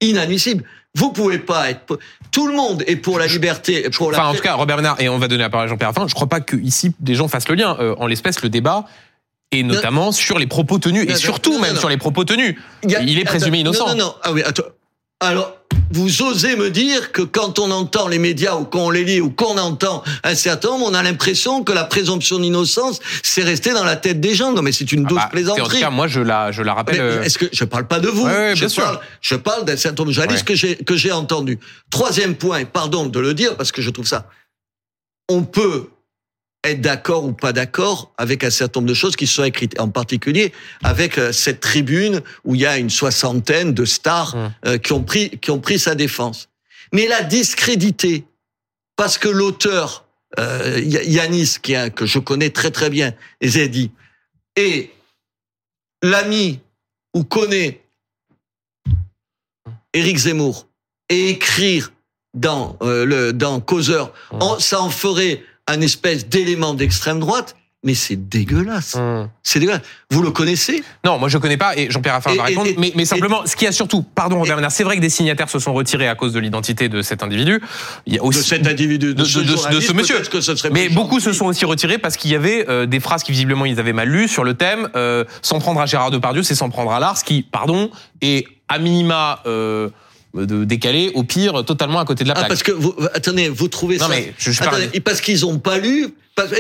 inadmissible. 0.02 0.64
Vous 0.96 1.12
pouvez 1.12 1.38
pas 1.40 1.70
être. 1.70 2.00
Tout 2.32 2.48
le 2.48 2.56
monde 2.56 2.84
est 2.88 2.96
pour 2.96 3.20
la 3.20 3.28
liberté, 3.28 3.90
pour 3.92 4.12
la. 4.12 4.18
Enfin, 4.20 4.30
en 4.30 4.34
tout 4.34 4.42
cas, 4.42 4.54
Robert 4.56 4.78
Ménard, 4.78 5.00
et 5.00 5.08
on 5.10 5.18
va 5.20 5.28
donner 5.28 5.44
la 5.44 5.50
parole 5.50 5.68
à 5.68 5.70
Jean-Pierre 5.70 5.90
Raffarin, 5.90 6.08
je 6.08 6.16
crois 6.16 6.28
pas 6.28 6.42
que 6.42 6.56
ici 6.56 6.94
des 7.00 7.16
gens 7.16 7.28
fassent 7.28 7.48
le 7.48 7.56
lien. 7.56 7.78
Euh, 7.80 7.96
en 8.00 8.08
l'espèce, 8.08 8.42
le 8.42 8.50
débat 8.50 8.86
et 9.52 9.64
notamment 9.64 10.12
sur 10.12 10.38
les 10.38 10.46
propos 10.46 10.78
tenus, 10.78 11.08
Non, 11.08 11.14
et 11.14 11.18
surtout 11.18 11.54
non, 11.54 11.60
même 11.60 11.76
sur 11.76 11.90
les 11.90 11.98
propos 11.98 12.24
tenus. 12.24 12.56
Il 12.84 12.92
y 12.92 12.96
a- 12.96 13.02
Il 13.02 13.18
est 13.18 13.24
présumé 13.24 13.60
Attends, 13.62 13.72
innocent. 13.72 13.88
Non, 13.88 13.96
non, 13.96 14.06
non. 14.06 14.16
Ah 14.24 14.32
oui, 14.32 14.44
attends. 14.44 14.64
Alors, 15.22 15.58
vous 15.92 16.22
osez 16.22 16.56
me 16.56 16.70
dire 16.70 17.12
que 17.12 17.22
quand 17.22 17.60
on 17.60 17.72
entend 17.72 18.08
les 18.08 18.20
médias 18.20 18.56
ou 18.56 18.64
qu'on 18.64 18.90
les 18.90 19.04
lit 19.04 19.20
ou 19.22 19.30
qu'on 19.32 19.58
entend 19.58 20.04
un 20.24 20.36
certain 20.36 20.70
nombre, 20.70 20.86
on 20.90 20.94
a 20.94 21.04
l'impression 21.04 21.64
que 21.64 21.74
la 21.74 21.84
présomption 21.84 22.40
d'innocence, 22.40 23.00
c'est 23.24 23.44
resté 23.44 23.74
dans 23.74 23.84
la 23.84 23.96
tête 23.98 24.22
des 24.22 24.34
gens. 24.34 24.54
Non, 24.54 24.62
mais 24.62 24.72
c'est 24.72 24.92
une 24.94 25.06
Ah 25.06 25.10
douce 25.10 25.18
bah, 25.20 25.30
plaisanterie. 25.32 25.62
en 25.62 25.68
tout 25.70 25.78
cas, 25.80 25.90
moi, 25.90 26.08
je 26.08 26.22
la, 26.22 26.52
je 26.54 26.62
la 26.62 26.74
rappelle. 26.74 27.02
Euh, 27.02 27.22
Est-ce 27.24 27.38
que 27.38 27.46
je 27.52 27.64
parle 27.66 27.88
pas 27.88 28.00
de 28.00 28.08
vous 28.08 28.24
Ouais, 28.26 28.32
ouais, 28.32 28.56
Je 28.56 28.62
bien 28.62 28.70
sûr. 28.70 28.84
parle, 28.84 29.00
je 29.20 29.36
parle 29.36 29.66
d'un 29.66 29.76
certain 29.78 30.04
nombre 30.04 30.12
de 30.12 30.16
journalistes 30.16 30.48
Ouais. 30.48 30.54
que 30.54 30.60
j'ai 30.60 30.76
que 30.78 30.96
j'ai 30.96 31.12
entendu. 31.12 31.60
Troisième 31.90 32.36
point, 32.36 32.64
pardon 32.66 33.06
de 33.08 33.20
le 33.20 33.34
dire 33.34 33.58
parce 33.58 33.72
que 33.74 33.82
je 33.82 33.90
trouve 33.90 34.08
ça. 34.08 34.28
On 35.28 35.44
peut 35.44 35.90
être 36.64 36.82
d'accord 36.82 37.24
ou 37.26 37.32
pas 37.34 37.54
d'accord 37.54 38.12
avec 38.18 38.44
un 38.44 38.50
certain 38.50 38.80
nombre 38.82 38.90
de 38.90 38.94
choses 38.94 39.16
qui 39.16 39.28
sont 39.28 39.44
écrites, 39.44 39.80
en 39.80 39.90
particulier 39.90 40.52
avec 40.84 41.18
euh, 41.18 41.32
cette 41.32 41.62
tribune 41.62 42.22
où 42.44 42.54
il 42.56 42.62
y 42.62 42.66
a 42.66 42.78
une 42.78 42.90
soixantaine 42.90 43.74
de 43.74 43.86
stars 43.86 44.36
Hum. 44.36 44.52
euh, 44.66 44.78
qui 44.78 44.92
ont 44.94 45.04
pris 45.04 45.30
qui 45.40 45.52
ont 45.52 45.60
pris 45.60 45.80
sa 45.80 45.96
défense. 45.96 46.50
Mais 46.92 47.08
la 47.08 47.22
discréditer 47.24 48.26
parce 48.98 49.18
que 49.18 49.30
l'auteur 49.30 50.06
euh, 50.38 50.80
Yanis, 50.84 51.56
qui 51.62 51.74
est 51.74 51.78
un- 51.78 51.90
que 51.90 52.06
je 52.06 52.20
connais 52.20 52.50
très 52.52 52.72
très 52.72 52.90
bien, 52.90 53.14
les 53.42 53.58
a 53.62 53.68
dit, 53.68 53.90
et 54.56 54.92
l'ami 56.04 56.60
ou 57.16 57.24
connaît 57.24 57.82
Éric 59.94 60.18
Zemmour 60.18 60.68
et 61.10 61.30
écrire 61.30 61.92
dans 62.36 62.78
euh, 62.84 63.06
le 63.06 63.34
dans 63.34 63.60
Causeur, 63.62 64.14
Hum. 64.32 64.60
ça 64.60 64.82
en 64.82 64.90
ferait 64.90 65.42
un 65.70 65.82
espèce 65.82 66.28
d'élément 66.28 66.74
d'extrême 66.74 67.20
droite. 67.20 67.56
mais 67.82 67.94
c'est 67.94 68.18
dégueulasse. 68.18 68.96
Hum. 68.96 69.30
C'est 69.42 69.60
dégueulasse. 69.62 69.80
Vous 70.12 70.22
le 70.22 70.32
connaissez 70.32 70.84
Non, 71.06 71.18
moi 71.18 71.30
je 71.30 71.38
connais 71.38 71.56
pas 71.56 71.78
et 71.78 71.90
Jean-Pierre 71.90 72.16
Raffarin 72.16 72.36
va 72.36 72.44
répondre. 72.44 72.68
et- 72.68 72.76
mais, 72.78 72.92
mais 72.94 73.04
et- 73.04 73.06
simplement, 73.06 73.44
ce 73.46 73.56
qui 73.56 73.66
a 73.68 73.72
surtout, 73.72 74.02
pardon 74.04 74.38
Robert 74.40 74.58
Ménard, 74.58 74.70
c'est 74.74 74.84
vrai 74.84 74.98
que 74.98 75.02
des 75.02 75.10
signataires 75.10 75.50
se 75.50 75.60
sont 75.60 75.72
retirés 75.74 76.10
à 76.10 76.16
cause 76.16 76.34
de 76.34 76.42
l'identité 76.42 76.90
de 76.90 77.02
cet 77.02 77.24
individu. 77.24 77.62
Il 78.06 78.16
y 78.16 78.20
a 78.20 78.22
de 78.22 78.32
cet 78.34 78.68
individu, 78.68 78.98
de, 78.98 79.14
de- 79.14 79.24
ce 79.24 79.40
de- 79.40 79.44
de 79.46 79.48
ce 79.52 79.56
journaliste, 79.56 79.94
monsieur. 79.94 80.20
que 80.30 80.42
ce 80.42 80.68
Mais 80.74 80.90
beaucoup 80.90 81.22
se 81.22 81.32
sont 81.32 81.46
aussi 81.46 81.64
retirés 81.64 82.00
parce 82.00 82.18
qu'il 82.18 82.32
y 82.32 82.36
avait 82.36 82.66
euh, 82.68 82.86
des 82.86 83.00
phrases 83.00 83.24
qui 83.24 83.32
visiblement 83.32 83.64
ils 83.66 83.80
avaient 83.80 83.94
mal 83.94 84.10
lues 84.10 84.28
sur 84.28 84.44
le 84.44 84.56
thème. 84.56 84.90
Euh, 84.98 85.24
s'en 85.42 85.60
prendre 85.60 85.80
à 85.80 85.86
Gérard 85.86 86.12
Depardieu, 86.12 86.44
c'est 86.44 86.56
s'en 86.56 86.70
prendre 86.70 86.92
à 86.92 87.00
Lars, 87.00 87.24
qui, 87.24 87.44
pardon, 87.44 87.92
est 88.22 88.46
à 88.68 88.78
minima 88.78 89.40
euh, 89.46 89.90
de 90.36 90.64
décalé, 90.64 91.12
au 91.16 91.24
pire 91.24 91.64
totalement 91.66 92.00
à 92.00 92.06
côté 92.06 92.24
de 92.24 92.30
la 92.30 92.34
Ah, 92.36 92.40
plaque. 92.42 92.50
parce 92.50 92.64
que 92.64 92.72
vous, 92.72 92.94
attendez, 93.14 93.50
vous 93.50 93.68
trouvez 93.68 93.98
Non, 93.98 94.06
ça 94.06 94.10
mais 94.12 94.34
je- 94.38 94.52
Attendez, 94.62 94.90
et 94.94 95.00
parce 95.00 95.22
qu'ils 95.22 95.46
ont 95.46 95.58
pas 95.60 95.78
lu. 95.80 96.14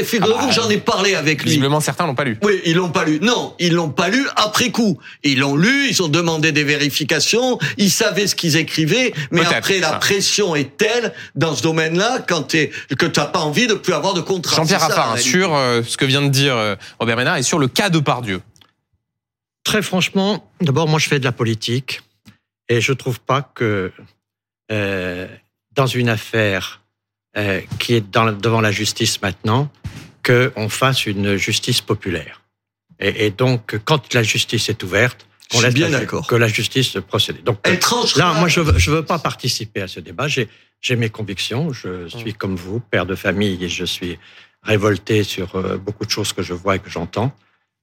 Figurez-vous 0.03 0.35
Ah 0.37 0.41
bah, 0.41 0.47
que 0.49 0.53
j'en 0.53 0.69
ai 0.69 0.77
parlé 0.77 1.15
avec 1.15 1.41
lui. 1.41 1.51
Visiblement 1.51 1.79
certains 1.79 2.05
l'ont 2.05 2.15
pas 2.15 2.25
lu. 2.25 2.37
Oui, 2.43 2.59
ils 2.65 2.75
l'ont 2.75 2.89
pas 2.89 3.05
lu. 3.05 3.19
Non, 3.21 3.53
ils 3.59 3.71
l'ont 3.73 3.87
pas 3.91 4.09
lu 4.09 4.25
après 4.35 4.71
coup. 4.71 4.97
Ils 5.23 5.39
l'ont 5.39 5.55
lu, 5.55 5.87
ils 5.89 6.03
ont 6.03 6.09
demandé 6.09 6.51
des 6.51 6.65
vérifications, 6.65 7.57
ils 7.77 7.89
savaient 7.89 8.27
ce 8.27 8.35
qu'ils 8.35 8.57
écrivaient, 8.57 9.13
mais 9.31 9.45
après 9.45 9.79
la 9.79 9.91
ça. 9.91 9.95
pression 9.95 10.53
est 10.53 10.75
telle 10.75 11.13
dans 11.35 11.55
ce 11.55 11.63
domaine-là 11.63 12.19
quand 12.27 12.41
t'es 12.41 12.71
que 12.97 13.05
t'as 13.05 13.27
pas 13.27 13.39
envie 13.39 13.67
de 13.67 13.75
plus 13.75 13.93
avoir 13.93 14.13
de 14.13 14.19
contrat. 14.21 14.57
Jean-Pierre 14.57 14.81
Raffarin, 14.81 15.15
sur 15.15 15.55
euh, 15.55 15.81
ce 15.87 15.95
que 15.95 16.03
vient 16.03 16.23
de 16.23 16.27
dire 16.29 16.57
euh, 16.57 16.75
Robert 16.99 17.15
Ménard 17.15 17.37
et 17.37 17.43
sur 17.43 17.57
le 17.59 17.69
cas 17.69 17.89
de 17.89 17.99
Pardieu. 17.99 18.41
Très 19.63 19.81
franchement, 19.81 20.49
d'abord, 20.61 20.87
moi, 20.89 20.99
je 20.99 21.07
fais 21.07 21.19
de 21.19 21.23
la 21.25 21.31
politique 21.31 22.01
et 22.69 22.81
je 22.81 22.93
trouve 22.93 23.19
pas 23.19 23.41
que 23.41 23.91
euh, 24.71 25.27
dans 25.73 25.87
une 25.87 26.09
affaire 26.09 26.81
euh, 27.37 27.61
qui 27.79 27.95
est 27.95 28.01
dans, 28.11 28.31
devant 28.31 28.61
la 28.61 28.71
justice 28.71 29.21
maintenant, 29.21 29.69
qu'on 30.25 30.69
fasse 30.69 31.05
une 31.05 31.35
justice 31.37 31.81
populaire. 31.81 32.41
Et, 32.99 33.25
et 33.25 33.29
donc, 33.31 33.79
quand 33.85 34.13
la 34.13 34.23
justice 34.23 34.69
est 34.69 34.81
ouverte, 34.83 35.25
Je 35.51 35.57
on 35.57 35.59
suis 35.59 35.65
laisse 35.67 35.73
bien 35.73 35.89
la- 35.89 35.99
d'accord. 36.01 36.27
que 36.27 36.35
la 36.35 36.47
justice 36.47 36.97
procède. 37.07 37.43
Donc, 37.43 37.59
Elle 37.63 37.79
tranchera. 37.79 38.19
Là, 38.33 38.39
moi, 38.39 38.47
je 38.49 38.59
veux, 38.59 38.77
je 38.77 38.91
veux 38.91 39.05
pas 39.05 39.19
participer 39.19 39.81
à 39.81 39.87
ce 39.87 39.99
débat. 39.99 40.27
J'ai, 40.27 40.47
j'ai 40.81 40.95
mes 40.95 41.09
convictions. 41.09 41.71
Je 41.73 42.07
suis 42.07 42.33
comme 42.33 42.55
vous, 42.55 42.79
père 42.79 43.05
de 43.05 43.15
famille, 43.15 43.63
et 43.63 43.69
je 43.69 43.85
suis 43.85 44.19
révolté 44.61 45.23
sur 45.23 45.55
euh, 45.55 45.77
beaucoup 45.77 46.05
de 46.05 46.11
choses 46.11 46.33
que 46.33 46.43
je 46.43 46.53
vois 46.53 46.75
et 46.75 46.79
que 46.79 46.89
j'entends. 46.89 47.33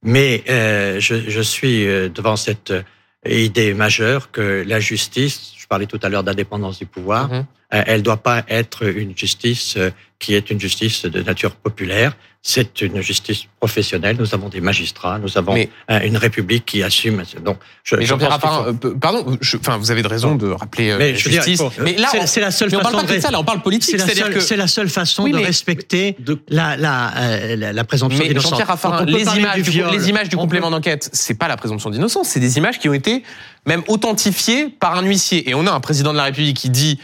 Mais 0.03 0.45
euh, 0.51 1.01
je, 1.01 1.29
je 1.31 1.41
suis 1.41 1.87
euh, 1.87 2.09
devant 2.11 2.37
cette 2.37 2.71
euh, 2.71 2.83
idée 3.29 3.75
majeure 3.75 4.31
que 4.31 4.65
la 4.67 4.81
justice, 4.81 5.53
je 5.59 5.67
parlais 5.67 5.87
tout 5.87 6.01
à 6.03 6.09
l'heure 6.09 6.23
d'indépendance 6.25 6.79
du 6.79 6.87
pouvoir, 6.87 7.29
Mhm. 7.29 7.47
euh, 7.75 7.83
elle 7.87 8.03
doit 8.03 8.19
pas 8.23 8.45
être 8.49 8.85
une 8.87 9.17
justice 9.17 9.75
euh, 9.77 9.91
qui 10.19 10.35
est 10.35 10.51
une 10.51 10.61
justice 10.61 11.05
de 11.05 11.23
nature 11.23 11.57
populaire. 11.57 12.17
C'est 12.49 12.81
une 12.81 13.01
justice 13.01 13.47
professionnelle. 13.59 14.17
Nous 14.21 14.33
avons 14.33 14.49
des 14.49 14.61
magistrats, 14.61 15.19
nous 15.19 15.37
avons 15.37 15.55
Mais- 15.55 15.69
une 16.05 16.17
république 16.17 16.65
qui 16.65 16.81
assume. 16.85 17.25
Donc, 17.45 17.59
je, 17.83 17.97
Mais 17.97 18.03
je 18.03 18.07
Jean-Pierre 18.07 18.39
faut- 18.41 18.47
Raffarin, 18.47 18.77
euh, 18.85 18.95
pardon, 18.95 19.37
je- 19.41 19.57
enfin 19.57 19.77
vous 19.79 19.91
avez 19.91 20.03
de 20.03 20.07
raison 20.07 20.37
de 20.37 20.47
rappeler 20.53 20.91
euh, 20.93 20.97
Mais 20.99 21.11
la 21.11 21.19
dire, 21.19 21.33
justice. 21.43 21.59
faut- 21.61 21.73
mais 21.83 21.95
là, 21.97 22.07
c'est- 22.25 22.41
la 22.41 22.53
seule 22.53 22.71
mais 22.71 22.77
on 22.77 22.83
parle 22.83 23.05
pas 23.05 23.15
de 23.15 23.19
ça, 23.19 23.33
là, 23.33 23.41
on 23.41 23.45
parle 23.45 23.63
politique, 23.63 23.99
C'est 23.99 24.15
la, 24.21 24.29
que 24.29 24.39
c'est 24.39 24.57
la 24.57 24.69
seule 24.69 24.89
façon 24.89 25.25
Oui, 25.25 25.33
de 25.33 25.39
respecter 25.39 26.15
De- 26.21 26.39
la, 26.49 26.77
la, 26.77 27.13
euh, 27.17 27.57
la, 27.57 27.73
la 27.73 27.85
présomption 27.85 28.23
Mais 28.23 28.29
d'innocence. 28.29 28.51
Jean-Pierre 28.53 28.69
Raffarin, 28.69 29.05
les 29.07 29.23
images, 29.23 29.63
du, 29.63 29.83
les 29.83 30.09
images 30.09 30.29
du 30.29 30.37
on 30.37 30.39
complément 30.39 30.69
peut- 30.69 30.75
d'enquête, 30.75 31.11
c'est 31.13 31.35
pas 31.37 31.49
la 31.49 31.57
présomption 31.57 31.91
d'innocence, 31.91 32.29
c'est 32.29 32.39
des 32.39 32.59
images 32.59 32.79
qui 32.79 32.89
ont 32.89 32.95
été 32.95 33.25
même 33.67 33.83
authentifiées 33.89 34.69
par 34.69 34.97
un 34.97 35.03
huissier. 35.03 35.51
Et 35.51 35.55
on 35.57 35.67
a 35.67 35.73
un 35.73 35.81
président 35.81 36.13
de 36.13 36.17
la 36.19 36.25
République 36.25 36.57
qui 36.57 36.71
dit, 36.71 37.01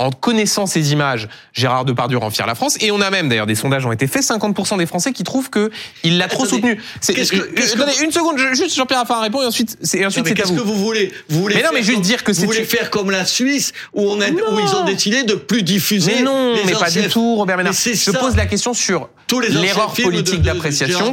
en 0.00 0.10
connaissant 0.10 0.64
ces 0.66 0.92
images, 0.92 1.28
Gérard 1.52 1.84
Depardieu 1.84 2.16
rend 2.16 2.30
fier 2.30 2.46
la 2.46 2.54
France. 2.54 2.76
Et 2.80 2.90
on 2.90 3.00
a 3.02 3.10
même, 3.10 3.28
d'ailleurs, 3.28 3.46
des 3.46 3.54
sondages 3.54 3.84
ont 3.84 3.92
été 3.92 4.06
faits, 4.06 4.22
50% 4.22 4.78
des 4.78 4.86
Français 4.86 5.12
qui 5.12 5.24
trouvent 5.24 5.50
que 5.50 5.70
il 6.04 6.16
l'a 6.16 6.26
trop 6.26 6.46
soutenu. 6.46 6.80
C'est- 7.02 7.12
que- 7.12 7.74
attendez, 7.74 7.92
une 8.02 8.10
seconde, 8.10 8.38
je- 8.38 8.54
juste 8.54 8.74
Jean-Pierre 8.74 9.00
Raffarin 9.00 9.20
répond 9.20 9.42
et 9.42 9.46
ensuite, 9.46 9.76
c'est, 9.82 10.04
ensuite 10.06 10.24
c'est 10.26 10.32
à 10.32 10.34
qu'est-ce 10.34 10.52
que 10.52 10.60
vous. 10.60 10.72
vous 10.74 10.84
voulez? 10.84 11.12
Vous 11.28 11.40
voulez 11.42 11.54
Mais 11.56 11.60
non, 11.60 11.68
faire 11.68 11.72
mais 11.74 11.82
juste 11.82 11.94
comme- 11.96 12.02
dire 12.02 12.24
que 12.24 12.32
vous 12.32 12.44
voulez 12.46 12.64
faire 12.64 12.90
comme 12.90 13.10
la 13.10 13.26
Suisse 13.26 13.72
où 13.92 14.10
on 14.10 14.20
a, 14.22 14.28
où 14.30 14.58
ils 14.58 14.74
ont 14.74 14.84
décidé 14.84 15.22
de 15.24 15.34
plus 15.34 15.62
diffuser. 15.62 16.14
Mais 16.16 16.22
non, 16.22 16.54
les 16.54 16.64
mais 16.64 16.72
pas 16.72 16.90
du 16.90 17.06
tout, 17.08 17.36
Robert 17.36 17.58
Ménard. 17.58 17.72
Je 17.74 18.10
pose 18.12 18.36
la 18.36 18.46
question 18.46 18.72
sur 18.72 19.08
l'erreur 19.38 19.92
politique 19.92 20.42
d'appréciation 20.42 21.12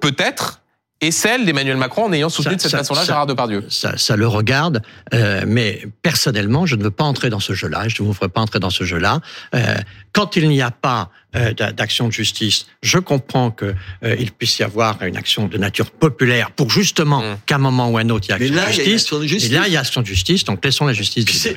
peut-être, 0.00 0.60
est 1.04 1.10
celle 1.10 1.44
d'Emmanuel 1.46 1.76
Macron 1.76 2.04
en 2.04 2.12
ayant 2.12 2.28
soutenu 2.28 2.52
Ça- 2.52 2.56
de 2.56 2.60
cette 2.62 2.70
façon-là 2.72 3.04
Gérard 3.04 3.26
Depardieu. 3.26 3.64
ça, 3.68 3.96
ça 3.96 4.16
le 4.16 4.26
regarde, 4.26 4.82
euh, 5.12 5.44
mais 5.46 5.86
personnellement, 6.02 6.66
je 6.66 6.76
ne 6.76 6.82
veux 6.82 6.90
pas 6.90 7.04
entrer 7.04 7.30
dans 7.30 7.40
ce 7.40 7.52
jeu-là. 7.54 7.88
Je 7.88 8.02
ne 8.02 8.06
vous 8.08 8.14
ferai 8.14 8.28
pas 8.28 8.40
entrer 8.40 8.58
dans 8.60 8.70
ce 8.70 8.84
jeu-là. 8.84 9.20
Euh, 9.54 9.76
quand 10.12 10.36
il 10.36 10.48
n'y 10.48 10.62
a 10.62 10.70
pas 10.70 11.10
euh, 11.36 11.52
d'a- 11.52 11.72
d'action 11.72 12.06
de 12.06 12.12
justice, 12.12 12.66
je 12.82 12.98
comprends 12.98 13.50
que 13.50 13.74
euh, 14.04 14.16
il 14.20 14.30
puisse 14.30 14.58
y 14.60 14.62
avoir 14.62 15.02
une 15.02 15.16
action 15.16 15.46
de 15.48 15.58
nature 15.58 15.90
populaire 15.90 16.52
pour 16.52 16.70
justement 16.70 17.22
Mm. 17.22 17.36
qu'à 17.46 17.56
un 17.56 17.58
moment 17.58 17.88
ou 17.90 17.98
à 17.98 18.02
un 18.02 18.08
autre, 18.10 18.26
il 18.28 18.30
y 18.30 18.34
a 18.34 18.38
Mais 18.38 18.44
action 18.46 18.56
là, 18.56 18.66
de 18.66 18.70
y 18.70 18.80
a 18.80 18.84
justice. 18.84 19.02
action 19.02 19.18
de 19.18 19.26
justice. 19.26 19.50
Et 19.50 19.54
là, 19.54 19.62
il 19.66 19.72
y 19.72 19.76
a 19.76 19.80
action 19.80 20.00
de 20.02 20.06
justice. 20.06 20.44
Donc 20.44 20.64
laissons 20.64 20.86
la 20.86 20.92
justice. 20.92 21.48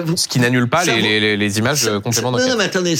Vous- 0.00 0.16
Ce 0.16 0.26
qui 0.26 0.38
n'annule 0.40 0.68
pas 0.68 0.84
les, 0.84 0.92
vaut- 0.92 0.98
les, 1.00 1.20
les- 1.20 1.36
les 1.36 1.58
images 1.58 1.78
Ça- 1.78 1.90
euh, 1.90 2.00
complément 2.00 2.28
ça- 2.28 2.38
d'enquête. 2.38 2.46
Non, 2.46 2.52
non, 2.52 2.58
mais 2.58 2.64
attendez, 2.64 2.94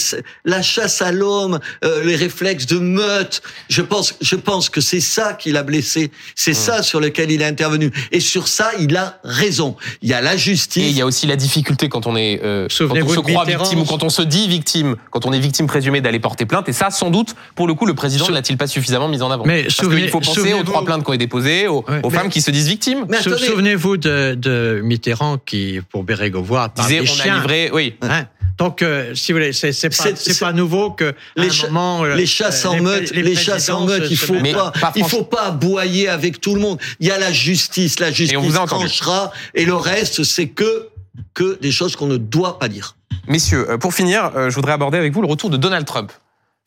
la 0.44 0.60
chasse 0.62 1.00
à 1.00 1.10
l'homme, 1.12 1.58
euh, 1.84 2.04
les 2.04 2.16
réflexes 2.16 2.66
de 2.66 2.78
meute, 2.78 3.40
je 3.70 3.80
pense, 3.82 4.14
je 4.20 4.36
pense 4.36 4.68
que 4.68 4.80
c'est 4.80 5.00
ça 5.00 5.32
qui 5.32 5.52
l'a 5.52 5.62
blessé. 5.62 6.10
C'est 6.34 6.50
Hmm. 6.50 6.54
ça 6.54 6.82
sur 6.82 7.00
lequel 7.00 7.30
il 7.30 7.40
est 7.40 7.46
intervenu. 7.46 7.90
Et 8.10 8.20
sur 8.20 8.46
ça, 8.48 8.70
il 8.78 8.94
a 8.96 9.18
raison. 9.24 9.76
Il 10.02 10.08
y 10.10 10.12
a 10.14 10.20
la 10.20 10.34
Et 10.34 10.38
justice. 10.38 10.84
il 10.90 10.96
y 10.96 11.00
a 11.00 11.06
aussi 11.06 11.26
la 11.26 11.36
difficulté 11.36 11.88
quand 11.88 12.06
on 12.06 12.14
est 12.16 12.40
euh, 12.44 12.68
quand 12.78 12.84
on 12.90 13.08
se 13.08 13.20
croit 13.20 13.44
Mitterrand. 13.44 13.64
victime 13.64 13.80
ou 13.80 13.84
quand 13.84 14.02
on 14.02 14.10
se 14.10 14.22
dit 14.22 14.46
victime, 14.48 14.96
quand 15.10 15.24
on 15.24 15.32
est 15.32 15.40
victime 15.40 15.66
présumée 15.66 16.00
d'aller 16.02 16.20
porter 16.20 16.44
plainte. 16.46 16.68
Et 16.68 16.72
ça, 16.72 16.90
sans 16.90 17.10
doute, 17.10 17.34
pour 17.54 17.66
le 17.66 17.74
coup, 17.74 17.86
le 17.86 17.94
président 17.94 18.26
ne 18.28 18.32
l'a-t-il 18.34 18.58
pas 18.58 18.66
suffisamment 18.66 19.08
mis 19.08 19.22
en 19.22 19.30
avant 19.30 19.44
Mais 19.46 19.62
Parce 19.62 19.76
souvenez- 19.76 20.02
qu'il 20.02 20.10
faut 20.10 20.20
penser 20.20 20.52
aux 20.52 20.62
trois 20.62 20.84
plaintes 20.84 21.04
qui 21.04 21.10
ont 21.10 21.14
été 21.14 21.24
déposées, 21.24 21.68
aux, 21.68 21.84
Ouais. 21.88 22.00
aux 22.02 22.10
Mais- 22.10 22.18
femmes 22.18 22.28
qui 22.28 22.40
se 22.42 22.50
disent 22.50 22.68
victimes. 22.68 23.06
Mais 23.08 23.22
Sou- 23.22 23.30
attendez, 23.30 23.46
Souvenez-vous 23.46 23.96
de, 23.96 24.34
de 24.34 24.80
Mitterrand 24.84 25.38
qui, 25.38 25.80
pour 25.90 26.02
Bérégovoy, 26.04 26.68
parle 26.82 26.90
Disait, 26.92 27.02
des 27.04 27.10
on 27.10 27.12
a 27.12 27.22
chiens. 27.24 27.34
livré, 27.36 27.70
oui. 27.72 27.94
Hein? 28.02 28.26
Donc, 28.58 28.82
euh, 28.82 29.14
si 29.14 29.32
vous 29.32 29.38
voulez, 29.38 29.52
c'est 29.52 29.72
c'est 29.72 29.88
pas, 29.88 29.94
C'est- 30.02 30.16
c'est 30.18 30.32
c'est- 30.34 30.40
pas 30.44 30.52
nouveau 30.52 30.90
que 30.90 31.14
les, 31.36 31.50
cha- 31.50 31.66
moment, 31.68 32.04
euh, 32.04 32.14
les 32.14 32.26
chasses 32.26 32.64
en 32.64 32.74
les- 32.74 32.80
meute, 32.80 33.10
les, 33.10 33.22
les 33.22 33.34
chasses 33.34 33.68
en 33.70 33.84
présidents 33.86 34.00
meute, 34.00 34.06
se- 34.06 34.10
il 34.12 34.16
faut 34.18 34.34
pas, 34.34 34.70
pas 34.70 34.92
il 34.94 35.00
franchement. 35.02 35.08
faut 35.08 35.24
pas 35.24 35.42
aboyer 35.46 36.08
avec 36.08 36.40
tout 36.40 36.54
le 36.54 36.60
monde. 36.60 36.78
Il 37.00 37.08
y 37.08 37.10
a 37.10 37.18
la 37.18 37.32
justice, 37.32 37.98
la 37.98 38.12
justice 38.12 38.38
vous 38.38 38.56
a 38.56 38.60
entendu. 38.60 38.84
tranchera, 38.86 39.32
et 39.54 39.64
le 39.64 39.74
reste, 39.74 40.22
c'est 40.24 40.48
que 40.48 40.88
que 41.34 41.58
des 41.60 41.72
choses 41.72 41.96
qu'on 41.96 42.06
ne 42.06 42.16
doit 42.18 42.58
pas 42.58 42.68
dire. 42.68 42.94
Messieurs, 43.26 43.66
euh, 43.70 43.78
pour 43.78 43.94
finir, 43.94 44.30
euh, 44.36 44.50
je 44.50 44.54
voudrais 44.54 44.72
aborder 44.72 44.98
avec 44.98 45.12
vous 45.12 45.22
le 45.22 45.28
retour 45.28 45.50
de 45.50 45.56
Donald 45.56 45.86
Trump. 45.86 46.12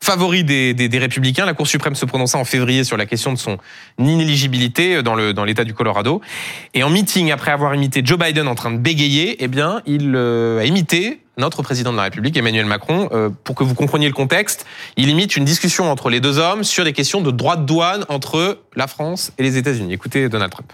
Favori 0.02 0.44
des, 0.44 0.98
républicains, 0.98 1.46
la 1.46 1.54
Cour 1.54 1.66
suprême 1.66 1.94
se 1.94 2.04
prononça 2.04 2.38
en 2.38 2.44
février 2.44 2.84
sur 2.84 2.96
la 2.96 3.06
question 3.06 3.32
de 3.32 3.38
son 3.38 3.58
inéligibilité 3.98 5.02
dans 5.02 5.14
le 5.14 5.32
dans 5.32 5.44
l'État 5.44 5.64
du 5.64 5.74
Colorado. 5.74 6.20
Et 6.74 6.84
en 6.84 6.90
meeting, 6.90 7.32
après 7.32 7.50
avoir 7.50 7.74
imité 7.74 8.02
Joe 8.04 8.18
Biden 8.18 8.46
en 8.46 8.54
train 8.54 8.70
de 8.70 8.78
bégayer, 8.78 9.36
eh 9.40 9.48
bien, 9.48 9.82
il 9.86 10.12
euh, 10.14 10.60
a 10.60 10.64
imité 10.64 11.20
notre 11.38 11.62
président 11.62 11.92
de 11.92 11.96
la 11.96 12.04
République, 12.04 12.36
Emmanuel 12.36 12.66
Macron. 12.66 13.08
Euh, 13.12 13.30
pour 13.44 13.54
que 13.54 13.64
vous 13.64 13.74
compreniez 13.74 14.06
le 14.06 14.14
contexte, 14.14 14.66
il 14.96 15.08
imite 15.08 15.36
une 15.36 15.44
discussion 15.44 15.90
entre 15.90 16.08
les 16.08 16.20
deux 16.20 16.38
hommes 16.38 16.62
sur 16.62 16.84
des 16.84 16.92
questions 16.92 17.20
de 17.20 17.30
droit 17.30 17.56
de 17.56 17.64
douane 17.64 18.04
entre 18.08 18.58
la 18.74 18.86
France 18.86 19.32
et 19.38 19.42
les 19.42 19.56
États-Unis. 19.56 19.92
Écoutez 19.92 20.28
Donald 20.28 20.52
Trump. 20.52 20.72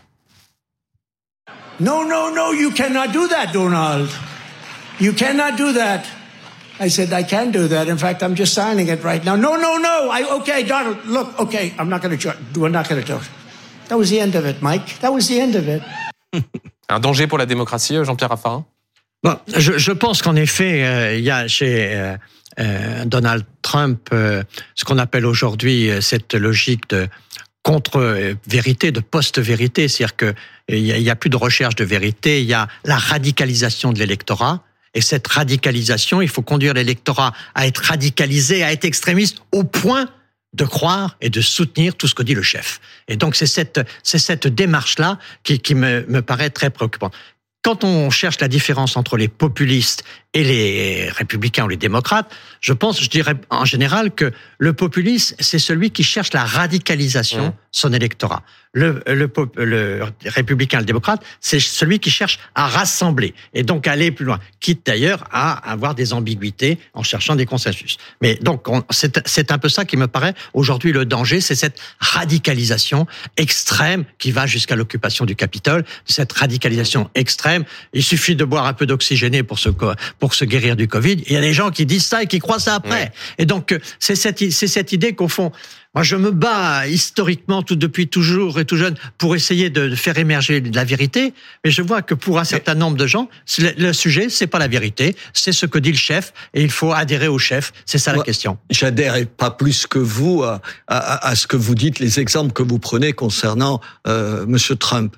No, 1.80 2.04
no, 2.04 2.30
no, 2.30 2.52
you 2.52 2.70
cannot 2.70 3.12
do 3.12 3.26
that, 3.28 3.52
Donald. 3.52 4.08
You 5.00 5.12
cannot 5.14 5.56
do 5.56 5.72
that. 5.72 6.02
I 6.84 6.88
said, 6.90 7.12
I 7.12 7.22
can 7.22 7.52
do 7.52 7.68
that. 7.68 7.86
In 7.88 7.96
fact, 7.98 8.22
I'm 8.22 8.34
just 8.34 8.52
signing 8.54 8.88
it 8.88 9.00
right 9.04 9.24
now. 9.24 9.36
No, 9.36 9.56
no, 9.56 9.78
no. 9.78 10.10
I, 10.10 10.22
okay, 10.40 10.64
Donald, 10.64 10.96
look, 11.06 11.28
okay, 11.38 11.72
I'm 11.78 11.88
not 11.88 12.02
going 12.02 12.18
to, 12.18 12.34
we're 12.58 12.68
not 12.70 12.88
going 12.88 13.00
to 13.00 13.06
do 13.06 13.16
it. 13.16 13.30
That 13.88 13.96
was 13.98 14.10
the 14.10 14.18
end 14.20 14.34
of 14.34 14.44
it, 14.46 14.60
Mike. 14.62 14.98
That 15.00 15.12
was 15.12 15.28
the 15.28 15.38
end 15.40 15.54
of 15.54 15.68
it. 15.68 15.82
Un 16.88 17.00
danger 17.00 17.26
pour 17.28 17.38
la 17.38 17.46
démocratie, 17.46 17.96
euh, 17.96 18.04
Jean-Pierre 18.04 18.30
Raffarin? 18.30 18.64
Bon, 19.22 19.36
je, 19.56 19.78
je 19.78 19.92
pense 19.92 20.20
qu'en 20.22 20.34
effet, 20.34 20.82
euh, 20.84 21.16
il 21.16 21.22
y 21.24 21.30
a 21.30 21.46
chez 21.46 21.94
euh, 21.94 22.16
euh, 22.58 23.04
Donald 23.04 23.44
Trump 23.62 24.08
euh, 24.12 24.42
ce 24.74 24.84
qu'on 24.84 24.98
appelle 24.98 25.24
aujourd'hui 25.24 25.88
euh, 25.90 26.00
cette 26.00 26.34
logique 26.34 26.88
de 26.90 27.06
contre-vérité, 27.62 28.90
de 28.92 29.00
post-vérité, 29.00 29.86
c'est-à-dire 29.88 30.16
que 30.16 30.34
il 30.68 30.78
y, 30.80 30.92
a- 30.92 30.96
il 30.96 31.02
y 31.02 31.10
a 31.10 31.16
plus 31.16 31.30
de 31.30 31.36
recherche 31.36 31.76
de 31.76 31.84
vérité, 31.84 32.40
il 32.42 32.48
y 32.48 32.54
a 32.54 32.66
la 32.84 32.96
radicalisation 32.96 33.92
de 33.92 33.98
l'électorat. 33.98 34.62
Et 34.94 35.00
cette 35.00 35.26
radicalisation, 35.26 36.20
il 36.20 36.28
faut 36.28 36.42
conduire 36.42 36.74
l'électorat 36.74 37.32
à 37.54 37.66
être 37.66 37.78
radicalisé, 37.78 38.62
à 38.62 38.72
être 38.72 38.84
extrémiste, 38.84 39.38
au 39.52 39.64
point 39.64 40.08
de 40.52 40.64
croire 40.64 41.16
et 41.20 41.30
de 41.30 41.40
soutenir 41.40 41.94
tout 41.94 42.06
ce 42.06 42.14
que 42.14 42.22
dit 42.22 42.34
le 42.34 42.42
chef. 42.42 42.80
Et 43.08 43.16
donc 43.16 43.36
c'est 43.36 43.46
cette 43.46 43.80
c'est 44.02 44.18
cette 44.18 44.46
démarche 44.46 44.98
là 44.98 45.18
qui, 45.44 45.58
qui 45.58 45.74
me, 45.74 46.04
me 46.08 46.20
paraît 46.20 46.50
très 46.50 46.68
préoccupante. 46.68 47.14
Quand 47.62 47.84
on 47.84 48.10
cherche 48.10 48.40
la 48.40 48.48
différence 48.48 48.96
entre 48.96 49.16
les 49.16 49.28
populistes 49.28 50.04
et 50.34 50.44
les 50.44 51.10
républicains 51.10 51.64
ou 51.64 51.68
les 51.68 51.76
démocrates, 51.76 52.32
je 52.60 52.72
pense, 52.72 53.02
je 53.02 53.08
dirais 53.08 53.34
en 53.50 53.64
général 53.64 54.12
que 54.12 54.32
le 54.58 54.72
populisme, 54.72 55.36
c'est 55.40 55.58
celui 55.58 55.90
qui 55.90 56.04
cherche 56.04 56.32
la 56.32 56.44
radicalisation 56.44 57.48
de 57.48 57.52
son 57.70 57.92
électorat. 57.92 58.42
Le, 58.74 59.02
le, 59.06 59.30
le 59.56 60.04
républicain, 60.24 60.78
le 60.78 60.86
démocrate, 60.86 61.22
c'est 61.42 61.60
celui 61.60 61.98
qui 61.98 62.10
cherche 62.10 62.38
à 62.54 62.68
rassembler 62.68 63.34
et 63.52 63.64
donc 63.64 63.86
aller 63.86 64.10
plus 64.10 64.24
loin, 64.24 64.40
quitte 64.60 64.86
d'ailleurs 64.86 65.24
à 65.30 65.70
avoir 65.70 65.94
des 65.94 66.14
ambiguïtés 66.14 66.78
en 66.94 67.02
cherchant 67.02 67.36
des 67.36 67.44
consensus. 67.44 67.98
Mais 68.22 68.36
donc, 68.36 68.66
c'est 68.90 69.52
un 69.52 69.58
peu 69.58 69.68
ça 69.68 69.84
qui 69.84 69.98
me 69.98 70.06
paraît 70.06 70.32
aujourd'hui 70.54 70.92
le 70.92 71.04
danger, 71.04 71.42
c'est 71.42 71.54
cette 71.54 71.78
radicalisation 72.00 73.06
extrême 73.36 74.04
qui 74.18 74.30
va 74.30 74.46
jusqu'à 74.46 74.74
l'occupation 74.76 75.26
du 75.26 75.36
Capitole, 75.36 75.84
cette 76.06 76.32
radicalisation 76.32 77.10
extrême. 77.14 77.64
Il 77.92 78.02
suffit 78.02 78.36
de 78.36 78.44
boire 78.44 78.64
un 78.64 78.72
peu 78.72 78.86
d'oxygéné 78.86 79.42
pour 79.42 79.58
se 79.58 79.68
pour 80.22 80.34
se 80.34 80.44
guérir 80.44 80.76
du 80.76 80.86
Covid. 80.86 81.24
Il 81.26 81.32
y 81.32 81.36
a 81.36 81.40
des 81.40 81.52
gens 81.52 81.72
qui 81.72 81.84
disent 81.84 82.06
ça 82.06 82.22
et 82.22 82.28
qui 82.28 82.38
croient 82.38 82.60
ça 82.60 82.76
après. 82.76 83.10
Et 83.38 83.44
donc, 83.44 83.76
c'est 83.98 84.14
cette, 84.14 84.52
c'est 84.52 84.68
cette 84.68 84.92
idée 84.92 85.14
qu'au 85.16 85.26
fond, 85.26 85.50
moi, 85.96 86.04
je 86.04 86.14
me 86.14 86.30
bats 86.30 86.86
historiquement 86.86 87.64
tout 87.64 87.74
depuis 87.74 88.06
toujours 88.06 88.60
et 88.60 88.64
tout 88.64 88.76
jeune 88.76 88.94
pour 89.18 89.34
essayer 89.34 89.68
de 89.68 89.96
faire 89.96 90.16
émerger 90.18 90.60
la 90.60 90.84
vérité, 90.84 91.34
mais 91.64 91.72
je 91.72 91.82
vois 91.82 92.02
que 92.02 92.14
pour 92.14 92.38
un 92.38 92.44
certain 92.44 92.76
nombre 92.76 92.96
de 92.96 93.08
gens, 93.08 93.28
le 93.58 93.92
sujet 93.92 94.28
c'est 94.28 94.46
pas 94.46 94.60
la 94.60 94.68
vérité, 94.68 95.16
c'est 95.32 95.50
ce 95.50 95.66
que 95.66 95.80
dit 95.80 95.90
le 95.90 95.98
chef 95.98 96.32
et 96.54 96.62
il 96.62 96.70
faut 96.70 96.92
adhérer 96.92 97.26
au 97.26 97.40
chef. 97.40 97.72
C'est 97.84 97.98
ça 97.98 98.12
la 98.12 98.22
question. 98.22 98.58
J'adhère 98.70 99.16
pas 99.26 99.50
plus 99.50 99.88
que 99.88 99.98
vous 99.98 100.44
à, 100.44 100.62
à, 100.86 101.30
à, 101.30 101.34
ce 101.34 101.48
que 101.48 101.56
vous 101.56 101.74
dites, 101.74 101.98
les 101.98 102.20
exemples 102.20 102.52
que 102.52 102.62
vous 102.62 102.78
prenez 102.78 103.12
concernant 103.12 103.80
euh, 104.06 104.46
Monsieur 104.46 104.76
Trump. 104.76 105.16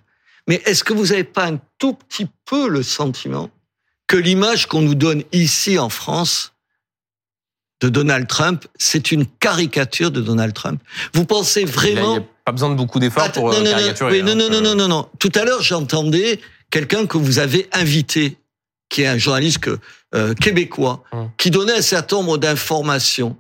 Mais 0.49 0.63
est-ce 0.65 0.83
que 0.83 0.95
vous 0.95 1.09
n'avez 1.09 1.25
pas 1.25 1.47
un 1.47 1.61
tout 1.79 1.93
petit 1.93 2.27
peu 2.47 2.69
le 2.69 2.83
sentiment 2.83 3.51
que 4.07 4.17
l'image 4.17 4.67
qu'on 4.67 4.83
nous 4.83 4.95
donne 4.95 5.23
ici 5.33 5.79
en 5.79 5.89
France 5.89 6.53
de 7.81 7.89
Donald 7.89 8.27
Trump, 8.29 8.65
c'est 8.79 9.13
une 9.13 9.27
caricature 9.27 10.11
de 10.11 10.21
Donald 10.21 10.55
Trump. 10.55 10.81
Vous 11.13 11.25
pensez 11.25 11.65
vraiment 11.65 12.17
Il 12.17 12.21
n'y 12.21 12.25
a 12.25 12.29
pas 12.45 12.53
besoin 12.53 12.71
de 12.71 12.75
beaucoup 12.77 12.99
d'efforts 12.99 13.33
pour 13.33 13.51
non, 13.53 13.59
non, 13.61 13.71
caricaturer. 13.71 14.23
Non, 14.23 14.35
non, 14.35 14.49
non, 14.51 14.61
non, 14.61 14.75
non, 14.75 14.89
non. 14.89 15.09
Tout 15.19 15.33
à 15.35 15.45
l'heure, 15.45 15.63
j'entendais 15.63 16.41
quelqu'un 16.71 17.07
que 17.07 17.19
vous 17.19 17.39
avez 17.39 17.69
invité, 17.73 18.37
qui 18.89 19.03
est 19.03 19.07
un 19.07 19.19
journaliste 19.19 19.59
que, 19.59 19.79
euh, 20.15 20.35
québécois, 20.35 21.03
Hum. 21.13 21.31
qui 21.37 21.51
donnait 21.51 21.73
un 21.79 21.83
certain 21.83 22.17
nombre 22.17 22.39
d'informations 22.39 23.37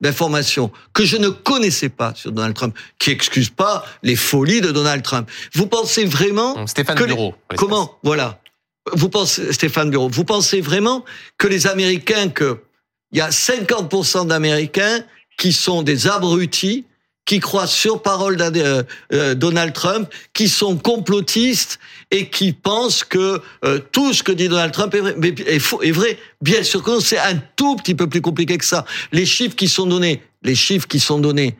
d'informations 0.00 0.72
que 0.92 1.04
je 1.04 1.16
ne 1.16 1.28
connaissais 1.28 1.88
pas 1.88 2.12
sur 2.16 2.32
Donald 2.32 2.56
Trump, 2.56 2.76
qui 2.98 3.12
excuse 3.12 3.50
pas 3.50 3.84
les 4.02 4.16
folies 4.16 4.60
de 4.60 4.72
Donald 4.72 5.00
Trump. 5.04 5.30
Vous 5.54 5.68
pensez 5.68 6.04
vraiment 6.04 6.56
Hum, 6.58 6.66
Stéphane 6.66 6.96
que 6.98 7.04
Bureau. 7.04 7.36
Comment 7.56 7.96
Voilà. 8.02 8.41
Vous 8.92 9.08
pensez, 9.08 9.52
Stéphane 9.52 9.90
Bureau, 9.90 10.08
vous 10.08 10.24
pensez 10.24 10.60
vraiment 10.60 11.04
que 11.38 11.46
les 11.46 11.66
Américains, 11.66 12.28
que 12.28 12.58
il 13.12 13.18
y 13.18 13.20
a 13.20 13.28
50% 13.28 14.26
d'Américains 14.26 15.04
qui 15.38 15.52
sont 15.52 15.82
des 15.82 16.08
abrutis, 16.08 16.86
qui 17.24 17.38
croient 17.40 17.66
sur 17.66 18.02
parole 18.02 18.36
d'Ad- 18.36 18.56
euh, 18.56 18.82
euh, 19.12 19.34
Donald 19.34 19.72
Trump, 19.72 20.08
qui 20.34 20.48
sont 20.48 20.76
complotistes 20.76 21.78
et 22.10 22.28
qui 22.28 22.52
pensent 22.52 23.04
que 23.04 23.40
euh, 23.64 23.78
tout 23.92 24.12
ce 24.12 24.22
que 24.22 24.32
dit 24.32 24.48
Donald 24.48 24.72
Trump 24.72 24.94
est 24.94 25.00
vrai. 25.00 25.16
Est, 25.46 25.58
faux, 25.58 25.82
est 25.82 25.92
vrai. 25.92 26.18
Bien 26.40 26.62
sûr 26.62 26.82
que 26.82 26.98
c'est 27.00 27.18
un 27.18 27.36
tout 27.56 27.76
petit 27.76 27.94
peu 27.94 28.08
plus 28.08 28.20
compliqué 28.20 28.58
que 28.58 28.64
ça. 28.64 28.84
Les 29.12 29.26
chiffres 29.26 29.54
qui 29.54 29.68
sont 29.68 29.86
donnés, 29.86 30.22
les 30.42 30.56
chiffres 30.56 30.88
qui 30.88 30.98
sont 30.98 31.18
donnés, 31.18 31.56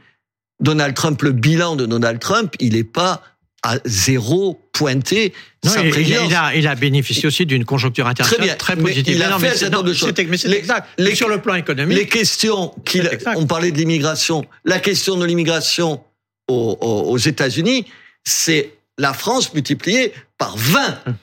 Donald 0.61 0.95
Trump, 0.95 1.21
le 1.23 1.33
bilan 1.33 1.77
de 1.77 1.87
Donald 1.87 2.19
Trump, 2.19 2.55
il 2.59 2.75
n'est 2.75 2.85
pas 2.85 3.23
à 3.63 3.77
zéro 3.85 4.61
pointé. 4.73 5.33
Non, 5.65 5.71
sa 5.71 5.81
il, 5.81 5.87
il 5.87 5.89
a, 5.91 5.93
présidence. 5.93 6.27
il, 6.31 6.35
a, 6.35 6.55
il 6.57 6.67
a 6.67 6.75
bénéficié 6.75 7.27
aussi 7.27 7.47
d'une 7.47 7.65
conjoncture 7.65 8.07
internationale 8.09 8.49
bien. 8.49 8.57
très 8.57 8.75
Mais 8.77 8.83
positive. 8.83 9.15
il 9.17 9.23
a 9.23 9.31
non, 9.31 9.39
fait 9.39 9.51
mais 9.51 9.57
certain 9.57 9.77
nombre 9.77 9.85
non, 9.85 9.91
de 9.91 9.95
choses. 9.97 10.13
mais 10.29 10.37
c'est 10.37 10.51
exact. 10.51 10.89
les- 10.99 11.15
sur 11.15 11.29
le 11.29 11.41
plan 11.41 11.55
économique, 11.55 11.97
Les 11.97 12.07
questions 12.09 12.75
qu'il, 12.85 13.09
on 13.37 13.47
parlait 13.47 13.71
de 13.71 13.79
l'immigration, 13.79 14.45
la 14.65 14.81
question 14.81 15.17
de 15.17 15.25
l'immigration 15.25 16.03
aux 16.49 17.19
États-Unis, 17.19 17.87
c'est 18.25 18.75
la 18.99 19.15
France 19.15 19.55
multipliée 19.55 20.13
par 20.39 20.57
20. 20.57 20.99
Hum. 21.07 21.15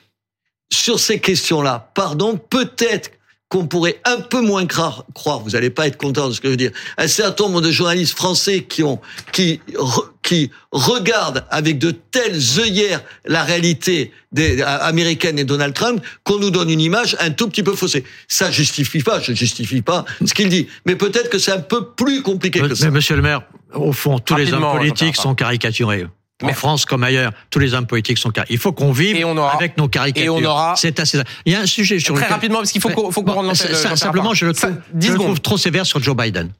Sur 0.72 1.00
ces 1.00 1.18
questions-là, 1.18 1.90
pardon, 1.94 2.36
peut-être 2.36 3.10
qu'on 3.50 3.66
pourrait 3.66 4.00
un 4.04 4.20
peu 4.20 4.40
moins 4.40 4.64
croire, 4.64 5.04
croire, 5.12 5.40
vous 5.40 5.50
n'allez 5.50 5.70
pas 5.70 5.88
être 5.88 5.96
content 5.96 6.28
de 6.28 6.32
ce 6.32 6.40
que 6.40 6.46
je 6.46 6.52
veux 6.52 6.56
dire, 6.56 6.70
un 6.96 7.08
certain 7.08 7.44
nombre 7.44 7.60
de 7.60 7.72
journalistes 7.72 8.16
français 8.16 8.62
qui 8.62 8.84
ont, 8.84 9.00
qui, 9.32 9.60
re- 9.74 10.06
qui 10.22 10.52
regardent 10.70 11.44
avec 11.50 11.78
de 11.78 11.90
telles 11.90 12.40
œillères 12.60 13.02
la 13.26 13.42
réalité 13.42 14.12
des, 14.30 14.62
américaine 14.62 15.36
et 15.36 15.44
Donald 15.44 15.74
Trump, 15.74 16.00
qu'on 16.22 16.38
nous 16.38 16.50
donne 16.52 16.70
une 16.70 16.80
image 16.80 17.16
un 17.18 17.30
tout 17.30 17.48
petit 17.48 17.64
peu 17.64 17.74
faussée. 17.74 18.04
Ça 18.28 18.52
justifie 18.52 19.02
pas, 19.02 19.20
je 19.20 19.32
justifie 19.32 19.82
pas 19.82 20.04
ce 20.24 20.32
qu'il 20.32 20.48
dit. 20.48 20.68
Mais 20.86 20.94
peut-être 20.94 21.28
que 21.28 21.40
c'est 21.40 21.52
un 21.52 21.58
peu 21.58 21.88
plus 21.88 22.22
compliqué 22.22 22.60
que 22.60 22.72
ça. 22.76 22.84
Mais 22.84 22.92
monsieur 22.92 23.16
le 23.16 23.22
maire, 23.22 23.42
au 23.74 23.92
fond, 23.92 24.20
tous 24.20 24.36
les 24.36 24.52
hommes 24.52 24.70
politiques 24.70 25.16
sont 25.16 25.34
caricaturés. 25.34 26.06
En 26.42 26.46
Mais- 26.46 26.52
France 26.54 26.84
comme 26.84 27.04
ailleurs, 27.04 27.32
tous 27.50 27.58
les 27.58 27.74
hommes 27.74 27.86
politiques 27.86 28.18
sont 28.18 28.30
caricaturés. 28.30 28.54
Il 28.54 28.60
faut 28.60 28.72
qu'on 28.72 28.92
vive 28.92 29.16
Et 29.16 29.24
on 29.24 29.36
aura- 29.36 29.54
avec 29.54 29.76
nos 29.76 29.88
caricatures. 29.88 30.24
et 30.24 30.28
on 30.30 30.44
aura- 30.48 30.74
C'est 30.76 30.98
assez. 31.00 31.18
Il 31.44 31.52
y 31.52 31.56
a 31.56 31.60
un 31.60 31.66
sujet 31.66 31.98
sur 31.98 32.14
Très 32.14 32.24
lequel- 32.24 32.34
rapidement, 32.34 32.58
parce 32.58 32.72
qu'il 32.72 32.80
faut 32.80 32.88
qu'on 32.90 33.10
faut 33.10 33.22
qu'on 33.22 33.32
rende 33.32 33.46
l'antenne, 33.46 33.96
Simplement, 33.96 34.32
je 34.34 34.46
le 34.46 34.52
trouve, 34.54 34.70
10 34.94 35.06
je 35.08 35.12
le 35.12 35.18
secondes. 35.18 35.26
trouve 35.28 35.40
trop 35.40 35.56
sévère 35.58 35.84
sur 35.86 36.02
Joe 36.02 36.16
Biden. 36.16 36.50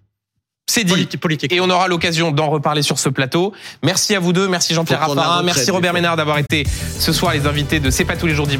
C'est 0.71 0.85
dit. 0.85 0.93
Politi- 0.93 1.17
politique. 1.17 1.53
Et 1.53 1.61
on 1.61 1.69
aura 1.69 1.89
l'occasion 1.89 2.31
d'en 2.31 2.49
reparler 2.49 2.83
sur 2.83 2.97
ce 3.01 3.09
plateau. 3.09 3.53
Merci 3.83 4.15
à 4.15 4.21
vous 4.21 4.33
deux. 4.33 4.47
Merci 4.47 4.73
Jean-Pierre 4.73 5.01
Raffarin. 5.01 5.43
Merci 5.43 5.69
Robert. 5.73 5.93
Ménard 5.93 6.17
d'avoir 6.17 6.39
été 6.39 6.65
ce 6.97 7.13
soir 7.13 7.33
les 7.33 7.45
invités 7.49 7.81
de 7.81 7.91
C'est 7.91 8.05
pas 8.05 8.17
tous 8.17 8.27
les 8.27 8.35
jours 8.35 8.47
dimanche. 8.47 8.59